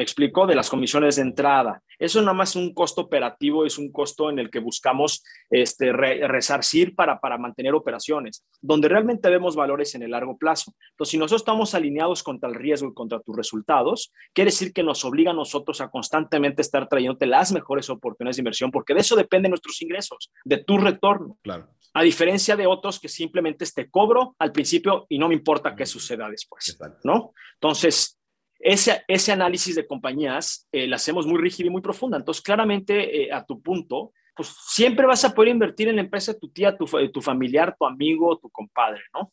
Me 0.00 0.04
explico, 0.04 0.46
de 0.46 0.54
las 0.54 0.70
comisiones 0.70 1.16
de 1.16 1.22
entrada. 1.22 1.82
Eso 1.98 2.22
nada 2.22 2.32
más 2.32 2.48
es 2.48 2.56
un 2.56 2.72
costo 2.72 3.02
operativo, 3.02 3.66
es 3.66 3.76
un 3.76 3.92
costo 3.92 4.30
en 4.30 4.38
el 4.38 4.50
que 4.50 4.58
buscamos 4.58 5.22
este, 5.50 5.92
resarcir 5.92 6.94
para, 6.94 7.20
para 7.20 7.36
mantener 7.36 7.74
operaciones, 7.74 8.42
donde 8.62 8.88
realmente 8.88 9.28
vemos 9.28 9.56
valores 9.56 9.94
en 9.94 10.02
el 10.02 10.12
largo 10.12 10.38
plazo. 10.38 10.72
Entonces, 10.92 11.10
si 11.10 11.18
nosotros 11.18 11.42
estamos 11.42 11.74
alineados 11.74 12.22
contra 12.22 12.48
el 12.48 12.54
riesgo 12.54 12.88
y 12.88 12.94
contra 12.94 13.20
tus 13.20 13.36
resultados, 13.36 14.10
quiere 14.32 14.50
decir 14.50 14.72
que 14.72 14.82
nos 14.82 15.04
obliga 15.04 15.32
a 15.32 15.34
nosotros 15.34 15.82
a 15.82 15.90
constantemente 15.90 16.62
estar 16.62 16.88
trayéndote 16.88 17.26
las 17.26 17.52
mejores 17.52 17.90
oportunidades 17.90 18.36
de 18.36 18.40
inversión, 18.40 18.70
porque 18.70 18.94
de 18.94 19.00
eso 19.00 19.16
dependen 19.16 19.50
nuestros 19.50 19.82
ingresos, 19.82 20.32
de 20.46 20.64
tu 20.64 20.78
retorno. 20.78 21.36
Claro. 21.42 21.68
A 21.92 22.02
diferencia 22.02 22.56
de 22.56 22.66
otros 22.66 22.98
que 22.98 23.10
simplemente 23.10 23.66
te 23.66 23.90
cobro 23.90 24.34
al 24.38 24.50
principio 24.50 25.04
y 25.10 25.18
no 25.18 25.28
me 25.28 25.34
importa 25.34 25.76
qué 25.76 25.84
suceda 25.84 26.30
después, 26.30 26.78
¿no? 27.04 27.34
Entonces, 27.54 28.19
ese, 28.60 29.02
ese 29.08 29.32
análisis 29.32 29.74
de 29.74 29.86
compañías 29.86 30.68
eh, 30.70 30.86
lo 30.86 30.96
hacemos 30.96 31.26
muy 31.26 31.40
rígido 31.40 31.68
y 31.68 31.70
muy 31.70 31.80
profunda. 31.80 32.18
Entonces, 32.18 32.42
claramente, 32.42 33.22
eh, 33.22 33.32
a 33.32 33.44
tu 33.44 33.60
punto, 33.60 34.12
pues 34.36 34.54
siempre 34.68 35.06
vas 35.06 35.24
a 35.24 35.34
poder 35.34 35.50
invertir 35.50 35.88
en 35.88 35.96
la 35.96 36.02
empresa 36.02 36.32
de 36.32 36.38
tu 36.38 36.50
tía, 36.50 36.76
tu, 36.76 36.86
tu 37.10 37.22
familiar, 37.22 37.74
tu 37.78 37.86
amigo, 37.86 38.38
tu 38.38 38.50
compadre, 38.50 39.02
¿no? 39.14 39.32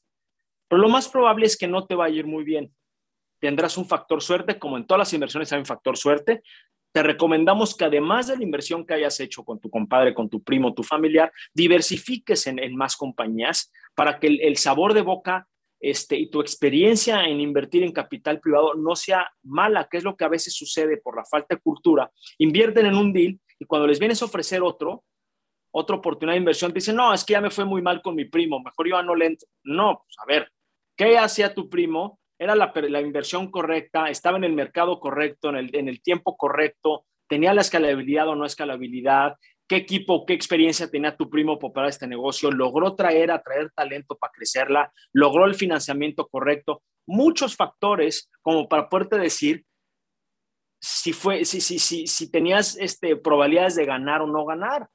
Pero 0.69 0.81
lo 0.81 0.89
más 0.89 1.07
probable 1.07 1.45
es 1.45 1.57
que 1.57 1.67
no 1.67 1.85
te 1.85 1.95
va 1.95 2.05
a 2.05 2.09
ir 2.09 2.25
muy 2.25 2.43
bien. 2.43 2.73
Tendrás 3.39 3.77
un 3.77 3.85
factor 3.85 4.21
suerte, 4.21 4.57
como 4.57 4.77
en 4.77 4.85
todas 4.85 4.99
las 4.99 5.13
inversiones 5.13 5.51
hay 5.53 5.59
un 5.59 5.65
factor 5.65 5.97
suerte. 5.97 6.41
Te 6.91 7.03
recomendamos 7.03 7.75
que 7.75 7.85
además 7.85 8.27
de 8.27 8.37
la 8.37 8.43
inversión 8.43 8.85
que 8.85 8.95
hayas 8.95 9.19
hecho 9.19 9.43
con 9.43 9.59
tu 9.59 9.69
compadre, 9.69 10.13
con 10.13 10.29
tu 10.29 10.41
primo, 10.41 10.73
tu 10.73 10.83
familiar, 10.83 11.31
diversifiques 11.53 12.47
en, 12.47 12.75
más 12.75 12.95
compañías 12.95 13.71
para 13.93 14.19
que 14.19 14.27
el 14.27 14.57
sabor 14.57 14.93
de 14.93 15.01
boca 15.01 15.47
este, 15.79 16.17
y 16.17 16.29
tu 16.29 16.41
experiencia 16.41 17.25
en 17.25 17.39
invertir 17.39 17.83
en 17.83 17.91
capital 17.91 18.39
privado 18.39 18.73
no 18.73 18.95
sea 18.95 19.29
mala, 19.43 19.87
que 19.89 19.97
es 19.97 20.03
lo 20.03 20.15
que 20.15 20.25
a 20.25 20.29
veces 20.29 20.55
sucede 20.55 20.97
por 20.97 21.15
la 21.15 21.25
falta 21.25 21.55
de 21.55 21.61
cultura. 21.61 22.11
Invierten 22.39 22.87
en 22.87 22.95
un 22.95 23.13
deal 23.13 23.39
y 23.59 23.65
cuando 23.65 23.87
les 23.87 23.99
vienes 23.99 24.21
a 24.21 24.25
ofrecer 24.25 24.61
otro, 24.61 25.03
otra 25.71 25.95
oportunidad 25.95 26.33
de 26.33 26.39
inversión, 26.39 26.71
te 26.71 26.75
dicen, 26.75 26.95
no, 26.95 27.13
es 27.13 27.23
que 27.23 27.33
ya 27.33 27.41
me 27.41 27.51
fue 27.51 27.65
muy 27.65 27.81
mal 27.81 28.01
con 28.01 28.15
mi 28.15 28.25
primo, 28.25 28.59
mejor 28.59 28.87
yo 28.87 29.01
no 29.03 29.15
le 29.15 29.27
entro. 29.27 29.47
No, 29.63 30.03
pues 30.03 30.15
a 30.19 30.25
ver, 30.25 30.51
¿qué 30.95 31.17
hacía 31.17 31.53
tu 31.53 31.69
primo? 31.69 32.19
Era 32.39 32.55
la, 32.55 32.71
la, 32.75 33.01
inversión 33.01 33.51
correcta, 33.51 34.09
estaba 34.09 34.37
en 34.37 34.43
el 34.43 34.53
mercado 34.53 34.99
correcto, 34.99 35.49
en 35.49 35.55
el, 35.55 35.75
en 35.75 35.89
el 35.89 36.01
tiempo 36.01 36.37
correcto, 36.37 37.05
tenía 37.27 37.53
la 37.53 37.61
escalabilidad 37.61 38.27
o 38.27 38.35
no 38.35 38.45
escalabilidad, 38.45 39.35
qué 39.67 39.75
equipo, 39.75 40.25
qué 40.25 40.33
experiencia 40.33 40.89
tenía 40.89 41.15
tu 41.15 41.29
primo 41.29 41.59
para 41.59 41.69
operar 41.69 41.89
este 41.89 42.07
negocio, 42.07 42.51
logró 42.51 42.95
traer, 42.95 43.31
atraer 43.31 43.71
talento 43.71 44.15
para 44.15 44.31
crecerla, 44.31 44.91
logró 45.13 45.45
el 45.45 45.55
financiamiento 45.55 46.27
correcto, 46.27 46.83
muchos 47.05 47.55
factores 47.55 48.29
como 48.41 48.67
para 48.67 48.89
poderte 48.89 49.17
decir 49.17 49.65
si 50.79 51.11
fue, 51.11 51.43
si, 51.45 51.59
si, 51.59 51.79
si, 51.79 52.07
si 52.07 52.31
tenías 52.31 52.77
este, 52.77 53.15
probabilidades 53.15 53.75
de 53.75 53.85
ganar 53.85 54.21
o 54.21 54.27
no 54.27 54.45
ganar. 54.45 54.87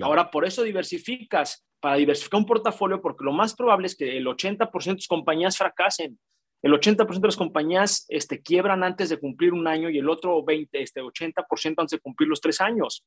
Ahora, 0.00 0.30
por 0.30 0.44
eso 0.44 0.62
diversificas, 0.62 1.64
para 1.80 1.96
diversificar 1.96 2.38
un 2.38 2.46
portafolio, 2.46 3.00
porque 3.00 3.24
lo 3.24 3.32
más 3.32 3.54
probable 3.54 3.86
es 3.86 3.96
que 3.96 4.16
el 4.16 4.26
80% 4.26 4.84
de 4.84 4.94
tus 4.94 5.08
compañías 5.08 5.56
fracasen. 5.56 6.18
El 6.62 6.72
80% 6.72 7.20
de 7.20 7.28
las 7.28 7.36
compañías 7.36 8.06
este, 8.08 8.40
quiebran 8.40 8.84
antes 8.84 9.08
de 9.08 9.18
cumplir 9.18 9.52
un 9.52 9.66
año 9.66 9.90
y 9.90 9.98
el 9.98 10.08
otro 10.08 10.44
20, 10.44 10.80
este, 10.80 11.02
80% 11.02 11.74
antes 11.78 11.90
de 11.90 11.98
cumplir 11.98 12.28
los 12.28 12.40
tres 12.40 12.60
años. 12.60 13.04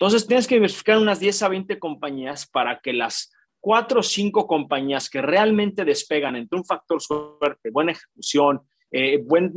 Entonces 0.00 0.28
tienes 0.28 0.46
que 0.46 0.54
diversificar 0.54 0.98
unas 0.98 1.18
10 1.18 1.42
a 1.42 1.48
20 1.48 1.78
compañías 1.80 2.46
para 2.46 2.78
que 2.78 2.92
las 2.92 3.32
cuatro 3.58 3.98
o 3.98 4.02
cinco 4.04 4.46
compañías 4.46 5.10
que 5.10 5.20
realmente 5.20 5.84
despegan 5.84 6.36
entre 6.36 6.56
un 6.56 6.64
factor 6.64 7.02
suerte, 7.02 7.70
buena 7.70 7.92
ejecución, 7.92 8.60
eh, 8.92 9.20
buen 9.24 9.52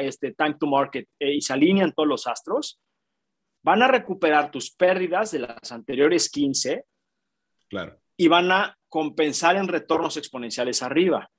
este, 0.00 0.32
time 0.32 0.56
to 0.58 0.66
market 0.66 1.08
eh, 1.20 1.34
y 1.34 1.40
se 1.40 1.52
alinean 1.52 1.92
todos 1.92 2.08
los 2.08 2.26
astros, 2.26 2.80
van 3.62 3.82
a 3.82 3.88
recuperar 3.88 4.50
tus 4.50 4.72
pérdidas 4.72 5.30
de 5.30 5.40
las 5.40 5.70
anteriores 5.70 6.28
15 6.28 6.84
claro. 7.68 8.00
y 8.16 8.26
van 8.26 8.50
a 8.50 8.76
compensar 8.88 9.56
en 9.56 9.68
retornos 9.68 10.16
exponenciales 10.16 10.82
arriba. 10.82 11.30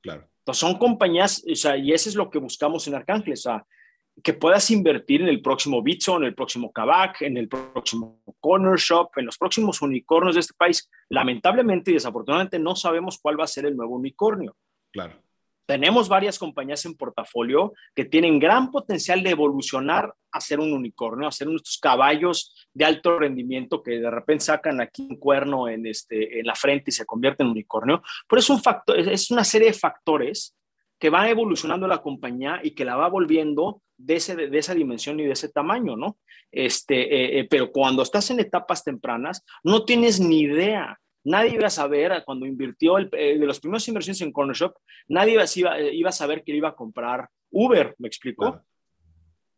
Claro. 0.00 0.28
Entonces 0.38 0.60
son 0.60 0.78
compañías, 0.78 1.44
o 1.48 1.54
sea, 1.54 1.76
y 1.76 1.92
eso 1.92 2.08
es 2.08 2.16
lo 2.16 2.28
que 2.28 2.38
buscamos 2.38 2.88
en 2.88 2.96
Arcángeles, 2.96 3.46
o 3.46 3.50
sea, 3.50 3.66
que 4.22 4.32
puedas 4.32 4.70
invertir 4.70 5.22
en 5.22 5.28
el 5.28 5.42
próximo 5.42 5.82
Bitso, 5.82 6.16
en 6.16 6.24
el 6.24 6.34
próximo 6.34 6.72
Kavak, 6.72 7.22
en 7.22 7.36
el 7.36 7.48
próximo 7.48 8.20
Corner 8.40 8.78
Shop, 8.78 9.10
en 9.16 9.26
los 9.26 9.36
próximos 9.36 9.82
unicornios 9.82 10.36
de 10.36 10.40
este 10.40 10.54
país. 10.54 10.88
Lamentablemente 11.08 11.90
y 11.90 11.94
desafortunadamente 11.94 12.58
no 12.58 12.76
sabemos 12.76 13.18
cuál 13.18 13.38
va 13.38 13.44
a 13.44 13.48
ser 13.48 13.66
el 13.66 13.76
nuevo 13.76 13.96
unicornio. 13.96 14.56
Claro. 14.92 15.20
Tenemos 15.66 16.10
varias 16.10 16.38
compañías 16.38 16.84
en 16.84 16.94
portafolio 16.94 17.72
que 17.94 18.04
tienen 18.04 18.38
gran 18.38 18.70
potencial 18.70 19.22
de 19.22 19.30
evolucionar 19.30 20.14
a 20.30 20.40
ser 20.40 20.60
un 20.60 20.72
unicornio, 20.72 21.26
a 21.26 21.32
ser 21.32 21.48
unos 21.48 21.78
caballos 21.80 22.68
de 22.74 22.84
alto 22.84 23.18
rendimiento 23.18 23.82
que 23.82 23.92
de 23.92 24.10
repente 24.10 24.44
sacan 24.44 24.80
aquí 24.82 25.06
un 25.08 25.16
cuerno 25.16 25.68
en, 25.68 25.86
este, 25.86 26.38
en 26.38 26.46
la 26.46 26.54
frente 26.54 26.90
y 26.90 26.92
se 26.92 27.06
convierten 27.06 27.46
en 27.46 27.52
unicornio. 27.52 28.02
Pero 28.28 28.40
es, 28.40 28.50
un 28.50 28.62
factor, 28.62 28.98
es 28.98 29.30
una 29.30 29.42
serie 29.42 29.68
de 29.68 29.74
factores 29.74 30.54
que 31.04 31.10
va 31.10 31.28
evolucionando 31.28 31.86
la 31.86 32.00
compañía 32.00 32.60
y 32.62 32.70
que 32.70 32.86
la 32.86 32.96
va 32.96 33.10
volviendo 33.10 33.82
de, 33.98 34.16
ese, 34.16 34.34
de 34.36 34.58
esa 34.58 34.74
dimensión 34.74 35.20
y 35.20 35.24
de 35.24 35.32
ese 35.32 35.50
tamaño, 35.50 35.98
¿no? 35.98 36.16
Este, 36.50 36.94
eh, 36.94 37.40
eh, 37.40 37.44
pero 37.44 37.70
cuando 37.70 38.02
estás 38.02 38.30
en 38.30 38.40
etapas 38.40 38.82
tempranas, 38.82 39.44
no 39.62 39.84
tienes 39.84 40.18
ni 40.18 40.40
idea. 40.40 40.98
Nadie 41.22 41.56
iba 41.56 41.66
a 41.66 41.70
saber, 41.70 42.22
cuando 42.24 42.46
invirtió 42.46 42.96
el, 42.96 43.10
eh, 43.12 43.38
de 43.38 43.44
los 43.44 43.60
primeros 43.60 43.86
inversiones 43.86 44.22
en 44.22 44.32
Corner 44.32 44.56
Shop, 44.56 44.72
nadie 45.06 45.34
iba, 45.34 45.78
iba, 45.78 46.08
a 46.08 46.12
saber 46.12 46.42
que 46.42 46.56
iba 46.56 46.70
a 46.70 46.74
comprar 46.74 47.28
Uber, 47.50 47.94
¿me 47.98 48.08
explico? 48.08 48.62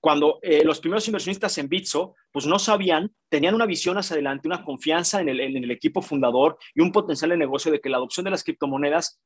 Cuando 0.01 0.41
los 0.65 0.81
primeros 0.81 1.07
inversionistas 1.07 1.59
en 1.59 1.69
Bitso, 1.69 2.17
pues 2.33 2.45
no 2.45 2.59
sabían, 2.59 3.13
tenían 3.29 3.55
una 3.55 3.67
visión 3.67 3.99
hacia 3.99 4.15
adelante, 4.15 4.49
una 4.49 4.65
confianza 4.65 5.21
en 5.21 5.29
el, 5.29 5.39
en 5.39 5.63
el 5.63 5.71
equipo 5.71 6.03
fundador 6.03 6.59
y 6.75 6.81
un 6.81 6.91
potencial 6.91 7.31
de 7.31 7.37
negocio 7.37 7.71
de 7.71 7.81
que 7.81 7.89
la 7.89 7.99
adopción 7.99 8.25
de 8.25 8.33
las 8.33 8.43
criptomonedas 8.43 9.21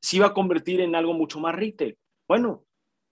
se 0.00 0.16
iba 0.16 0.26
a 0.26 0.34
convertir 0.34 0.80
en 0.80 0.94
algo 0.94 1.14
mucho 1.14 1.40
más 1.40 1.54
retail. 1.54 1.96
Bueno, 2.26 2.64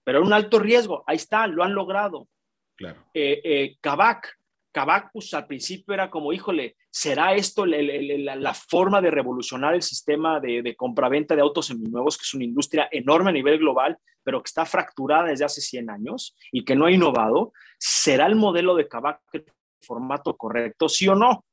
pero 0.03 0.21
un 0.21 0.33
alto 0.33 0.59
riesgo. 0.59 1.03
Ahí 1.07 1.17
está, 1.17 1.47
lo 1.47 1.63
han 1.63 1.73
logrado. 1.73 2.27
Claro. 2.75 3.03
Eh, 3.13 3.41
eh, 3.43 3.77
Kavak, 3.81 4.37
pues 5.11 5.33
al 5.33 5.47
principio 5.47 5.93
era 5.93 6.09
como, 6.09 6.31
híjole, 6.31 6.77
¿será 6.89 7.33
esto 7.33 7.65
la, 7.65 8.53
forma 8.53 9.01
de 9.01 9.11
revolucionar 9.11 9.73
el 9.73 9.81
sistema 9.81 10.39
de, 10.39 10.61
de 10.61 10.75
compraventa 10.75 11.35
de 11.35 11.41
autos 11.41 11.67
seminuevos, 11.67 12.17
que 12.17 12.23
es 12.23 12.33
una 12.33 12.43
industria 12.43 12.87
enorme 12.91 13.31
a 13.31 13.33
nivel 13.33 13.57
global, 13.57 13.97
pero 14.23 14.41
que 14.41 14.47
está 14.47 14.65
fracturada 14.65 15.29
desde 15.29 15.45
hace 15.45 15.61
100 15.61 15.89
años 15.89 16.35
y 16.51 16.63
que 16.63 16.75
no 16.75 16.85
ha 16.85 16.91
innovado? 16.91 17.53
¿Será 17.79 18.27
el 18.27 18.35
modelo 18.35 18.75
de 18.75 18.87
Kavak 18.87 19.21
el 19.33 19.45
formato 19.81 20.37
correcto, 20.37 20.87
sí 20.87 21.07
o 21.07 21.15
no? 21.15 21.43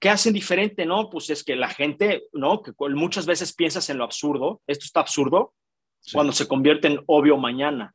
¿Qué 0.00 0.08
hacen 0.08 0.32
diferente? 0.32 0.86
No, 0.86 1.10
pues 1.10 1.28
es 1.30 1.42
que 1.42 1.56
la 1.56 1.68
gente, 1.68 2.24
¿no? 2.32 2.62
Que 2.62 2.72
muchas 2.94 3.26
veces 3.26 3.52
piensas 3.52 3.90
en 3.90 3.98
lo 3.98 4.04
absurdo, 4.04 4.62
esto 4.66 4.84
está 4.84 5.00
absurdo, 5.00 5.54
cuando 6.12 6.32
se 6.32 6.46
convierte 6.46 6.88
en 6.88 7.00
obvio 7.06 7.36
mañana. 7.36 7.94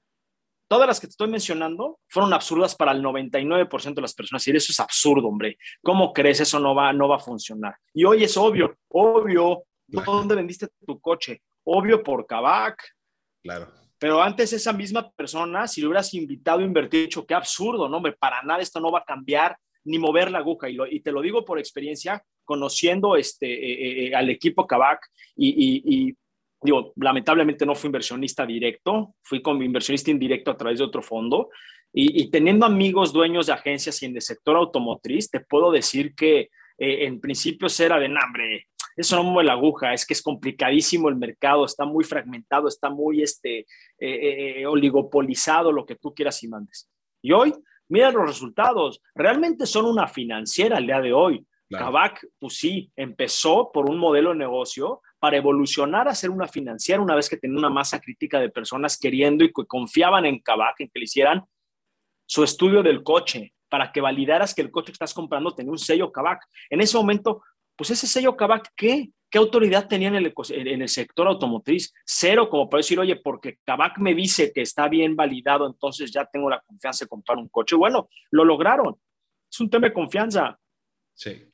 Todas 0.68 0.88
las 0.88 1.00
que 1.00 1.08
te 1.08 1.12
estoy 1.12 1.30
mencionando 1.30 2.00
fueron 2.08 2.34
absurdas 2.34 2.76
para 2.76 2.92
el 2.92 3.02
99% 3.02 3.94
de 3.94 4.02
las 4.02 4.14
personas. 4.14 4.48
Y 4.48 4.52
eso 4.52 4.72
es 4.72 4.80
absurdo, 4.80 5.28
hombre. 5.28 5.58
¿Cómo 5.82 6.12
crees 6.14 6.40
eso 6.40 6.60
no 6.60 6.74
va, 6.74 6.92
no 6.94 7.08
va 7.08 7.18
a 7.18 7.20
funcionar? 7.20 7.76
Y 7.94 8.06
hoy 8.06 8.24
es 8.24 8.36
obvio, 8.38 8.76
obvio. 8.90 9.64
¿Dónde 9.88 10.36
vendiste 10.36 10.68
tu 10.86 11.00
coche? 11.00 11.42
Obvio 11.66 12.02
por 12.02 12.26
Kavak. 12.26 12.82
Claro. 13.44 13.68
Pero 14.00 14.22
antes 14.22 14.52
esa 14.52 14.74
misma 14.74 15.12
persona, 15.12 15.68
si 15.68 15.82
lo 15.82 15.90
hubieras 15.90 16.14
invitado 16.14 16.60
a 16.60 16.64
invertir, 16.64 17.04
dicho, 17.04 17.26
qué 17.26 17.36
absurdo, 17.36 17.88
no, 17.88 17.98
hombre, 17.98 18.14
para 18.14 18.42
nada 18.42 18.62
esto 18.62 18.80
no 18.80 18.92
va 18.92 19.00
a 19.00 19.06
cambiar 19.06 19.58
ni 19.86 20.00
mover 20.00 20.32
la 20.32 20.40
aguja. 20.40 20.70
Y, 20.70 20.78
y 20.92 21.00
te 21.02 21.12
lo 21.12 21.22
digo 21.22 21.46
por 21.46 21.60
experiencia, 21.60 22.24
conociendo 22.44 23.16
este, 23.16 23.48
eh, 23.48 24.08
eh, 24.08 24.16
al 24.16 24.30
equipo 24.30 24.68
Kavak 24.68 25.08
y, 25.36 25.82
y, 25.86 26.16
digo, 26.62 26.94
lamentablemente 26.96 27.66
no 27.66 27.76
fui 27.76 27.90
inversionista 27.90 28.46
directo, 28.46 29.16
fui 29.22 29.42
como 29.42 29.64
inversionista 29.64 30.12
indirecto 30.12 30.52
a 30.52 30.58
través 30.58 30.80
de 30.80 30.86
otro 30.86 31.02
fondo. 31.02 31.50
Y, 31.96 32.32
teniendo 32.32 32.66
amigos 32.66 33.14
dueños 33.14 33.46
de 33.46 33.54
agencias 33.54 34.02
y 34.02 34.08
en 34.08 34.16
el 34.16 34.22
sector 34.24 34.56
automotriz, 34.56 35.30
te 35.30 35.42
puedo 35.42 35.72
decir 35.72 36.16
que 36.16 36.50
eh, 36.80 37.06
en 37.06 37.22
principio 37.22 37.68
era 37.80 38.00
de 38.00 38.08
hambre. 38.08 38.68
Eso 38.96 39.16
no 39.16 39.24
mueve 39.24 39.48
la 39.48 39.54
aguja, 39.54 39.94
es 39.94 40.06
que 40.06 40.14
es 40.14 40.22
complicadísimo 40.22 41.08
el 41.10 41.16
mercado, 41.16 41.66
está 41.66 41.86
muy 41.86 42.04
fragmentado, 42.04 42.68
está 42.68 42.90
muy 42.90 43.22
este, 43.22 43.60
eh, 43.60 43.66
eh, 44.60 44.66
oligopolizado, 44.66 45.72
lo 45.72 45.86
que 45.86 45.96
tú 45.96 46.14
quieras 46.16 46.42
y 46.42 46.48
mandes. 46.48 46.90
Y 47.22 47.32
hoy, 47.32 47.54
mira 47.94 48.12
los 48.12 48.26
resultados, 48.26 49.00
realmente 49.14 49.68
son 49.68 49.86
una 49.86 50.08
financiera 50.08 50.78
al 50.78 50.88
día 50.88 51.00
de 51.00 51.14
hoy. 51.14 51.46
Kavak, 51.70 52.26
pues 52.40 52.58
sí, 52.58 52.92
empezó 52.96 53.72
por 53.72 53.90
un 53.90 53.98
modelo 53.98 54.30
de 54.32 54.36
negocio 54.36 55.02
para 55.20 55.38
evolucionar 55.38 56.08
a 56.08 56.16
ser 56.16 56.32
una 56.32 56.48
financiera 56.48 57.02
una 57.02 57.16
vez 57.16 57.30
que 57.30 57.38
tenía 57.38 57.58
una 57.58 57.70
masa 57.70 58.00
crítica 58.00 58.40
de 58.40 58.50
personas 58.50 58.98
queriendo 58.98 59.44
y 59.44 59.54
que 59.54 59.66
confiaban 59.68 60.26
en 60.26 60.40
Kavak, 60.40 60.82
en 60.82 60.90
que 60.90 61.00
le 61.00 61.06
hicieran 61.06 61.44
su 62.26 62.44
estudio 62.44 62.82
del 62.82 63.04
coche, 63.04 63.54
para 63.70 63.92
que 63.92 64.02
validaras 64.02 64.56
que 64.56 64.64
el 64.64 64.72
coche 64.72 64.88
que 64.88 64.94
estás 64.94 65.14
comprando 65.14 65.54
tenía 65.54 65.72
un 65.72 65.80
sello 65.80 66.12
Kavak. 66.12 66.44
En 66.72 66.82
ese 66.82 66.98
momento, 66.98 67.44
pues 67.76 67.92
ese 67.92 68.08
sello 68.08 68.36
Kavak, 68.36 68.72
¿qué? 68.76 69.10
¿Qué 69.34 69.40
autoridad 69.40 69.88
tenía 69.88 70.10
en 70.10 70.16
el, 70.16 70.32
en 70.50 70.82
el 70.84 70.90
sector 70.90 71.28
automotriz? 71.28 71.92
Cero, 72.06 72.48
como 72.52 72.70
para 72.70 72.82
decir, 72.82 73.00
oye, 73.00 73.16
porque 73.16 73.58
Kavak 73.66 73.98
me 73.98 74.14
dice 74.14 74.54
que 74.54 74.62
está 74.62 74.88
bien 74.88 75.16
validado, 75.16 75.66
entonces 75.66 76.12
ya 76.12 76.24
tengo 76.26 76.52
la 76.52 76.62
confianza 76.62 77.06
de 77.06 77.10
comprar 77.10 77.40
un 77.40 77.50
coche. 77.50 77.76
Bueno, 77.76 78.10
lo 78.30 78.46
lograron. 78.46 78.96
Es 79.52 79.60
un 79.60 79.72
tema 79.72 79.88
de 79.88 79.94
confianza 79.94 80.60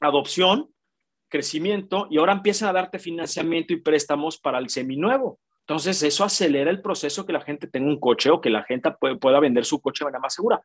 adopción, 0.02 0.74
crecimiento, 1.30 2.08
y 2.12 2.18
ahora 2.18 2.34
empiezan 2.34 2.68
a 2.68 2.74
darte 2.74 3.00
financiamiento 3.00 3.72
y 3.72 3.78
préstamos 3.78 4.38
para 4.38 4.60
el 4.60 4.68
seminuevo. 4.68 5.40
Entonces, 5.62 6.04
eso 6.04 6.26
acelera 6.26 6.72
el 6.72 6.82
proceso 6.82 7.26
que 7.26 7.32
la 7.32 7.40
gente 7.40 7.68
tenga 7.68 7.88
un 7.88 8.02
coche 8.02 8.30
o 8.30 8.42
que 8.42 8.50
la 8.50 8.64
gente 8.64 8.92
pueda 9.22 9.40
vender 9.40 9.64
su 9.64 9.80
coche 9.80 10.04
de 10.04 10.08
manera 10.08 10.20
más 10.20 10.34
segura. 10.34 10.62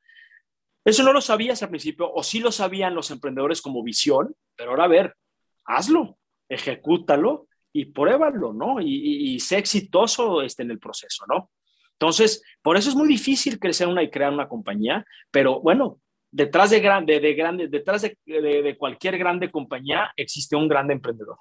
Eso 0.84 1.04
no 1.04 1.12
lo 1.12 1.20
sabías 1.20 1.62
al 1.62 1.68
principio, 1.68 2.12
o 2.12 2.24
sí 2.24 2.40
lo 2.40 2.50
sabían 2.50 2.92
los 2.92 3.12
emprendedores 3.12 3.62
como 3.62 3.84
visión, 3.84 4.34
pero 4.56 4.70
ahora 4.70 4.84
a 4.86 4.88
ver, 4.88 5.16
hazlo, 5.64 6.18
ejecútalo 6.48 7.48
y 7.72 7.86
pruébalo, 7.86 8.52
¿no? 8.52 8.80
Y, 8.80 9.38
sé 9.40 9.58
exitoso 9.58 10.42
este, 10.42 10.62
en 10.62 10.70
el 10.70 10.78
proceso, 10.78 11.24
¿no? 11.28 11.50
Entonces, 11.92 12.42
por 12.62 12.76
eso 12.76 12.88
es 12.88 12.96
muy 12.96 13.08
difícil 13.08 13.58
crecer 13.58 13.88
una 13.88 14.02
y 14.02 14.10
crear 14.10 14.32
una 14.32 14.48
compañía, 14.48 15.04
pero 15.30 15.60
bueno, 15.60 16.00
detrás 16.30 16.70
de, 16.70 16.80
grande, 16.80 17.20
de, 17.20 17.34
grande, 17.34 17.68
detrás 17.68 18.02
de, 18.02 18.16
de, 18.26 18.76
cualquier 18.76 19.18
grande 19.18 19.50
compañía 19.50 20.12
existe 20.16 20.56
un 20.56 20.68
grande 20.68 20.94
emprendedor. 20.94 21.38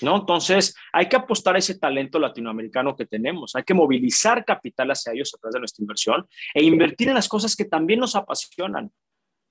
¿No? 0.00 0.16
Entonces, 0.16 0.74
hay 0.92 1.08
que 1.08 1.14
apostar 1.14 1.54
a 1.54 1.60
ese 1.60 1.78
talento 1.78 2.18
latinoamericano 2.18 2.96
que 2.96 3.06
tenemos, 3.06 3.54
hay 3.54 3.62
que 3.62 3.72
movilizar 3.72 4.44
capital 4.44 4.90
hacia 4.90 5.12
ellos 5.12 5.32
a 5.32 5.38
través 5.38 5.54
de 5.54 5.60
nuestra 5.60 5.82
inversión 5.82 6.26
e 6.52 6.64
invertir 6.64 7.08
en 7.08 7.14
las 7.14 7.28
cosas 7.28 7.54
que 7.54 7.66
también 7.66 8.00
nos 8.00 8.16
apasionan. 8.16 8.90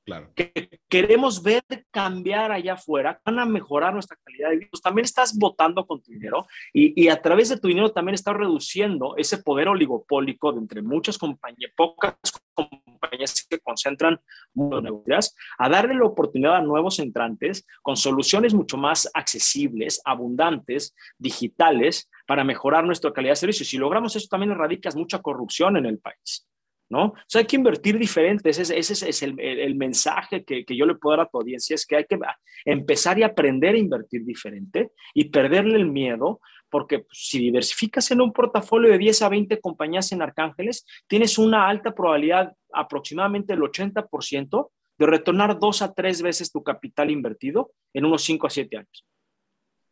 Claro. 0.06 0.32
Que 0.36 0.80
queremos 0.88 1.42
ver 1.42 1.64
cambiar 1.90 2.52
allá 2.52 2.74
afuera, 2.74 3.20
van 3.26 3.40
a 3.40 3.46
mejorar 3.46 3.92
nuestra 3.92 4.16
calidad 4.24 4.52
de 4.52 4.58
vida. 4.58 4.68
Pues 4.70 4.82
también 4.84 5.04
estás 5.06 5.36
votando 5.36 5.88
con 5.88 6.00
tu 6.04 6.12
dinero 6.12 6.46
y, 6.72 7.08
a 7.08 7.20
través 7.20 7.50
de 7.50 7.60
tu 7.60 7.68
dinero 7.68 7.92
también 7.92 8.14
estás 8.14 8.36
reduciendo 8.36 9.16
ese 9.18 9.40
poder 9.40 9.68
oligopólico 9.68 10.54
de 10.54 10.60
entre 10.60 10.84
muchas 10.84 11.18
compañías, 11.18 11.72
pocas 11.76 12.16
compañías 12.54 13.48
que 13.50 13.60
concentran 13.60 14.22
negocios, 14.54 15.36
a 15.58 15.70
darle 15.70 15.96
la 15.96 16.06
oportunidad 16.06 16.58
a 16.58 16.62
nuevos 16.62 17.00
entrantes 17.00 17.66
con 17.82 17.98
soluciones 17.98 18.54
mucho 18.54 18.78
más 18.78 19.10
accesibles, 19.12 20.02
abundantes, 20.06 20.96
digitales, 21.18 22.12
para 22.28 22.44
mejorar 22.44 22.86
nuestra 22.86 23.12
calidad 23.12 23.32
de 23.32 23.38
servicio. 23.38 23.66
Si 23.66 23.78
logramos 23.78 24.16
eso, 24.16 24.28
también 24.30 24.52
erradicas 24.52 24.96
mucha 24.96 25.20
corrupción 25.20 25.78
en 25.78 25.88
el 25.88 25.98
país. 25.98 26.48
¿No? 26.90 27.06
O 27.06 27.16
sea, 27.28 27.40
hay 27.40 27.48
que 27.48 27.56
invertir 27.56 27.98
diferente, 27.98 28.50
ese, 28.50 28.78
ese 28.78 29.10
es 29.10 29.24
el, 29.24 29.40
el, 29.40 29.76
mensaje 29.76 30.44
que, 30.44 30.66
que, 30.66 30.76
yo 30.76 30.86
le 30.86 30.96
puedo 30.96 31.18
dar 31.18 31.26
a 31.26 31.30
tu 31.30 31.40
audiencia, 31.40 31.74
es 31.74 31.86
que 31.86 31.96
hay 31.96 32.06
que 32.06 32.18
empezar 32.64 33.18
y 33.18 33.24
aprender 33.24 33.76
a 33.76 33.80
invertir 33.80 34.24
diferente 34.24 34.92
y 35.14 35.26
perderle 35.26 35.78
el 35.78 35.88
miedo, 35.88 36.42
porque 36.70 37.00
pues, 37.00 37.28
si 37.28 37.40
diversificas 37.40 38.12
en 38.12 38.22
un 38.22 38.34
portafolio 38.34 38.92
de 38.92 38.98
10 38.98 39.22
a 39.24 39.30
20 39.30 39.60
compañías 39.60 40.12
en 40.12 40.22
Arcángeles, 40.22 40.86
tienes 41.08 41.38
una 41.38 41.68
alta 41.68 41.94
probabilidad, 41.94 42.54
aproximadamente 42.72 43.54
el 43.54 43.62
80%, 43.62 44.70
de 44.98 45.06
retornar 45.06 45.60
dos 45.60 45.82
a 45.82 45.94
tres 45.94 46.22
veces 46.22 46.52
tu 46.52 46.64
capital 46.64 47.12
invertido 47.12 47.72
en 47.94 48.06
unos 48.06 48.24
5 48.24 48.48
a 48.48 48.50
7 48.50 48.78
años. 48.78 49.06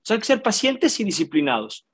O 0.03 0.05
sea, 0.05 0.15
hay 0.15 0.19
que 0.19 0.25
ser 0.25 0.41
pacientes 0.41 0.99
y 0.99 1.03
disciplinados. 1.03 1.85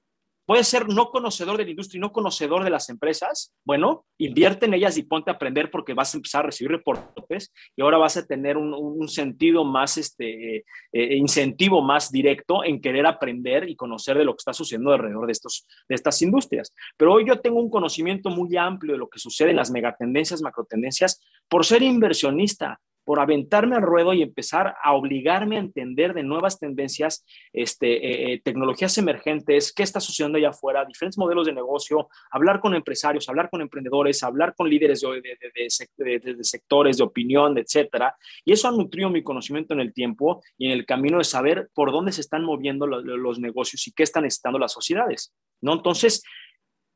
Puedes 0.50 0.68
ser 0.68 0.90
no 0.90 1.12
conocedor 1.12 1.58
de 1.58 1.64
la 1.64 1.70
industria 1.70 2.00
y 2.00 2.02
no 2.02 2.12
conocedor 2.12 2.64
de 2.64 2.72
las 2.72 2.90
empresas. 2.90 3.54
Bueno, 3.64 4.08
invierte 4.18 4.66
en 4.66 4.74
ellas 4.74 4.98
y 4.98 5.04
ponte 5.04 5.30
a 5.30 5.36
aprender 5.36 5.70
porque 5.70 5.94
vas 5.94 6.12
a 6.12 6.18
empezar 6.18 6.40
a 6.40 6.48
recibir 6.48 6.72
reportes 6.72 7.54
y 7.76 7.84
ahora 7.84 8.00
vas 8.00 8.18
a 8.18 8.26
tener 8.26 8.58
un, 8.58 9.08
sentido 9.08 9.64
más, 9.64 10.00
este, 10.00 10.56
eh, 10.56 10.66
eh, 10.92 11.18
incentivo 11.18 11.84
más 11.84 12.12
directo 12.12 12.64
en 12.64 12.82
querer 12.82 13.06
aprender 13.06 13.70
y 13.70 13.76
conocer 13.76 14.18
de 14.18 14.26
lo 14.26 14.34
que 14.34 14.40
está 14.40 14.52
sucediendo 14.52 14.92
alrededor 14.92 15.28
de, 15.28 15.34
estos, 15.34 15.68
de 15.88 15.94
estas 15.94 16.20
industrias. 16.24 16.74
Pero 16.98 17.14
hoy 17.14 17.28
yo 17.28 17.40
tengo 17.40 17.62
un 17.62 17.70
conocimiento 17.70 18.32
muy 18.32 18.58
amplio 18.58 18.94
de 18.94 18.98
lo 18.98 19.08
que 19.08 19.20
sucede 19.20 19.52
en 19.52 19.58
las 19.58 19.70
megatendencias, 19.70 20.42
macrotendencias, 20.42 21.22
por 21.48 21.64
ser 21.64 21.84
inversionista, 21.84 22.82
por 23.10 23.20
aventarme 23.20 23.76
al 23.76 23.82
ruedo 23.82 24.14
y 24.14 24.22
empezar 24.22 24.76
a 24.84 24.94
obligarme 24.94 25.58
a 25.58 25.62
entender 25.62 26.14
de 26.14 26.22
nuevas 26.22 26.60
tendencias, 26.60 27.26
este, 27.52 27.88
eh, 27.96 28.34
eh, 28.34 28.42
tecnologías 28.44 28.96
emergentes, 29.00 29.74
qué 29.74 29.82
está 29.82 30.00
sucediendo 30.00 30.38
allá 30.38 30.50
afuera, 30.50 30.86
diferentes 30.86 31.18
modelos 31.18 31.48
de 31.48 31.54
negocio, 31.54 32.08
hablar 32.30 32.60
con 32.60 32.76
empresarios, 32.76 33.28
hablar 33.28 33.50
con 33.50 33.62
emprendedores, 33.62 34.22
hablar 34.22 34.54
con 34.56 34.70
líderes 34.70 35.02
de, 35.02 36.22
de, 36.22 36.44
sectores, 36.44 36.98
de 36.98 37.04
opinión, 37.04 37.58
etcétera. 37.58 38.16
Y 38.46 38.52
eso 38.52 38.68
ha 38.68 38.72
nutrido 38.72 39.10
mi 39.10 39.24
conocimiento 39.24 39.74
en 39.74 39.80
el 39.80 39.92
tiempo 39.92 40.44
y 40.56 40.68
en 40.68 40.74
el 40.74 40.86
camino 40.86 41.18
de 41.18 41.24
saber 41.24 41.68
por 41.74 41.92
dónde 41.92 42.12
se 42.12 42.22
están 42.22 42.46
moviendo 42.46 42.86
los, 42.86 43.04
los 43.04 43.40
negocios 43.40 43.88
y 43.88 43.92
qué 43.92 44.04
están 44.04 44.22
necesitando 44.22 44.60
las 44.60 44.72
sociedades. 44.72 45.34
¿no? 45.62 45.74
Entonces, 45.74 46.22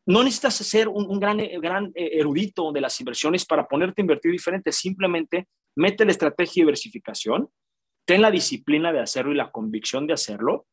no 0.05 0.23
necesitas 0.23 0.55
ser 0.55 0.89
un, 0.89 1.19
gran, 1.19 1.39
eh, 1.39 1.57
gran 1.59 1.91
eh, 1.95 2.19
erudito 2.19 2.71
de 2.71 2.81
las 2.81 2.99
inversiones 2.99 3.45
para 3.45 3.67
ponerte 3.67 4.01
a 4.01 4.03
invertir 4.03 4.31
diferente. 4.31 4.71
Simplemente 4.71 5.47
mete 5.75 6.05
la 6.05 6.11
estrategia 6.11 6.61
de 6.61 6.65
diversificación, 6.65 7.49
ten 8.05 8.21
la 8.21 8.31
disciplina 8.31 8.91
de 8.91 8.99
hacerlo 8.99 9.31
y 9.31 9.35
la 9.35 9.51
convicción 9.51 10.07
de 10.07 10.13
hacerlo, 10.13 10.65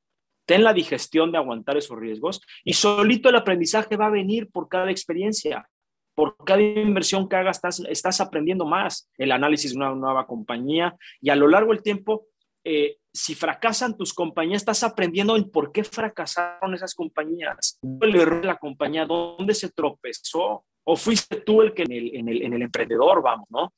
ten 0.46 0.64
la 0.64 0.72
digestión 0.72 1.30
de 1.32 1.38
aguantar 1.38 1.76
esos 1.76 1.98
riesgos 1.98 2.40
y 2.64 2.72
solito 2.72 3.28
el 3.28 3.36
aprendizaje 3.36 3.96
va 3.96 4.06
a 4.06 4.10
venir 4.10 4.50
por 4.50 4.68
cada 4.68 4.90
experiencia. 4.90 5.68
Por 6.16 6.36
cada 6.44 6.60
inversión 6.60 7.28
que 7.28 7.36
hagas, 7.36 7.58
estás, 7.58 7.80
estás 7.88 8.20
aprendiendo 8.20 8.66
más 8.66 9.08
el 9.16 9.32
análisis 9.32 9.70
de 9.70 9.76
una 9.76 9.94
nueva 9.94 10.26
compañía 10.26 10.94
y 11.20 11.30
a 11.30 11.36
lo 11.36 11.46
largo 11.48 11.72
del 11.72 11.82
tiempo 11.82 12.26
eh, 12.64 12.98
si 13.12 13.34
fracasan 13.34 13.96
tus 13.96 14.12
compañías, 14.12 14.62
estás 14.62 14.82
aprendiendo 14.82 15.36
en 15.36 15.50
por 15.50 15.72
qué 15.72 15.82
fracasaron 15.82 16.74
esas 16.74 16.94
compañías, 16.94 17.78
el 18.00 18.16
error 18.16 18.40
de 18.40 18.46
la 18.46 18.56
compañía, 18.56 19.06
dónde 19.06 19.54
se 19.54 19.70
tropezó, 19.70 20.64
o 20.84 20.96
fuiste 20.96 21.40
tú 21.40 21.62
el 21.62 21.72
que 21.72 21.82
en 21.82 21.92
el, 21.92 22.16
en 22.16 22.28
el, 22.28 22.42
en 22.42 22.52
el 22.54 22.62
emprendedor, 22.62 23.22
vamos, 23.22 23.48
¿no? 23.50 23.72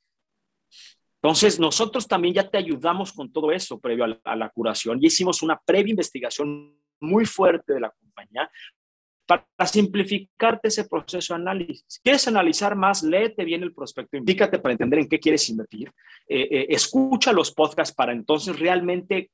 Entonces, 1.23 1.57
nosotros 1.57 2.05
también 2.05 2.33
ya 2.33 2.49
te 2.49 2.57
ayudamos 2.57 3.13
con 3.13 3.31
todo 3.31 3.53
eso 3.53 3.79
previo 3.79 4.03
a 4.03 4.19
a 4.25 4.35
la 4.35 4.49
curación 4.49 4.99
y 5.01 5.07
hicimos 5.07 5.41
una 5.41 5.57
previa 5.57 5.91
investigación 5.91 6.77
muy 6.99 7.25
fuerte 7.25 7.73
de 7.73 7.79
la 7.79 7.91
compañía 7.91 8.51
para 9.25 9.45
simplificarte 9.65 10.67
ese 10.67 10.83
proceso 10.83 11.33
de 11.33 11.39
análisis. 11.39 12.01
¿Quieres 12.03 12.27
analizar 12.27 12.75
más? 12.75 13.03
Léete 13.03 13.45
bien 13.45 13.63
el 13.63 13.73
prospecto, 13.73 14.17
indícate 14.17 14.59
para 14.59 14.73
entender 14.73 14.99
en 14.99 15.07
qué 15.07 15.17
quieres 15.17 15.47
invertir, 15.49 15.89
eh, 16.27 16.47
eh, 16.51 16.65
escucha 16.69 17.31
los 17.31 17.53
podcasts 17.53 17.95
para 17.95 18.11
entonces 18.11 18.59
realmente 18.59 19.31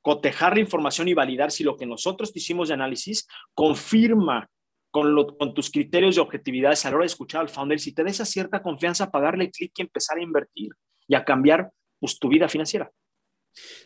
cotejar 0.00 0.54
la 0.54 0.60
información 0.60 1.06
y 1.06 1.14
validar 1.14 1.52
si 1.52 1.62
lo 1.62 1.76
que 1.76 1.86
nosotros 1.86 2.32
hicimos 2.34 2.66
de 2.66 2.74
análisis 2.74 3.28
confirma 3.54 4.48
con, 4.90 5.14
con, 5.38 5.54
tus 5.54 5.70
criterios 5.70 6.16
de 6.16 6.20
objetividad 6.20 6.72
a 6.72 6.90
la 6.90 6.96
hora 6.96 7.04
de 7.04 7.06
escuchar 7.06 7.42
al 7.42 7.48
founder, 7.48 7.78
si 7.78 7.94
te 7.94 8.02
da 8.02 8.10
esa 8.10 8.24
cierta 8.24 8.60
confianza 8.60 9.08
para 9.08 9.26
darle 9.26 9.52
clic 9.52 9.72
y 9.76 9.82
empezar 9.82 10.18
a 10.18 10.22
invertir 10.22 10.72
y 11.12 11.14
a 11.14 11.24
cambiar 11.24 11.70
pues, 12.00 12.18
tu 12.18 12.28
vida 12.28 12.48
financiera. 12.48 12.90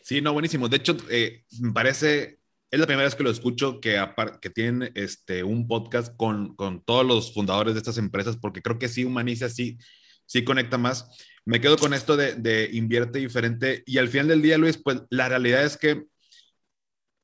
Sí, 0.03 0.21
no, 0.21 0.33
buenísimo. 0.33 0.69
De 0.69 0.77
hecho, 0.77 0.97
eh, 1.11 1.43
me 1.61 1.73
parece 1.73 2.39
es 2.71 2.81
la 2.81 2.87
primera 2.87 3.05
vez 3.05 3.17
que 3.17 3.25
lo 3.25 3.31
escucho 3.31 3.81
que, 3.81 4.01
que 4.41 4.51
tienen 4.51 4.93
este, 4.95 5.43
un 5.43 5.67
podcast 5.67 6.17
con, 6.17 6.55
con, 6.55 6.85
todos 6.85 7.05
los 7.05 7.35
fundadores 7.35 7.75
de 7.75 7.79
estas 7.79 7.99
empresas, 7.99 8.37
porque 8.37 8.63
creo 8.63 8.79
que 8.79 8.89
sí 8.89 9.05
humaniza, 9.05 9.49
sí, 9.49 9.79
sí 10.25 10.45
conecta 10.45 10.79
más. 10.79 11.09
Me 11.45 11.61
quedo 11.61 11.77
con 11.77 11.95
esto 11.95 12.17
de, 12.17 12.35
de 12.35 12.71
invierte 12.73 13.19
diferente 13.19 13.83
y 13.87 13.99
al 13.99 14.09
final 14.09 14.29
del 14.29 14.43
día, 14.43 14.59
Luis, 14.59 14.79
pues 14.79 15.03
la 15.11 15.29
realidad 15.29 15.65
es 15.65 15.77
que 15.77 16.05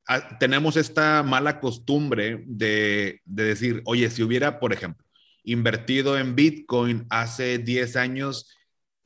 ah, 0.09 0.38
tenemos 0.38 0.76
esta 0.76 1.22
mala 1.22 1.61
costumbre 1.61 2.42
de, 2.46 3.20
de 3.24 3.44
decir, 3.44 3.82
oye, 3.84 4.11
si 4.11 4.22
hubiera, 4.22 4.59
por 4.59 4.72
ejemplo, 4.72 5.07
invertido 5.44 6.18
en 6.18 6.34
Bitcoin 6.34 7.07
hace 7.09 7.59
10 7.59 7.96
años 7.96 8.48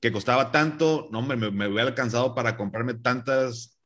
que 0.00 0.12
costaba 0.12 0.52
tanto, 0.52 1.08
no, 1.10 1.22
me, 1.22 1.36
me 1.36 1.68
hubiera 1.68 1.88
alcanzado 1.88 2.34
para 2.34 2.56
comprarme 2.56 2.94
tantas 2.94 3.76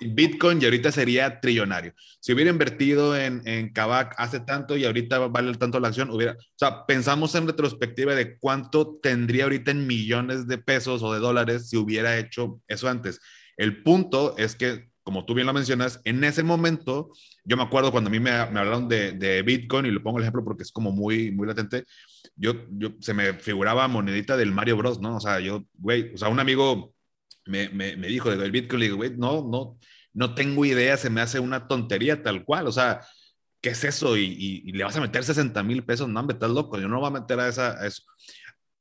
Bitcoin 0.00 0.60
y 0.60 0.64
ahorita 0.64 0.92
sería 0.92 1.40
trillonario. 1.40 1.92
Si 2.20 2.32
hubiera 2.32 2.50
invertido 2.50 3.16
en, 3.16 3.42
en 3.46 3.72
Kavak 3.72 4.14
hace 4.18 4.40
tanto 4.40 4.76
y 4.76 4.84
ahorita 4.84 5.18
vale 5.28 5.54
tanto 5.54 5.80
la 5.80 5.88
acción, 5.88 6.10
hubiera, 6.10 6.32
o 6.32 6.36
sea, 6.56 6.86
pensamos 6.86 7.34
en 7.34 7.46
retrospectiva 7.46 8.14
de 8.14 8.38
cuánto 8.38 8.98
tendría 9.02 9.44
ahorita 9.44 9.70
en 9.70 9.86
millones 9.86 10.46
de 10.46 10.58
pesos 10.58 11.02
o 11.02 11.12
de 11.12 11.20
dólares 11.20 11.68
si 11.68 11.76
hubiera 11.76 12.18
hecho 12.18 12.60
eso 12.68 12.88
antes. 12.88 13.20
El 13.56 13.82
punto 13.82 14.36
es 14.38 14.54
que, 14.54 14.88
como 15.02 15.24
tú 15.24 15.34
bien 15.34 15.46
lo 15.46 15.52
mencionas, 15.52 16.00
en 16.04 16.22
ese 16.22 16.42
momento, 16.42 17.10
yo 17.44 17.56
me 17.56 17.62
acuerdo 17.62 17.90
cuando 17.90 18.08
a 18.08 18.10
mí 18.10 18.20
me, 18.20 18.30
me 18.30 18.60
hablaron 18.60 18.88
de, 18.88 19.12
de, 19.12 19.42
Bitcoin, 19.42 19.86
y 19.86 19.90
le 19.90 20.00
pongo 20.00 20.18
el 20.18 20.24
ejemplo 20.24 20.44
porque 20.44 20.62
es 20.62 20.70
como 20.70 20.92
muy, 20.92 21.32
muy 21.32 21.46
latente, 21.46 21.84
yo, 22.38 22.54
yo, 22.70 22.90
se 23.00 23.12
me 23.14 23.34
figuraba 23.34 23.88
monedita 23.88 24.36
del 24.36 24.52
Mario 24.52 24.76
Bros, 24.76 25.00
¿no? 25.00 25.16
O 25.16 25.20
sea, 25.20 25.40
yo, 25.40 25.64
güey, 25.74 26.14
o 26.14 26.16
sea, 26.16 26.28
un 26.28 26.40
amigo 26.40 26.94
me, 27.44 27.68
me, 27.70 27.96
me 27.96 28.06
dijo 28.06 28.34
del 28.34 28.50
Bitcoin, 28.50 28.80
le 28.80 28.86
digo, 28.86 28.96
güey, 28.96 29.16
no, 29.16 29.46
no, 29.46 29.78
no 30.12 30.34
tengo 30.34 30.64
idea, 30.64 30.96
se 30.96 31.10
me 31.10 31.20
hace 31.20 31.40
una 31.40 31.66
tontería 31.66 32.22
tal 32.22 32.44
cual, 32.44 32.66
o 32.66 32.72
sea, 32.72 33.00
¿qué 33.60 33.70
es 33.70 33.84
eso? 33.84 34.16
Y, 34.16 34.70
le 34.72 34.84
vas 34.84 34.96
a 34.96 35.00
meter 35.00 35.24
60 35.24 35.62
mil 35.62 35.84
pesos, 35.84 36.08
no, 36.08 36.22
me 36.22 36.32
estás 36.32 36.50
loco, 36.50 36.78
yo 36.78 36.88
no 36.88 37.00
voy 37.00 37.08
a 37.08 37.20
meter 37.20 37.40
a, 37.40 37.48
esa, 37.48 37.86
eso. 37.86 38.02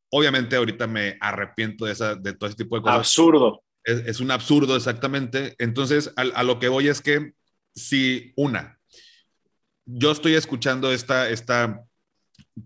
Obviamente 0.10 0.56
ahorita 0.56 0.88
me 0.88 1.18
arrepiento 1.20 1.86
de, 1.86 1.94
esa, 1.94 2.16
de 2.16 2.34
todo 2.34 2.50
ese 2.50 2.58
tipo 2.58 2.76
de 2.76 2.82
cosas. 2.82 2.98
Absurdo. 2.98 3.64
Es, 3.84 4.20
un 4.20 4.32
absurdo, 4.32 4.76
exactamente. 4.76 5.56
Entonces, 5.60 6.12
a, 6.18 6.44
lo 6.44 6.60
que 6.60 6.68
voy 6.68 6.90
es 6.90 7.02
que 7.02 7.32
si 7.74 8.34
una, 8.36 8.78
yo 9.86 10.12
estoy 10.12 10.36
escuchando 10.36 10.92
esta, 10.92 11.30
esta 11.30 11.87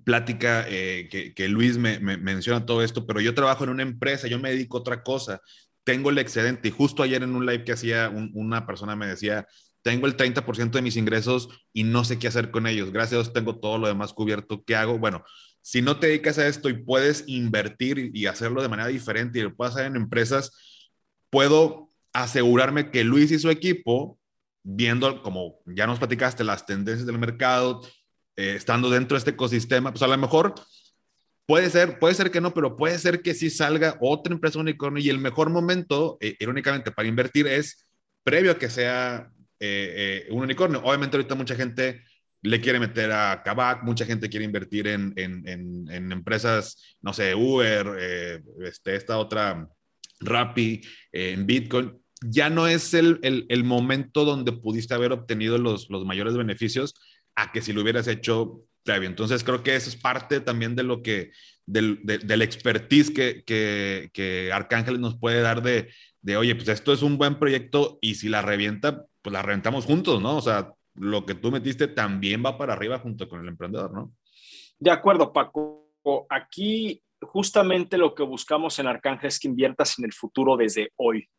plática 0.04 0.66
eh, 0.68 1.34
que, 1.36 1.48
Luis 1.48 1.78
me, 1.78 2.00
me, 2.00 2.18
menciona 2.18 2.66
todo 2.66 2.84
esto, 2.84 3.06
pero 3.06 3.22
yo 3.22 3.34
trabajo 3.34 3.64
en 3.64 3.72
una 3.72 3.84
empresa, 3.84 4.28
yo 4.28 4.39
me 4.39 4.52
dedico 4.52 4.78
a 4.78 4.82
otra 4.82 5.04
cosa 5.04 5.42
tengo 5.84 6.10
el 6.10 6.18
excedente. 6.18 6.68
Y 6.70 6.72
justo 6.72 7.04
ayer 7.04 7.24
en 7.24 7.36
un 7.36 7.46
live 7.46 7.64
que 7.64 7.74
hacía, 7.74 8.10
una 8.10 8.66
persona 8.66 8.96
me 8.96 9.08
decía, 9.08 9.48
tengo 9.82 10.08
el 10.08 10.16
30% 10.16 10.72
de 10.72 10.82
mis 10.82 10.98
ingresos 10.98 11.50
y 11.74 11.84
no 11.84 12.04
sé 12.04 12.20
qué 12.20 12.28
hacer 12.28 12.52
con 12.52 12.68
ellos. 12.68 12.92
Gracias 12.92 13.34
tengo 13.34 13.60
todo 13.60 13.78
lo 13.78 13.88
demás 13.88 14.14
cubierto. 14.14 14.64
¿Qué 14.66 14.76
hago? 14.76 15.00
Bueno, 15.00 15.24
si 15.62 15.82
no 15.82 16.00
te 16.00 16.08
dedicas 16.08 16.38
a 16.38 16.48
esto 16.48 16.70
y 16.70 16.84
puedes 16.84 17.24
invertir 17.28 18.12
y 18.14 18.26
hacerlo 18.28 18.62
de 18.62 18.70
manera 18.70 18.89
diferente 18.89 19.39
y 19.39 19.44
lo 19.44 19.56
puedes 19.56 19.76
hacer 19.76 19.88
en 19.88 19.96
empresas, 19.96 20.52
puedo 21.30 21.92
asegurarme 22.14 22.92
que 22.92 23.04
Luis 23.04 23.32
y 23.32 23.39
su 23.39 23.50
equipo, 23.50 24.20
viendo, 24.64 25.24
como 25.24 25.60
ya 25.66 25.88
nos 25.88 26.00
platicaste, 26.00 26.44
las 26.44 26.66
tendencias 26.66 27.08
del 27.08 27.18
mercado, 27.18 27.82
eh, 28.42 28.56
estando 28.56 28.89
dentro 28.89 29.14
de 29.14 29.20
este 29.20 29.32
ecosistema, 29.32 29.92
pues 29.92 30.02
a 30.02 30.08
lo 30.08 30.18
mejor 30.18 30.56
Puede 31.48 31.70
ser, 31.70 32.00
puede 32.00 32.14
ser 32.14 32.32
que 32.32 32.39
no, 32.39 32.54
pero 32.54 32.78
puede 32.78 32.98
ser 32.98 33.22
que 33.22 33.34
sí 33.34 33.50
salga 33.50 33.98
otra 34.00 34.34
empresa 34.34 34.58
unicornio 34.58 35.04
y 35.04 35.10
el 35.10 35.18
mejor 35.18 35.50
momento, 35.50 36.18
eh, 36.22 36.38
irónicamente, 36.39 36.92
para 36.92 37.10
invertir 37.10 37.46
es 37.46 37.89
previo 38.24 38.52
a 38.54 38.58
que 38.58 38.70
sea 38.70 39.30
eh, 39.60 40.28
un 40.30 40.44
unicornio. 40.44 40.82
Obviamente 40.82 41.18
ahorita 41.18 41.36
mucha 41.36 41.56
gente 41.56 42.04
le 42.42 42.62
quiere 42.62 42.80
meter 42.80 43.12
a 43.12 43.42
Kavak, 43.44 43.84
mucha 43.84 44.06
gente 44.06 44.30
quiere 44.30 44.46
invertir 44.46 44.88
en, 44.88 45.12
en, 45.18 45.46
en, 45.89 46.12
empresas, 46.14 46.96
no 47.02 47.12
sé, 47.12 47.36
Uber, 47.36 47.98
este, 48.64 48.96
esta 48.96 49.18
otra 49.18 49.68
Rappi, 50.22 50.82
en 51.12 51.46
Bitcoin. 51.46 52.00
Ya 52.22 52.50
no 52.50 52.68
es 52.68 52.94
el, 52.94 53.20
el, 53.24 53.46
el, 53.50 53.66
momento 53.66 54.24
donde 54.24 54.54
pudiste 54.54 54.94
haber 54.94 55.12
obtenido 55.12 55.58
los, 55.58 55.89
los 55.89 56.06
mayores 56.06 56.38
beneficios 56.38 56.94
a 57.42 57.52
que 57.52 57.62
si 57.62 57.74
lo 57.74 57.82
hubieras 57.82 58.08
hecho 58.08 58.62
previo. 58.84 59.10
Entonces 59.10 59.44
creo 59.44 59.64
que 59.64 59.76
eso 59.76 59.89
es 59.89 59.96
parte 59.96 60.39
también 60.39 60.76
de 60.76 60.84
lo 60.84 61.02
que, 61.02 61.32
del, 61.66 62.00
del 62.04 62.42
expertise 62.42 63.12
que, 63.12 63.44
que, 63.46 64.10
que 64.14 64.52
Arcángel 64.52 65.00
nos 65.00 65.18
puede 65.18 65.42
dar 65.42 65.62
de, 65.62 65.89
de, 66.22 66.38
oye, 66.38 66.56
pues 66.56 66.68
esto 66.70 66.94
es 66.94 67.02
un 67.02 67.18
buen 67.18 67.39
proyecto 67.39 67.98
y 68.02 68.16
si 68.16 68.30
la 68.30 68.42
revienta, 68.42 69.06
pues 69.22 69.34
la 69.34 69.42
reventamos 69.42 69.86
juntos, 69.86 70.22
¿no? 70.22 70.38
O 70.38 70.42
sea, 70.42 70.74
lo 70.96 71.26
que 71.26 71.36
tú 71.36 71.52
metiste 71.52 71.88
también 71.88 72.44
va 72.46 72.58
para 72.58 72.74
arriba 72.74 73.00
junto 73.00 73.28
con 73.28 73.42
el 73.42 73.48
emprendedor, 73.48 73.94
¿no? 73.94 74.14
De 74.80 74.92
acuerdo, 74.92 75.32
Paco. 75.32 75.80
Aquí 76.30 77.04
justamente 77.22 77.98
lo 77.98 78.16
que 78.16 78.24
buscamos 78.24 78.80
en 78.80 78.88
Arcángel 78.88 79.28
es 79.28 79.39
que 79.39 79.48
inviertas 79.48 80.00
en 80.00 80.06
el 80.06 80.14
futuro 80.14 80.58
desde 80.58 80.92
hoy, 80.96 81.30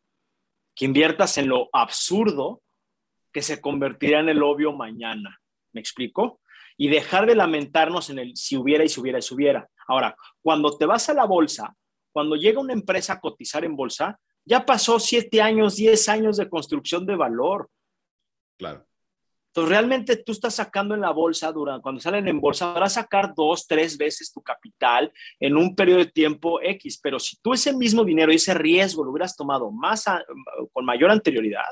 que 0.75 0.85
inviertas 0.85 1.37
en 1.37 1.49
lo 1.49 1.69
absurdo 1.73 2.61
que 3.33 3.41
se 3.41 3.59
convertirá 3.59 4.21
en 4.21 4.29
el 4.29 4.41
obvio 4.41 4.71
mañana. 4.71 5.41
¿Me 5.73 5.81
explico? 5.81 6.39
y 6.77 6.89
dejar 6.89 7.25
de 7.25 7.35
lamentarnos 7.35 8.09
en 8.09 8.19
el 8.19 8.35
si 8.35 8.57
hubiera 8.57 8.83
y 8.83 8.89
si 8.89 8.99
hubiera 8.99 9.19
y 9.19 9.21
si 9.21 9.33
hubiera. 9.33 9.69
Ahora, 9.87 10.15
cuando 10.41 10.77
te 10.77 10.85
vas 10.85 11.09
a 11.09 11.13
la 11.13 11.25
bolsa, 11.25 11.75
cuando 12.11 12.35
llega 12.35 12.59
una 12.59 12.73
empresa 12.73 13.13
a 13.13 13.19
cotizar 13.19 13.65
en 13.65 13.75
bolsa, 13.75 14.19
ya 14.45 14.65
pasó 14.65 14.99
siete 14.99 15.41
años, 15.41 15.75
diez 15.75 16.09
años 16.09 16.37
de 16.37 16.49
construcción 16.49 17.05
de 17.05 17.15
valor. 17.15 17.69
Claro. 18.57 18.85
Entonces, 19.47 19.69
realmente 19.69 20.17
tú 20.17 20.31
estás 20.31 20.55
sacando 20.55 20.95
en 20.95 21.01
la 21.01 21.11
bolsa, 21.11 21.51
durante, 21.51 21.83
cuando 21.83 22.01
salen 22.01 22.27
en 22.27 22.41
bolsa, 22.41 22.73
vas 22.73 22.97
a 22.97 23.01
sacar 23.01 23.33
dos, 23.35 23.67
tres 23.67 23.97
veces 23.97 24.33
tu 24.33 24.41
capital 24.41 25.13
en 25.39 25.55
un 25.55 25.75
periodo 25.75 25.99
de 25.99 26.07
tiempo 26.07 26.59
X. 26.59 26.99
Pero 27.01 27.19
si 27.19 27.37
tú 27.37 27.53
ese 27.53 27.71
mismo 27.71 28.03
dinero 28.03 28.31
y 28.31 28.37
ese 28.37 28.55
riesgo 28.55 29.03
lo 29.03 29.11
hubieras 29.11 29.35
tomado 29.35 29.69
más 29.71 30.05
con 30.71 30.85
mayor 30.85 31.11
anterioridad, 31.11 31.65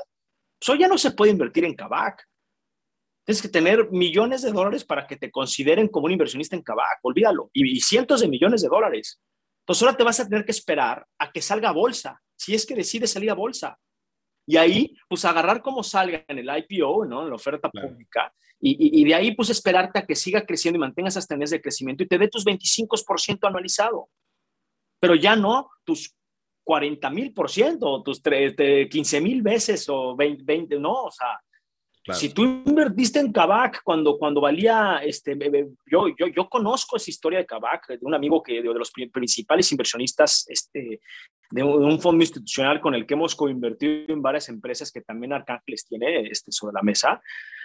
pues 0.60 0.68
hoy 0.68 0.78
ya 0.78 0.86
no 0.86 0.96
se 0.96 1.10
puede 1.10 1.32
invertir 1.32 1.64
en 1.64 1.74
Kavak. 1.74 2.24
Tienes 3.24 3.42
que 3.42 3.48
tener 3.48 3.90
millones 3.90 4.42
de 4.42 4.50
dólares 4.50 4.84
para 4.84 5.06
que 5.06 5.16
te 5.16 5.30
consideren 5.30 5.88
como 5.88 6.06
un 6.06 6.12
inversionista 6.12 6.56
en 6.56 6.62
Kavak, 6.62 6.98
olvídalo, 7.02 7.50
y, 7.52 7.80
cientos 7.80 8.20
de 8.20 8.28
millones 8.28 8.62
de 8.62 8.68
dólares. 8.68 9.20
Entonces 9.62 9.82
ahora 9.82 9.96
te 9.96 10.04
vas 10.04 10.18
a 10.18 10.28
tener 10.28 10.44
que 10.44 10.50
esperar 10.50 11.06
a 11.18 11.30
que 11.30 11.40
salga 11.40 11.70
bolsa 11.70 12.20
si 12.36 12.54
es 12.54 12.66
que 12.66 12.74
decide 12.74 13.06
salir 13.06 13.30
a 13.30 13.34
bolsa. 13.34 13.78
Y 14.44 14.56
ahí, 14.56 14.96
pues 15.08 15.24
agarrar 15.24 15.62
como 15.62 15.84
salga 15.84 16.24
en 16.26 16.38
el 16.38 16.50
IPO, 16.50 17.04
¿no? 17.04 17.22
En 17.22 17.28
la 17.28 17.36
oferta 17.36 17.70
pública, 17.70 18.32
y, 18.64 19.04
de 19.04 19.14
ahí, 19.14 19.34
pues 19.34 19.50
esperarte 19.50 19.98
a 19.98 20.06
que 20.06 20.14
siga 20.14 20.46
creciendo 20.46 20.76
y 20.76 20.80
mantengas 20.80 21.14
esas 21.14 21.26
tendencias 21.26 21.58
de 21.58 21.62
crecimiento 21.62 22.04
y 22.04 22.06
te 22.06 22.16
dé 22.16 22.28
tus 22.28 22.44
25% 22.44 23.48
anualizado. 23.48 24.08
Pero 25.00 25.16
ya 25.16 25.34
no 25.34 25.68
tus 25.82 26.14
40 26.62 27.10
mil 27.10 27.34
por 27.34 27.50
ciento, 27.50 28.04
tus 28.04 28.20
15 28.20 29.20
mil 29.20 29.42
veces 29.42 29.88
o 29.88 30.14
20, 30.14 30.44
20, 30.44 30.78
no, 30.78 30.92
o 31.04 31.10
sea, 31.10 31.40
si 32.10 32.30
tú 32.30 32.42
invertiste 32.42 33.20
en 33.20 33.32
Kavak 33.32 33.82
cuando, 33.84 34.18
cuando 34.18 34.40
valía, 34.40 35.00
este, 35.04 35.38
yo, 35.86 36.08
yo, 36.08 36.26
yo 36.26 36.48
conozco 36.48 36.96
esa 36.96 37.10
historia 37.10 37.38
de 37.38 37.46
Kavak, 37.46 37.88
de 37.88 37.98
un 38.02 38.14
amigo 38.14 38.42
que, 38.42 38.60
de, 38.60 38.74
los 38.74 38.90
principales 38.90 39.70
inversionistas 39.70 40.44
este, 40.48 41.00
de 41.50 41.62
un, 41.62 42.00
fondo 42.00 42.22
institucional 42.22 42.80
con 42.80 42.94
el 42.94 43.06
que 43.06 43.14
hemos 43.14 43.34
coinvertido 43.36 44.12
en 44.12 44.22
varias 44.22 44.48
empresas 44.48 44.90
que 44.90 45.02
también 45.02 45.32
Arcángeles 45.32 45.86
tiene 45.86 46.22
este, 46.22 46.50
sobre 46.50 46.74
la 46.74 46.82
mesa. 46.82 47.20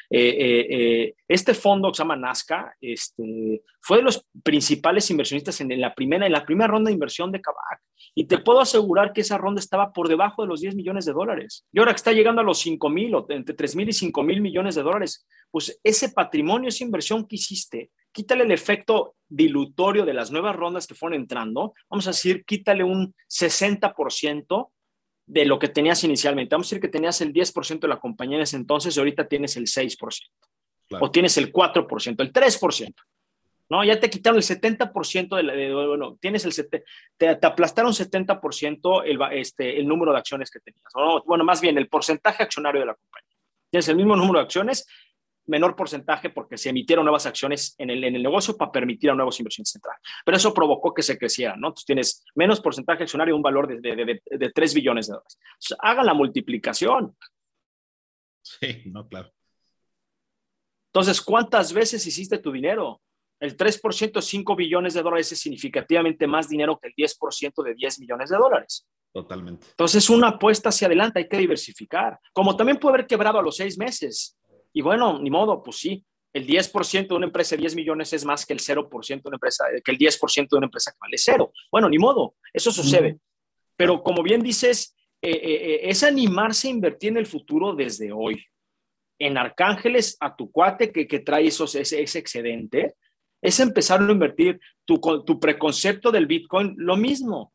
Eh, 0.10 0.30
eh, 0.30 0.68
eh, 0.70 1.16
este 1.28 1.54
fondo 1.54 1.92
que 1.92 1.98
se 1.98 2.04
llama 2.04 2.16
Nazca 2.16 2.74
este, 2.80 3.62
fue 3.82 3.98
de 3.98 4.04
los 4.04 4.26
principales 4.42 5.10
inversionistas 5.12 5.60
en, 5.60 5.82
la 5.82 5.94
primera, 5.94 6.26
en 6.26 6.32
la 6.32 6.46
primera 6.46 6.68
ronda 6.68 6.90
de 6.90 6.94
inversión 6.94 7.32
de 7.32 7.42
Kavak. 7.42 7.82
Y 8.16 8.26
te 8.26 8.38
puedo 8.38 8.62
asegurar 8.62 9.12
que 9.12 9.22
esa 9.22 9.38
ronda 9.38 9.60
estaba 9.60 9.92
por 9.92 10.08
debajo 10.08 10.42
de 10.42 10.48
los 10.48 10.62
10 10.62 10.76
millones 10.76 11.06
de 11.06 11.14
dólares. 11.14 11.66
Y 11.72 11.80
ahora 11.80 11.92
que 11.92 11.98
está 11.98 12.14
llegando 12.14 12.42
a 12.42 12.46
los 12.46 12.60
5 12.60 12.90
mil 12.90 13.14
o 13.16 13.26
entre 13.30 13.54
3 13.54 13.76
mil 13.76 13.90
y 13.90 13.94
5 13.94 14.24
mil 14.24 14.42
millones 14.42 14.76
de 14.76 14.84
dólares, 14.84 15.28
pues 15.52 15.80
ese 15.84 16.10
patrimonio, 16.10 16.70
esa 16.70 16.86
inversión 16.86 17.28
que 17.28 17.36
hiciste, 17.36 17.92
quítale 18.12 18.44
el 18.44 18.52
efecto 18.52 19.16
dilutorio 19.28 20.06
de 20.06 20.14
las 20.14 20.32
nuevas 20.32 20.56
rondas 20.56 20.88
que 20.88 20.96
fueron 20.96 21.20
entrando, 21.20 21.74
vamos 21.90 22.08
a 22.08 22.12
decir, 22.12 22.46
quítale 22.46 22.84
un 22.84 23.14
60% 23.30 24.70
de 25.28 25.46
lo 25.46 25.60
que 25.60 25.68
tenías 25.68 26.04
inicialmente. 26.04 26.56
Vamos 26.56 26.68
a 26.68 26.70
decir 26.70 26.82
que 26.82 26.88
tenías 26.88 27.22
el 27.22 27.34
10% 27.34 27.82
de 27.82 27.88
la 27.88 28.00
compañía 28.00 28.38
en 28.38 28.44
ese 28.44 28.56
entonces 28.56 28.96
y 28.96 29.00
ahorita 29.00 29.28
tienes 29.28 29.58
el 29.58 29.66
6%. 29.66 29.98
O 31.02 31.12
tienes 31.12 31.38
el 31.38 31.52
4%, 31.52 32.22
el 32.22 32.34
3%. 32.34 32.96
¿no? 33.70 33.84
Ya 33.84 34.00
te 34.00 34.10
quitaron 34.10 34.38
el 34.38 34.44
70% 34.44 35.36
de, 35.36 35.44
la, 35.44 35.86
bueno, 35.86 36.18
tienes 36.22 36.46
el, 36.46 36.54
te, 36.70 36.84
te 37.18 37.46
aplastaron 37.46 37.92
70% 37.92 39.04
el, 39.06 39.20
este, 39.38 39.78
el 39.78 39.86
número 39.86 40.14
de 40.14 40.20
acciones 40.20 40.50
que 40.50 40.62
tenías, 40.62 40.84
Bueno, 41.26 41.44
más 41.44 41.60
bien 41.60 41.78
el 41.78 41.90
porcentaje 41.90 42.44
accionario 42.44 42.80
de 42.80 42.88
la 42.88 42.96
compañía. 42.96 43.36
Tienes 43.70 43.90
el 43.90 43.98
mismo 43.98 44.16
número 44.16 44.40
de 44.40 44.46
acciones, 44.46 44.88
menor 45.48 45.76
porcentaje 45.76 46.30
porque 46.30 46.58
se 46.58 46.70
emitieron 46.70 47.06
nuevas 47.06 47.26
acciones 47.26 47.76
en 47.78 47.90
el, 47.90 48.04
en 48.04 48.16
el 48.16 48.24
negocio 48.24 48.56
para 48.56 48.72
permitir 48.72 49.10
a 49.10 49.16
nuevos 49.16 49.40
inversiones 49.40 49.76
entrar. 49.76 49.96
Pero 50.26 50.38
eso 50.38 50.54
provocó 50.54 50.94
que 50.94 51.02
se 51.02 51.18
creciera, 51.18 51.56
¿no? 51.56 51.70
Entonces 51.70 51.86
tienes 51.86 52.26
menos 52.36 52.62
porcentaje 52.62 53.04
accionario, 53.04 53.36
un 53.36 53.42
valor 53.42 53.68
de, 53.68 53.96
de, 53.96 54.22
de, 54.26 54.52
3 54.52 54.74
billones 54.74 55.08
de 55.08 55.14
dólares. 55.14 55.38
hagan 55.80 56.06
la 56.06 56.14
multiplicación. 56.14 57.16
Sí, 58.42 58.84
no, 58.86 59.08
claro. 59.08 59.32
Entonces, 60.94 61.22
¿cuántas 61.22 61.74
veces 61.74 62.06
hiciste 62.06 62.40
tu 62.40 62.52
dinero? 62.52 63.02
El 63.40 63.56
3%, 63.56 64.22
5 64.22 64.56
billones 64.56 64.94
de 64.96 65.04
dólares 65.04 65.32
es 65.32 65.40
significativamente 65.40 66.26
más 66.26 66.50
dinero 66.50 66.80
que 66.82 66.88
el 66.88 66.96
10% 66.96 67.64
de 67.64 67.76
10 67.76 68.00
millones 68.00 68.30
de 68.30 68.38
dólares. 68.38 68.88
Totalmente. 69.14 69.68
Entonces, 69.72 70.10
una 70.10 70.30
apuesta 70.30 70.70
hacia 70.70 70.88
adelante, 70.88 71.20
hay 71.20 71.28
que 71.28 71.38
diversificar. 71.38 72.20
Como 72.34 72.56
también 72.56 72.78
puede 72.78 72.96
haber 72.96 73.08
quebrado 73.08 73.40
a 73.40 73.42
los 73.42 73.56
seis 73.56 73.78
meses. 73.78 74.37
Y 74.78 74.82
bueno, 74.84 75.18
ni 75.18 75.32
modo, 75.32 75.64
pues 75.64 75.78
sí, 75.78 76.06
el 76.32 76.46
10% 76.46 77.08
de 77.08 77.16
una 77.16 77.26
empresa 77.26 77.56
de 77.56 77.62
10 77.62 77.74
millones 77.74 78.14
es 78.14 78.24
más 78.24 78.46
que 78.46 78.54
el 78.54 78.60
0% 78.60 79.08
de 79.08 79.22
una 79.28 79.38
empresa, 79.38 79.66
que 79.84 79.92
el 79.92 79.98
10% 79.98 80.50
de 80.52 80.58
una 80.58 80.68
empresa 80.68 80.92
que 80.92 81.00
vale 81.02 81.18
cero. 81.18 81.52
Bueno, 81.72 81.90
ni 81.90 81.98
modo, 81.98 82.36
eso 82.54 82.72
sucede. 82.72 83.18
Pero 83.76 84.04
como 84.04 84.22
bien 84.22 84.44
dices, 84.44 84.96
eh, 85.20 85.32
eh, 85.32 85.40
eh, 85.42 85.80
es 85.82 86.04
animarse 86.04 86.68
a 86.68 86.72
invertir 86.72 87.10
en 87.10 87.18
el 87.18 87.26
futuro 87.26 87.74
desde 87.74 88.12
hoy. 88.12 88.46
En 89.18 89.40
Arcángeles, 89.40 90.16
a 90.20 90.36
tu 90.36 90.52
cuate 90.52 90.92
que, 90.92 91.08
que 91.08 91.22
trae 91.22 91.48
esos, 91.48 91.74
ese, 91.74 92.04
ese 92.04 92.20
excedente, 92.20 92.94
es 93.42 93.60
empezar 93.60 94.00
a 94.00 94.12
invertir 94.12 94.60
tu, 94.86 95.00
tu 95.26 95.40
preconcepto 95.40 96.12
del 96.12 96.28
Bitcoin, 96.28 96.76
lo 96.78 96.98
mismo. 96.98 97.52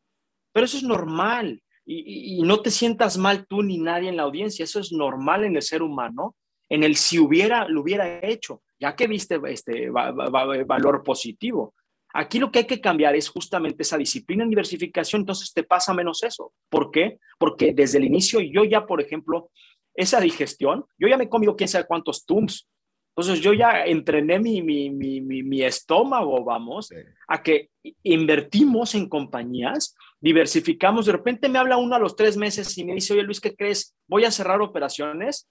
Pero 0.51 0.65
eso 0.65 0.75
es 0.75 0.83
normal 0.83 1.63
y, 1.85 2.41
no 2.43 2.61
te 2.61 2.71
sientas 2.71 3.17
mal 3.17 3.45
tú 3.47 3.61
ni 3.61 3.77
nadie 3.77 4.09
en 4.09 4.17
la 4.17 4.23
audiencia. 4.23 4.63
Eso 4.63 4.79
es 4.79 4.91
normal 4.91 5.43
en 5.43 5.55
el 5.55 5.61
ser 5.61 5.81
humano, 5.81 6.35
en 6.73 6.83
el 6.83 6.95
si 6.95 7.19
hubiera, 7.19 7.67
lo 7.67 7.81
hubiera 7.81 8.19
hecho, 8.25 8.63
ya 8.79 8.95
que 8.95 9.05
viste 9.05 9.39
este 9.47 9.91
valor 9.91 11.03
positivo. 11.03 11.75
Aquí 12.15 12.39
lo 12.39 12.51
que 12.51 12.59
hay 12.59 12.65
que 12.65 12.81
cambiar 12.81 13.15
es 13.15 13.29
justamente 13.29 13.83
esa 13.83 13.95
disciplina 13.95 14.43
en 14.43 14.49
diversificación, 14.49 15.21
entonces 15.21 15.53
te 15.53 15.61
pasa 15.61 15.93
menos 15.93 16.23
eso. 16.23 16.51
¿Por 16.69 16.89
qué? 16.89 17.19
Porque 17.37 17.73
desde 17.73 17.99
el 17.99 18.05
inicio 18.05 18.39
yo 18.39 18.63
ya, 18.63 18.87
por 18.87 18.99
ejemplo, 18.99 19.51
esa 19.93 20.19
digestión, 20.19 20.83
yo 20.97 21.07
ya 21.07 21.15
me 21.15 21.25
he 21.25 21.29
comido 21.29 21.55
quién 21.55 21.67
sabe 21.67 21.85
cuántos 21.85 22.25
tums, 22.25 22.67
entonces 23.15 23.39
yo 23.41 23.53
ya 23.53 23.85
entrené 23.85 24.39
mi, 24.39 24.63
mi, 24.63 24.89
mi, 24.89 25.21
mi 25.21 25.61
estómago, 25.61 26.43
vamos, 26.43 26.89
a 27.27 27.43
que 27.43 27.69
invertimos 28.01 28.95
en 28.95 29.07
compañías, 29.07 29.95
diversificamos. 30.19 31.05
De 31.05 31.11
repente 31.11 31.49
me 31.49 31.59
habla 31.59 31.77
uno 31.77 31.95
a 31.95 31.99
los 31.99 32.15
tres 32.15 32.35
meses 32.35 32.75
y 32.79 32.83
me 32.83 32.95
dice, 32.95 33.13
oye 33.13 33.21
Luis, 33.21 33.39
¿qué 33.39 33.55
crees? 33.55 33.95
Voy 34.07 34.25
a 34.25 34.31
cerrar 34.31 34.59
operaciones. 34.61 35.47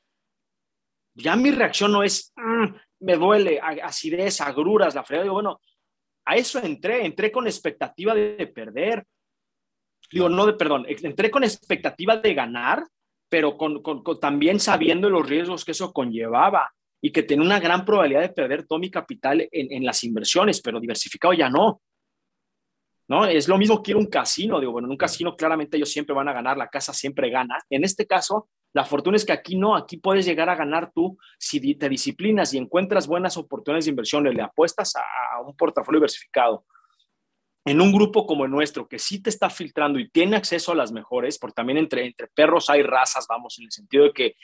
Ya 1.15 1.37
mi 1.37 1.51
reacción 1.51 1.93
no 1.93 2.03
es, 2.03 2.33
mm, 2.37 2.75
me 3.01 3.17
duele, 3.17 3.61
acidez, 3.61 4.41
agruras, 4.41 4.95
la 4.95 5.05
fregada. 5.05 5.25
Digo, 5.25 5.35
bueno, 5.35 5.61
a 6.25 6.37
eso 6.37 6.63
entré, 6.63 7.05
entré 7.05 7.31
con 7.31 7.47
expectativa 7.47 8.15
de 8.15 8.47
perder. 8.47 9.05
Digo, 10.11 10.29
no 10.29 10.47
de, 10.47 10.55
perdón, 10.55 10.87
entré 10.89 11.31
con 11.31 11.45
expectativa 11.45 12.17
de 12.17 12.35
ganar, 12.35 12.85
pero 13.29 13.57
con, 13.57 13.83
con, 13.83 14.03
también 14.21 14.61
sabiendo 14.61 15.09
los 15.09 15.27
riesgos 15.27 15.65
que 15.65 15.73
eso 15.73 15.93
conllevaba 15.93 16.71
y 17.01 17.11
que 17.11 17.25
tiene 17.25 17.43
una 17.43 17.59
gran 17.59 17.85
probabilidad 17.85 18.21
de 18.21 18.29
perder 18.29 18.65
todo 18.65 18.79
mi 18.79 18.91
capital 18.91 19.49
en, 19.51 19.85
las 19.85 20.05
inversiones, 20.05 20.63
pero 20.63 20.79
diversificado 20.79 21.35
ya 21.35 21.51
no. 21.51 21.83
¿No? 23.09 23.27
Es 23.27 23.49
lo 23.49 23.59
mismo 23.59 23.83
que 23.83 23.91
ir 23.91 23.97
a 23.97 24.01
un 24.01 24.07
casino. 24.07 24.61
Digo, 24.61 24.73
bueno, 24.73 24.87
en 24.87 24.93
un 24.93 24.97
casino 24.97 25.37
claramente 25.37 25.77
ellos 25.77 25.91
siempre 25.91 26.15
van 26.15 26.29
a 26.29 26.33
ganar, 26.33 26.57
la 26.57 26.69
casa 26.69 26.95
siempre 26.95 27.29
gana. 27.29 27.59
En 27.69 27.83
este 27.83 28.07
caso, 28.07 28.49
la 28.73 28.85
fortuna 28.85 29.16
es 29.16 29.25
que 29.25 29.33
aquí 29.33 29.57
no, 29.57 29.77
aquí 29.77 29.97
puedes 29.97 30.25
llegar 30.25 30.49
a 30.49 30.57
ganar 30.57 30.93
tú 30.95 31.18
si 31.39 31.75
te 31.75 31.89
disciplinas 31.89 32.55
y 32.55 32.59
encuentras 32.59 33.07
buenas 33.07 33.37
oportunidades 33.37 33.85
de 33.85 33.91
inversión, 33.91 34.25
le 34.25 34.43
apuestas 34.43 34.95
a, 34.97 35.41
un 35.41 35.57
portafolio 35.57 35.99
diversificado. 35.99 36.64
En 37.64 37.81
un 37.81 37.93
grupo 37.93 38.27
como 38.27 38.45
el 38.45 38.51
nuestro, 38.51 38.89
que 38.89 38.99
sí 38.99 39.23
te 39.23 39.31
está 39.31 39.49
filtrando 39.49 39.99
y 39.99 40.09
tiene 40.09 40.37
acceso 40.37 40.73
a 40.73 40.75
las 40.75 40.91
mejores, 40.91 41.39
porque 41.39 41.55
también 41.55 41.79
entre, 41.79 42.05
entre 42.07 42.27
perros 42.29 42.68
hay 42.70 42.83
razas, 42.83 43.27
vamos, 43.29 43.59
en 43.59 43.66
el 43.66 43.73
sentido 43.73 44.05
de 44.05 44.12
que 44.12 44.37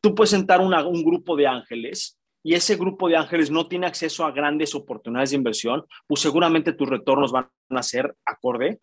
Tú 0.00 0.14
puedes 0.14 0.30
sentar 0.30 0.60
un 0.60 1.04
grupo 1.04 1.36
de 1.36 1.46
ángeles 1.46 2.18
y 2.44 2.54
ese 2.54 2.76
grupo 2.76 3.08
de 3.08 3.16
ángeles 3.16 3.50
no 3.50 3.66
tiene 3.66 3.86
acceso 3.86 4.24
a 4.24 4.30
grandes 4.30 4.74
oportunidades 4.74 5.30
de 5.30 5.36
inversión, 5.36 5.84
pues 6.06 6.20
seguramente 6.20 6.72
tus 6.72 6.88
retornos 6.88 7.32
van 7.32 7.50
a 7.70 7.82
ser 7.82 8.14
acorde 8.24 8.80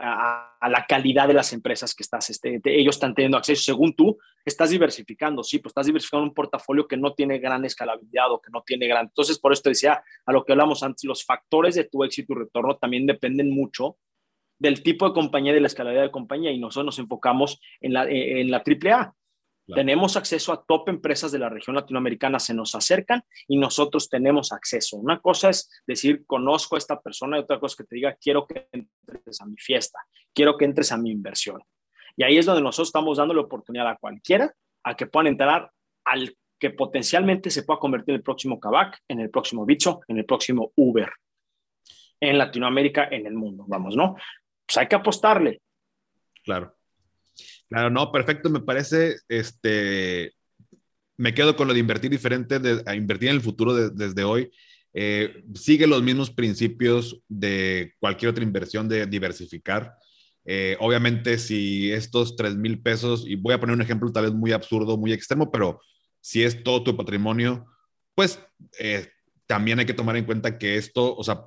a, 0.00 0.68
la 0.68 0.86
calidad 0.86 1.28
de 1.28 1.34
las 1.34 1.52
empresas 1.52 1.94
que 1.94 2.02
estás, 2.02 2.30
este, 2.30 2.60
ellos 2.64 2.96
están 2.96 3.14
teniendo 3.14 3.38
acceso. 3.38 3.62
Según 3.62 3.94
tú, 3.94 4.18
estás 4.44 4.70
diversificando, 4.70 5.42
sí, 5.42 5.58
pues 5.58 5.70
estás 5.70 5.86
diversificando 5.86 6.24
un 6.24 6.34
portafolio 6.34 6.86
que 6.86 6.96
no 6.96 7.14
tiene 7.14 7.38
gran 7.38 7.64
escalabilidad 7.64 8.32
o 8.32 8.40
que 8.40 8.50
no 8.50 8.62
tiene 8.62 8.86
gran. 8.86 9.06
Entonces, 9.06 9.38
por 9.38 9.52
eso 9.52 9.62
te 9.62 9.70
decía, 9.70 10.02
a 10.26 10.32
lo 10.32 10.44
que 10.44 10.52
hablamos 10.52 10.82
antes, 10.82 11.04
los 11.04 11.24
factores 11.24 11.74
de 11.74 11.84
tu 11.84 12.04
éxito 12.04 12.32
y 12.32 12.36
retorno 12.36 12.76
también 12.76 13.06
dependen 13.06 13.50
mucho 13.50 13.96
del 14.58 14.82
tipo 14.82 15.06
de 15.06 15.14
compañía 15.14 15.52
de 15.52 15.60
la 15.60 15.68
escalabilidad 15.68 16.04
de 16.04 16.10
compañía 16.10 16.50
y 16.50 16.58
nosotros 16.58 16.86
nos 16.86 16.98
enfocamos 16.98 17.60
en 17.80 17.92
la, 17.92 18.08
en 18.08 18.50
la 18.50 18.62
AAA. 18.64 19.14
Tenemos 19.74 20.16
acceso 20.16 20.52
a 20.52 20.64
top 20.64 20.88
empresas 20.88 21.30
de 21.30 21.38
la 21.38 21.50
región 21.50 21.76
latinoamericana, 21.76 22.38
se 22.38 22.54
nos 22.54 22.74
acercan 22.74 23.22
y 23.46 23.58
nosotros 23.58 24.08
tenemos 24.08 24.50
acceso. 24.52 24.96
Una 24.96 25.20
cosa 25.20 25.50
es 25.50 25.70
decir, 25.86 26.24
conozco 26.26 26.76
a 26.76 26.78
esta 26.78 27.00
persona 27.00 27.36
y 27.36 27.40
otra 27.40 27.60
cosa 27.60 27.74
es 27.74 27.76
que 27.76 27.84
te 27.84 27.96
diga, 27.96 28.16
quiero 28.18 28.46
que 28.46 28.68
entres 28.72 29.40
a 29.40 29.46
mi 29.46 29.56
fiesta, 29.58 29.98
quiero 30.32 30.56
que 30.56 30.64
entres 30.64 30.90
a 30.90 30.96
mi 30.96 31.10
inversión. 31.10 31.60
Y 32.16 32.24
ahí 32.24 32.38
es 32.38 32.46
donde 32.46 32.62
nosotros 32.62 32.88
estamos 32.88 33.18
dando 33.18 33.34
la 33.34 33.42
oportunidad 33.42 33.88
a 33.88 33.96
cualquiera 33.96 34.52
a 34.84 34.94
que 34.94 35.06
puedan 35.06 35.26
entrar 35.26 35.70
al 36.04 36.34
que 36.58 36.70
potencialmente 36.70 37.50
se 37.50 37.62
pueda 37.62 37.78
convertir 37.78 38.14
en 38.14 38.16
el 38.16 38.22
próximo 38.22 38.58
Kavak, 38.58 38.98
en 39.06 39.20
el 39.20 39.30
próximo 39.30 39.66
Bicho, 39.66 40.00
en 40.08 40.18
el 40.18 40.24
próximo 40.24 40.72
Uber, 40.76 41.10
en 42.20 42.38
Latinoamérica, 42.38 43.08
en 43.10 43.26
el 43.26 43.34
mundo, 43.34 43.64
vamos, 43.68 43.94
¿no? 43.94 44.16
Pues 44.66 44.76
hay 44.78 44.88
que 44.88 44.96
apostarle. 44.96 45.60
Claro. 46.42 46.77
Claro, 47.68 47.90
no, 47.90 48.10
perfecto, 48.10 48.48
me 48.48 48.60
parece, 48.60 49.16
este, 49.28 50.32
me 51.18 51.34
quedo 51.34 51.54
con 51.54 51.68
lo 51.68 51.74
de 51.74 51.80
invertir 51.80 52.10
diferente, 52.10 52.58
de, 52.58 52.82
a 52.86 52.94
invertir 52.94 53.28
en 53.28 53.34
el 53.36 53.42
futuro 53.42 53.74
desde 53.90 54.24
hoy. 54.24 54.50
Eh, 54.94 55.44
sigue 55.54 55.86
los 55.86 56.02
mismos 56.02 56.30
principios 56.30 57.20
de 57.28 57.92
cualquier 58.00 58.30
otra 58.30 58.42
inversión 58.42 58.88
de 58.88 59.06
diversificar. 59.06 59.94
Eh, 60.46 60.78
obviamente, 60.80 61.36
si 61.36 61.92
estos 61.92 62.36
3 62.36 62.56
mil 62.56 62.80
pesos, 62.80 63.24
y 63.26 63.36
voy 63.36 63.52
a 63.52 63.60
poner 63.60 63.74
un 63.76 63.82
ejemplo 63.82 64.10
tal 64.10 64.24
vez 64.24 64.32
muy 64.32 64.52
absurdo, 64.52 64.96
muy 64.96 65.12
extremo, 65.12 65.50
pero 65.50 65.80
si 66.22 66.42
es 66.42 66.62
todo 66.64 66.82
tu 66.82 66.96
patrimonio, 66.96 67.66
pues 68.14 68.40
eh, 68.78 69.08
también 69.46 69.78
hay 69.78 69.84
que 69.86 69.94
tomar 69.94 70.16
en 70.16 70.24
cuenta 70.24 70.56
que 70.56 70.76
esto, 70.76 71.14
o 71.14 71.22
sea, 71.22 71.42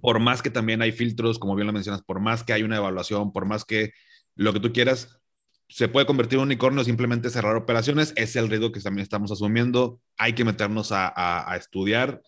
por 0.00 0.20
más 0.20 0.42
que 0.42 0.50
también 0.50 0.82
hay 0.82 0.92
filtros, 0.92 1.38
como 1.38 1.54
bien 1.54 1.66
lo 1.66 1.72
mencionas, 1.72 2.02
por 2.02 2.20
más 2.20 2.44
que 2.44 2.52
hay 2.52 2.62
una 2.62 2.76
evaluación, 2.76 3.32
por 3.32 3.46
más 3.46 3.64
que 3.64 3.92
lo 4.34 4.52
que 4.52 4.60
tú 4.60 4.72
quieras, 4.72 5.20
se 5.68 5.88
puede 5.88 6.06
convertir 6.06 6.36
en 6.36 6.42
un 6.42 6.48
unicornio 6.48 6.84
simplemente 6.84 7.30
cerrar 7.30 7.56
operaciones. 7.56 8.12
Es 8.16 8.36
el 8.36 8.48
riesgo 8.48 8.72
que 8.72 8.80
también 8.80 9.02
estamos 9.02 9.30
asumiendo. 9.30 10.00
Hay 10.16 10.32
que 10.32 10.44
meternos 10.44 10.90
a, 10.92 11.54
estudiar. 11.56 12.22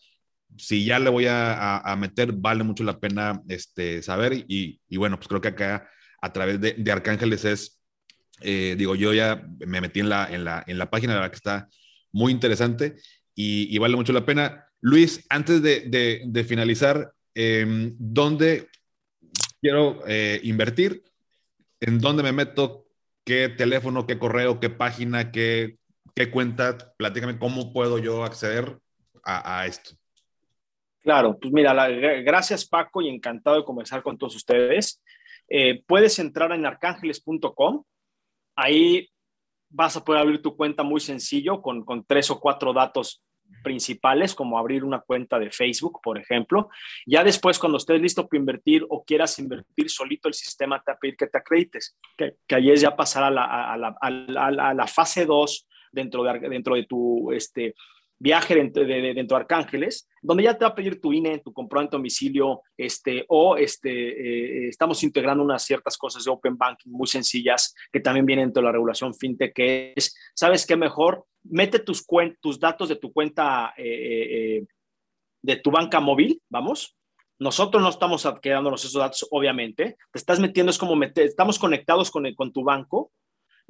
Si 0.58 0.84
ya 0.84 0.98
le 0.98 1.08
voy 1.08 1.26
a, 1.28 1.96
meter, 1.98 2.32
vale 2.32 2.64
mucho 2.64 2.84
la 2.84 2.98
pena 2.98 3.40
este, 3.48 4.02
saber. 4.02 4.44
Y, 4.46 4.80
bueno, 4.96 5.16
pues 5.16 5.28
creo 5.28 5.40
que 5.40 5.48
acá 5.48 5.88
a 6.20 6.32
través 6.32 6.60
de, 6.60 6.92
Arcángeles 6.92 7.44
es, 7.46 7.80
eh, 8.42 8.74
digo, 8.76 8.94
yo 8.94 9.14
ya 9.14 9.46
me 9.66 9.80
metí 9.80 10.00
en 10.00 10.10
la, 10.10 10.26
en 10.30 10.44
la, 10.44 10.62
en 10.66 10.76
la 10.78 10.90
página, 10.90 11.14
la 11.14 11.20
verdad 11.20 11.32
que 11.32 11.36
está 11.36 11.68
muy 12.12 12.32
interesante 12.32 12.96
y, 13.34 13.78
vale 13.78 13.96
mucho 13.96 14.12
la 14.12 14.26
pena. 14.26 14.66
Luis, 14.80 15.24
antes 15.28 15.62
de, 15.62 16.44
finalizar, 16.46 17.12
eh, 17.34 17.64
¿dónde 17.98 18.68
quiero 19.60 20.00
eh, 20.06 20.40
invertir? 20.44 21.04
¿En 21.80 21.98
dónde 21.98 22.22
me 22.22 22.32
meto? 22.32 22.86
¿Qué 23.24 23.48
teléfono, 23.48 24.06
qué 24.06 24.18
correo, 24.18 24.60
qué 24.60 24.70
página, 24.70 25.30
qué, 25.30 25.78
qué 26.14 26.30
cuenta? 26.30 26.76
Platícame 26.96 27.38
cómo 27.38 27.72
puedo 27.72 27.98
yo 27.98 28.24
acceder 28.24 28.78
a, 29.22 29.66
esto. 29.66 29.92
Claro, 31.02 31.38
pues 31.38 31.52
mira, 31.52 31.72
gracias 32.22 32.66
Paco 32.66 33.00
y 33.02 33.08
encantado 33.08 33.56
de 33.56 33.64
conversar 33.64 34.02
con 34.02 34.18
todos 34.18 34.34
ustedes. 34.34 35.02
Eh, 35.48 35.82
puedes 35.86 36.18
entrar 36.18 36.52
en 36.52 36.66
arcángeles.com. 36.66 37.84
Ahí 38.56 39.08
vas 39.68 39.96
a 39.96 40.04
poder 40.04 40.22
abrir 40.22 40.42
tu 40.42 40.56
cuenta 40.56 40.82
muy 40.82 41.00
sencillo 41.00 41.62
con, 41.62 41.84
con 41.84 42.04
tres 42.04 42.30
o 42.30 42.40
cuatro 42.40 42.72
datos 42.72 43.22
principales, 43.62 44.34
como 44.34 44.58
abrir 44.58 44.84
una 44.84 45.00
cuenta 45.00 45.38
de 45.38 45.50
Facebook, 45.50 46.00
por 46.02 46.18
ejemplo. 46.18 46.70
Ya 47.06 47.24
después, 47.24 47.58
cuando 47.58 47.78
estés 47.78 48.00
listo 48.00 48.26
para 48.26 48.40
invertir 48.40 48.86
o 48.88 49.04
quieras 49.04 49.38
invertir 49.38 49.90
solito, 49.90 50.28
el 50.28 50.34
sistema 50.34 50.82
te 50.82 50.90
va 50.90 50.96
a 50.96 50.98
pedir 50.98 51.16
que 51.16 51.26
te 51.26 51.38
acredites, 51.38 51.96
que, 52.16 52.36
que 52.46 52.54
ahí 52.54 52.70
es 52.70 52.80
ya 52.80 52.96
pasar 52.96 53.24
a 53.24 53.30
la, 53.30 53.44
a 53.44 53.76
la, 53.76 53.96
a 54.00 54.74
la, 54.74 54.86
fase 54.86 55.26
2 55.26 55.68
dentro 55.92 56.22
de, 56.22 56.38
dentro 56.48 56.74
de 56.74 56.84
tu 56.84 57.32
este, 57.32 57.74
viaje 58.20 58.54
dentro 58.54 58.84
de, 58.84 59.14
dentro 59.14 59.36
de 59.36 59.40
Arcángeles, 59.40 60.06
donde 60.20 60.44
ya 60.44 60.56
te 60.56 60.64
va 60.64 60.70
a 60.70 60.74
pedir 60.74 61.00
tu 61.00 61.12
INE, 61.12 61.38
tu 61.38 61.52
comprobante 61.52 61.96
domicilio, 61.96 62.60
este, 62.76 63.24
o 63.28 63.56
este, 63.56 63.90
eh, 63.90 64.68
estamos 64.68 65.02
integrando 65.02 65.42
unas 65.42 65.64
ciertas 65.64 65.96
cosas 65.96 66.22
de 66.22 66.30
Open 66.30 66.56
Banking 66.56 66.90
muy 66.90 67.06
sencillas 67.06 67.74
que 67.90 67.98
también 67.98 68.26
vienen 68.26 68.48
dentro 68.48 68.60
de 68.60 68.66
la 68.66 68.72
regulación 68.72 69.14
FinTech, 69.14 69.54
que 69.54 69.94
es, 69.96 70.14
¿sabes 70.34 70.66
qué 70.66 70.76
mejor? 70.76 71.24
Mete 71.44 71.78
tus, 71.78 72.06
tus 72.40 72.60
datos 72.60 72.90
de 72.90 72.96
tu 72.96 73.10
cuenta, 73.10 73.72
eh, 73.78 74.58
eh, 74.58 74.66
de 75.42 75.56
tu 75.56 75.70
banca 75.70 75.98
móvil, 75.98 76.42
vamos, 76.50 76.94
nosotros 77.38 77.82
no 77.82 77.88
estamos 77.88 78.28
quedándonos 78.42 78.84
esos 78.84 79.00
datos, 79.00 79.26
obviamente. 79.30 79.96
Te 80.12 80.18
estás 80.18 80.38
metiendo, 80.38 80.68
es 80.68 80.76
como 80.76 80.94
meter, 80.94 81.24
estamos 81.24 81.58
conectados 81.58 82.10
con, 82.10 82.30
con 82.34 82.52
tu 82.52 82.62
banco 82.62 83.12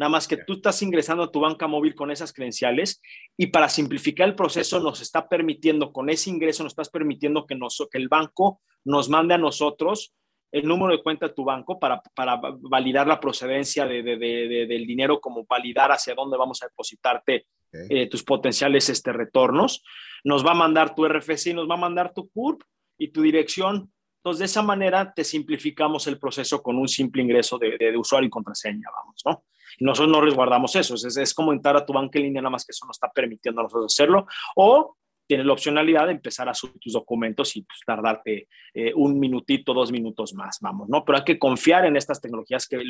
Nada 0.01 0.09
más 0.09 0.27
que 0.27 0.39
tú 0.39 0.55
estás 0.55 0.81
ingresando 0.81 1.25
a 1.25 1.31
tu 1.31 1.41
banca 1.41 1.67
móvil 1.67 1.95
con 1.95 2.11
esas 2.11 2.33
credenciales 2.33 3.03
y 3.37 3.49
para 3.49 3.69
simplificar 3.69 4.27
el 4.27 4.35
proceso 4.35 4.81
nos 4.81 5.03
está 5.03 5.29
permitiendo, 5.29 5.93
con 5.93 6.09
ese 6.09 6.31
ingreso 6.31 6.63
nos 6.63 6.73
estás 6.73 6.89
permitiendo 6.89 7.45
que, 7.45 7.55
nos, 7.55 7.87
que 7.93 7.99
el 7.99 8.09
banco 8.09 8.63
nos 8.83 9.11
mande 9.11 9.35
a 9.35 9.39
nosotros 9.39 10.15
el 10.53 10.67
número 10.67 10.97
de 10.97 11.03
cuenta 11.03 11.29
de 11.29 11.35
tu 11.35 11.45
banco 11.45 11.79
para, 11.79 12.01
para 12.15 12.41
validar 12.41 13.07
la 13.07 13.21
procedencia 13.21 13.85
de, 13.85 14.03
de, 14.03 14.17
de, 14.17 14.67
del 14.67 14.87
dinero, 14.87 15.21
como 15.21 15.45
validar 15.45 15.93
hacia 15.93 16.15
dónde 16.15 16.39
vamos 16.39 16.63
a 16.63 16.69
depositarte 16.69 17.45
eh, 17.71 18.09
tus 18.09 18.25
potenciales 18.25 18.89
este, 18.89 19.13
retornos. 19.13 19.85
Nos 20.25 20.47
va 20.47 20.53
a 20.53 20.55
mandar 20.55 20.95
tu 20.95 21.07
RFC, 21.07 21.53
nos 21.53 21.69
va 21.69 21.75
a 21.75 21.77
mandar 21.77 22.15
tu 22.15 22.31
CURP 22.31 22.63
y 22.97 23.09
tu 23.09 23.21
dirección. 23.21 23.93
Entonces, 24.21 24.39
de 24.41 24.45
esa 24.45 24.63
manera 24.63 25.13
te 25.15 25.25
simplificamos 25.25 26.07
el 26.07 26.19
proceso 26.19 26.63
con 26.63 26.77
un 26.77 26.89
simple 26.89 27.23
ingreso 27.23 27.59
de, 27.59 27.97
usuario 27.97 28.27
y 28.27 28.31
contraseña, 28.31 28.89
vamos, 28.95 29.23
¿no? 29.25 29.45
nosotros 29.79 30.13
no 30.13 30.21
resguardamos 30.21 30.77
eso. 30.77 30.95
Es, 30.95 31.17
es, 31.17 31.33
como 31.33 31.53
entrar 31.53 31.77
a 31.77 31.87
tu 31.87 31.93
banca 31.93 32.19
en 32.19 32.27
línea, 32.27 32.43
nada 32.43 32.51
más 32.51 32.67
que 32.67 32.73
eso 32.73 32.85
no 32.85 32.91
está 32.91 33.11
permitiendo 33.11 33.61
a 33.61 33.65
nosotros 33.65 33.95
hacerlo. 33.95 34.27
O 34.57 34.97
tienes 35.27 35.47
la 35.47 35.53
opcionalidad 35.53 36.07
de 36.07 36.13
empezar 36.13 36.49
a 36.49 36.55
subir 36.55 36.79
tus 36.81 36.93
documentos 36.93 37.55
y 37.57 37.63
pues, 37.63 37.79
tardarte 37.87 38.49
eh, 38.75 38.93
un 38.95 39.19
minutito, 39.19 39.73
dos 39.73 39.93
minutos 39.93 40.35
más, 40.35 40.59
vamos, 40.61 40.89
¿no? 40.89 41.05
Pero 41.05 41.19
hay 41.19 41.25
que 41.25 41.39
confiar 41.39 41.87
en 41.87 41.97
estas 41.97 42.21
tecnologías 42.21 42.67
que 42.67 42.83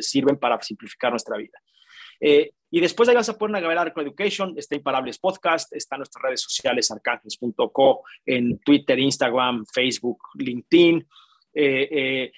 sirven 0.00 0.36
para 0.36 0.60
simplificar 0.60 1.12
nuestra 1.12 1.36
vida. 1.38 1.56
Eh, 2.20 2.52
y 2.70 2.80
después 2.80 3.08
ahí 3.08 3.14
vas 3.14 3.28
a 3.28 3.38
poder 3.38 3.52
navegar 3.52 3.78
Arco 3.78 4.00
Education, 4.00 4.54
está 4.56 4.74
Imparables 4.74 5.18
Podcast, 5.18 5.72
está 5.74 5.94
en 5.96 6.00
nuestras 6.00 6.22
redes 6.22 6.40
sociales, 6.40 6.90
arcángeles.co, 6.90 8.02
en 8.26 8.58
Twitter, 8.58 8.98
Instagram, 8.98 9.64
Facebook, 9.72 10.18
LinkedIn. 10.34 11.06
Eh, 11.56 12.32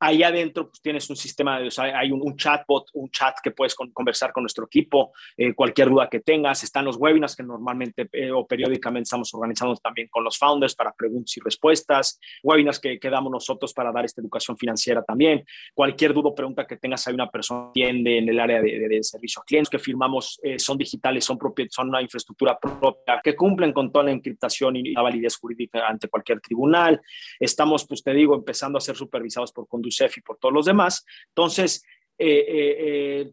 Ahí 0.00 0.22
adentro 0.22 0.68
pues, 0.68 0.80
tienes 0.80 1.10
un 1.10 1.16
sistema, 1.16 1.58
de, 1.58 1.70
hay 1.94 2.12
un, 2.12 2.36
chatbot, 2.36 2.86
un 2.94 3.10
chat 3.10 3.36
que 3.42 3.50
puedes 3.50 3.74
conversar 3.74 4.32
con 4.32 4.44
nuestro 4.44 4.66
equipo, 4.66 5.12
eh, 5.36 5.54
cualquier 5.54 5.90
duda 5.90 6.08
que 6.08 6.20
tengas. 6.20 6.62
Están 6.62 6.84
los 6.84 6.96
webinars 6.96 7.34
que 7.34 7.42
normalmente 7.42 8.08
eh, 8.12 8.30
o 8.30 8.46
periódicamente 8.46 9.04
estamos 9.04 9.32
organizando 9.34 9.74
también 9.76 10.08
con 10.08 10.22
los 10.22 10.38
founders 10.38 10.74
para 10.74 10.92
preguntas 10.92 11.36
y 11.36 11.40
respuestas, 11.40 12.20
webinars 12.42 12.78
que, 12.78 12.98
que, 12.98 13.10
damos 13.10 13.32
nosotros 13.32 13.72
para 13.72 13.90
dar 13.90 14.04
esta 14.04 14.20
educación 14.20 14.56
financiera 14.56 15.02
también. 15.02 15.44
Cualquier 15.74 16.14
duda 16.14 16.28
o 16.28 16.34
pregunta 16.34 16.66
que 16.66 16.76
tengas, 16.76 17.06
hay 17.08 17.14
una 17.14 17.28
persona 17.28 17.70
que 17.74 17.82
atiende 17.82 18.18
en 18.18 18.28
el 18.28 18.38
área 18.38 18.60
de, 18.60 18.88
de, 18.88 19.02
servicio 19.02 19.42
a 19.42 19.44
clientes 19.44 19.70
que 19.70 19.78
firmamos, 19.78 20.38
eh, 20.42 20.58
son 20.58 20.78
digitales, 20.78 21.24
son, 21.24 21.38
son 21.70 21.88
una 21.88 22.02
infraestructura 22.02 22.58
propia, 22.58 23.20
que 23.22 23.34
cumplen 23.34 23.72
con 23.72 23.90
toda 23.90 24.04
la 24.04 24.12
encriptación 24.12 24.76
y 24.76 24.92
la 24.92 25.02
validez 25.02 25.36
jurídica 25.36 25.86
ante 25.86 26.08
cualquier 26.08 26.40
tribunal. 26.40 27.00
Estamos, 27.40 27.86
pues 27.86 28.02
te 28.02 28.12
digo, 28.12 28.34
empezando 28.34 28.78
a 28.78 28.80
ser 28.80 28.94
supervisados 28.96 29.52
por 29.52 29.66
conducir 29.90 30.18
y 30.18 30.20
por 30.20 30.38
todos 30.38 30.54
los 30.54 30.66
demás. 30.66 31.04
Entonces, 31.28 31.84
eh, 32.18 32.44
eh, 32.48 32.76
eh, 32.78 33.30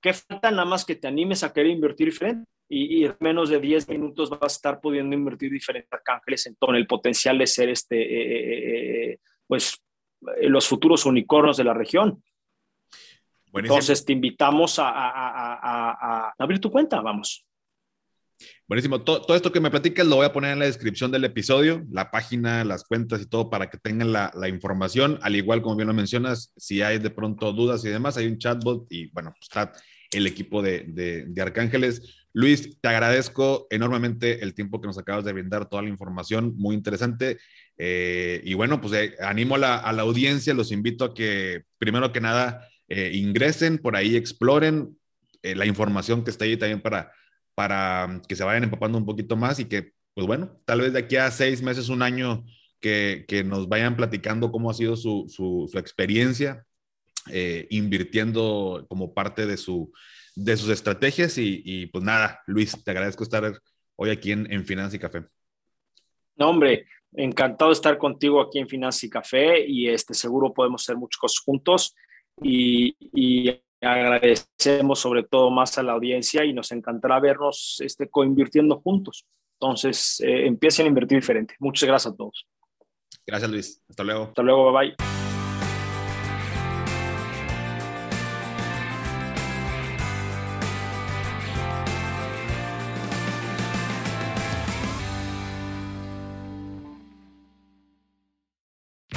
¿qué 0.00 0.12
falta? 0.12 0.50
Nada 0.50 0.64
más 0.64 0.84
que 0.84 0.96
te 0.96 1.08
animes 1.08 1.42
a 1.42 1.52
querer 1.52 1.70
invertir 1.72 2.06
diferente 2.06 2.48
y, 2.68 3.04
en 3.04 3.16
menos 3.20 3.50
de 3.50 3.60
10 3.60 3.88
minutos 3.88 4.30
vas 4.30 4.42
a 4.42 4.46
estar 4.46 4.80
pudiendo 4.80 5.14
invertir 5.14 5.50
diferentes 5.50 5.92
arcángeles 5.92 6.46
en 6.46 6.56
todo 6.56 6.74
el 6.74 6.86
potencial 6.86 7.38
de 7.38 7.46
ser 7.46 7.68
este, 7.68 9.20
pues, 9.46 9.80
los 10.42 10.66
futuros 10.66 11.06
unicornios 11.06 11.56
de 11.56 11.64
la 11.64 11.74
región. 11.74 12.22
Entonces 13.52 14.04
te 14.04 14.12
invitamos 14.12 14.78
a 14.80 16.34
abrir 16.36 16.58
tu 16.58 16.70
cuenta, 16.70 17.00
vamos. 17.00 17.46
Buenísimo. 18.66 19.02
Todo, 19.02 19.36
esto 19.36 19.52
que 19.52 19.60
me 19.60 19.70
platicas 19.70 20.06
lo 20.06 20.16
voy 20.16 20.24
a 20.24 20.32
poner 20.32 20.52
en 20.52 20.58
la 20.58 20.64
descripción 20.64 21.10
del 21.10 21.26
episodio, 21.26 21.84
la 21.90 22.10
página, 22.10 22.64
las 22.64 22.84
cuentas 22.84 23.20
y 23.20 23.26
todo 23.26 23.50
para 23.50 23.68
que 23.68 23.76
tengan 23.76 24.10
la, 24.10 24.48
información. 24.48 25.18
Al 25.20 25.36
igual 25.36 25.60
como 25.60 25.76
bien 25.76 25.88
lo 25.88 25.92
mencionas, 25.92 26.50
si 26.56 26.80
hay 26.80 26.98
de 26.98 27.10
pronto 27.10 27.52
dudas 27.52 27.84
y 27.84 27.90
demás, 27.90 28.16
hay 28.16 28.26
un 28.26 28.38
chatbot 28.38 28.86
y 28.90 29.10
bueno, 29.10 29.32
pues 29.32 29.48
está 29.50 29.70
el 30.12 30.26
equipo 30.26 30.62
de, 30.62 31.30
Arcángeles. 31.38 32.24
Luis, 32.32 32.80
te 32.80 32.88
agradezco 32.88 33.66
enormemente 33.68 34.42
el 34.42 34.54
tiempo 34.54 34.80
que 34.80 34.86
nos 34.86 34.96
acabas 34.96 35.26
de 35.26 35.34
brindar, 35.34 35.68
toda 35.68 35.82
la 35.82 35.90
información, 35.90 36.54
muy 36.56 36.74
interesante. 36.74 37.36
Eh, 37.76 38.40
y 38.44 38.54
bueno, 38.54 38.80
pues 38.80 38.94
eh, 38.94 39.14
animo 39.20 39.56
a 39.56 39.58
la, 39.58 40.00
audiencia, 40.00 40.54
los 40.54 40.72
invito 40.72 41.04
a 41.04 41.12
que 41.12 41.64
primero 41.76 42.12
que 42.12 42.22
nada 42.22 42.66
eh, 42.88 43.10
ingresen 43.12 43.76
por 43.76 43.94
ahí, 43.94 44.16
exploren 44.16 44.96
la 45.42 45.66
información 45.66 46.24
que 46.24 46.30
está 46.30 46.46
ahí 46.46 46.56
también 46.56 46.80
para 46.80 47.12
para 47.54 48.20
que 48.28 48.36
se 48.36 48.44
vayan 48.44 48.64
empapando 48.64 48.98
un 48.98 49.06
poquito 49.06 49.36
más 49.36 49.58
y 49.60 49.66
que, 49.66 49.92
pues 50.14 50.26
bueno, 50.26 50.58
tal 50.64 50.80
vez 50.80 50.92
de 50.92 51.00
aquí 51.00 51.16
a 51.16 51.30
seis 51.30 51.62
meses, 51.62 51.88
un 51.88 52.02
año, 52.02 52.44
que, 52.84 53.24
que 53.26 53.42
nos 53.44 53.66
vayan 53.66 53.96
platicando 53.96 54.52
cómo 54.52 54.70
ha 54.70 54.74
sido 54.74 54.94
su, 54.94 55.24
su, 55.28 55.70
experiencia 55.78 56.66
eh, 57.32 57.66
invirtiendo 57.70 58.84
como 58.90 59.14
parte 59.14 59.46
de, 59.46 59.56
su, 59.56 59.90
de 60.36 60.54
sus 60.58 60.68
estrategias. 60.68 61.38
Y, 61.38 61.86
pues 61.86 62.04
nada, 62.04 62.42
Luis, 62.46 62.84
te 62.84 62.90
agradezco 62.90 63.24
estar 63.24 63.58
hoy 63.96 64.10
aquí 64.10 64.32
en, 64.32 64.52
en 64.52 64.66
Finanza 64.66 64.96
y 64.96 64.98
Café. 64.98 65.24
No, 66.36 66.50
hombre, 66.50 66.86
encantado 67.14 67.70
de 67.70 67.76
estar 67.76 67.96
contigo 67.96 68.42
aquí 68.42 68.58
en 68.58 68.68
Finanza 68.68 69.06
y 69.06 69.08
Café 69.08 69.64
y 69.66 69.88
este, 69.88 70.12
seguro 70.12 70.52
podemos 70.52 70.82
hacer 70.82 70.98
muchas 70.98 71.18
cosas 71.18 71.38
juntos. 71.38 71.94
Y, 72.42 72.94
y 73.00 73.62
agradecemos 73.84 74.98
sobre 74.98 75.22
todo 75.22 75.50
más 75.50 75.76
a 75.78 75.82
la 75.82 75.92
audiencia 75.92 76.44
y 76.44 76.52
nos 76.52 76.72
encantará 76.72 77.20
vernos 77.20 77.80
este, 77.80 78.08
coinvirtiendo 78.08 78.80
juntos. 78.80 79.26
Entonces, 79.60 80.20
eh, 80.20 80.46
empiecen 80.46 80.86
a 80.86 80.88
invertir 80.88 81.18
diferente. 81.18 81.54
Muchas 81.58 81.88
gracias 81.88 82.12
a 82.12 82.16
todos. 82.16 82.46
Gracias, 83.26 83.50
Luis. 83.50 83.82
Hasta 83.88 84.04
luego. 84.04 84.24
Hasta 84.24 84.42
luego. 84.42 84.72
Bye 84.72 84.94
bye. 84.96 85.23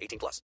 18 0.00 0.18
plus. 0.18 0.42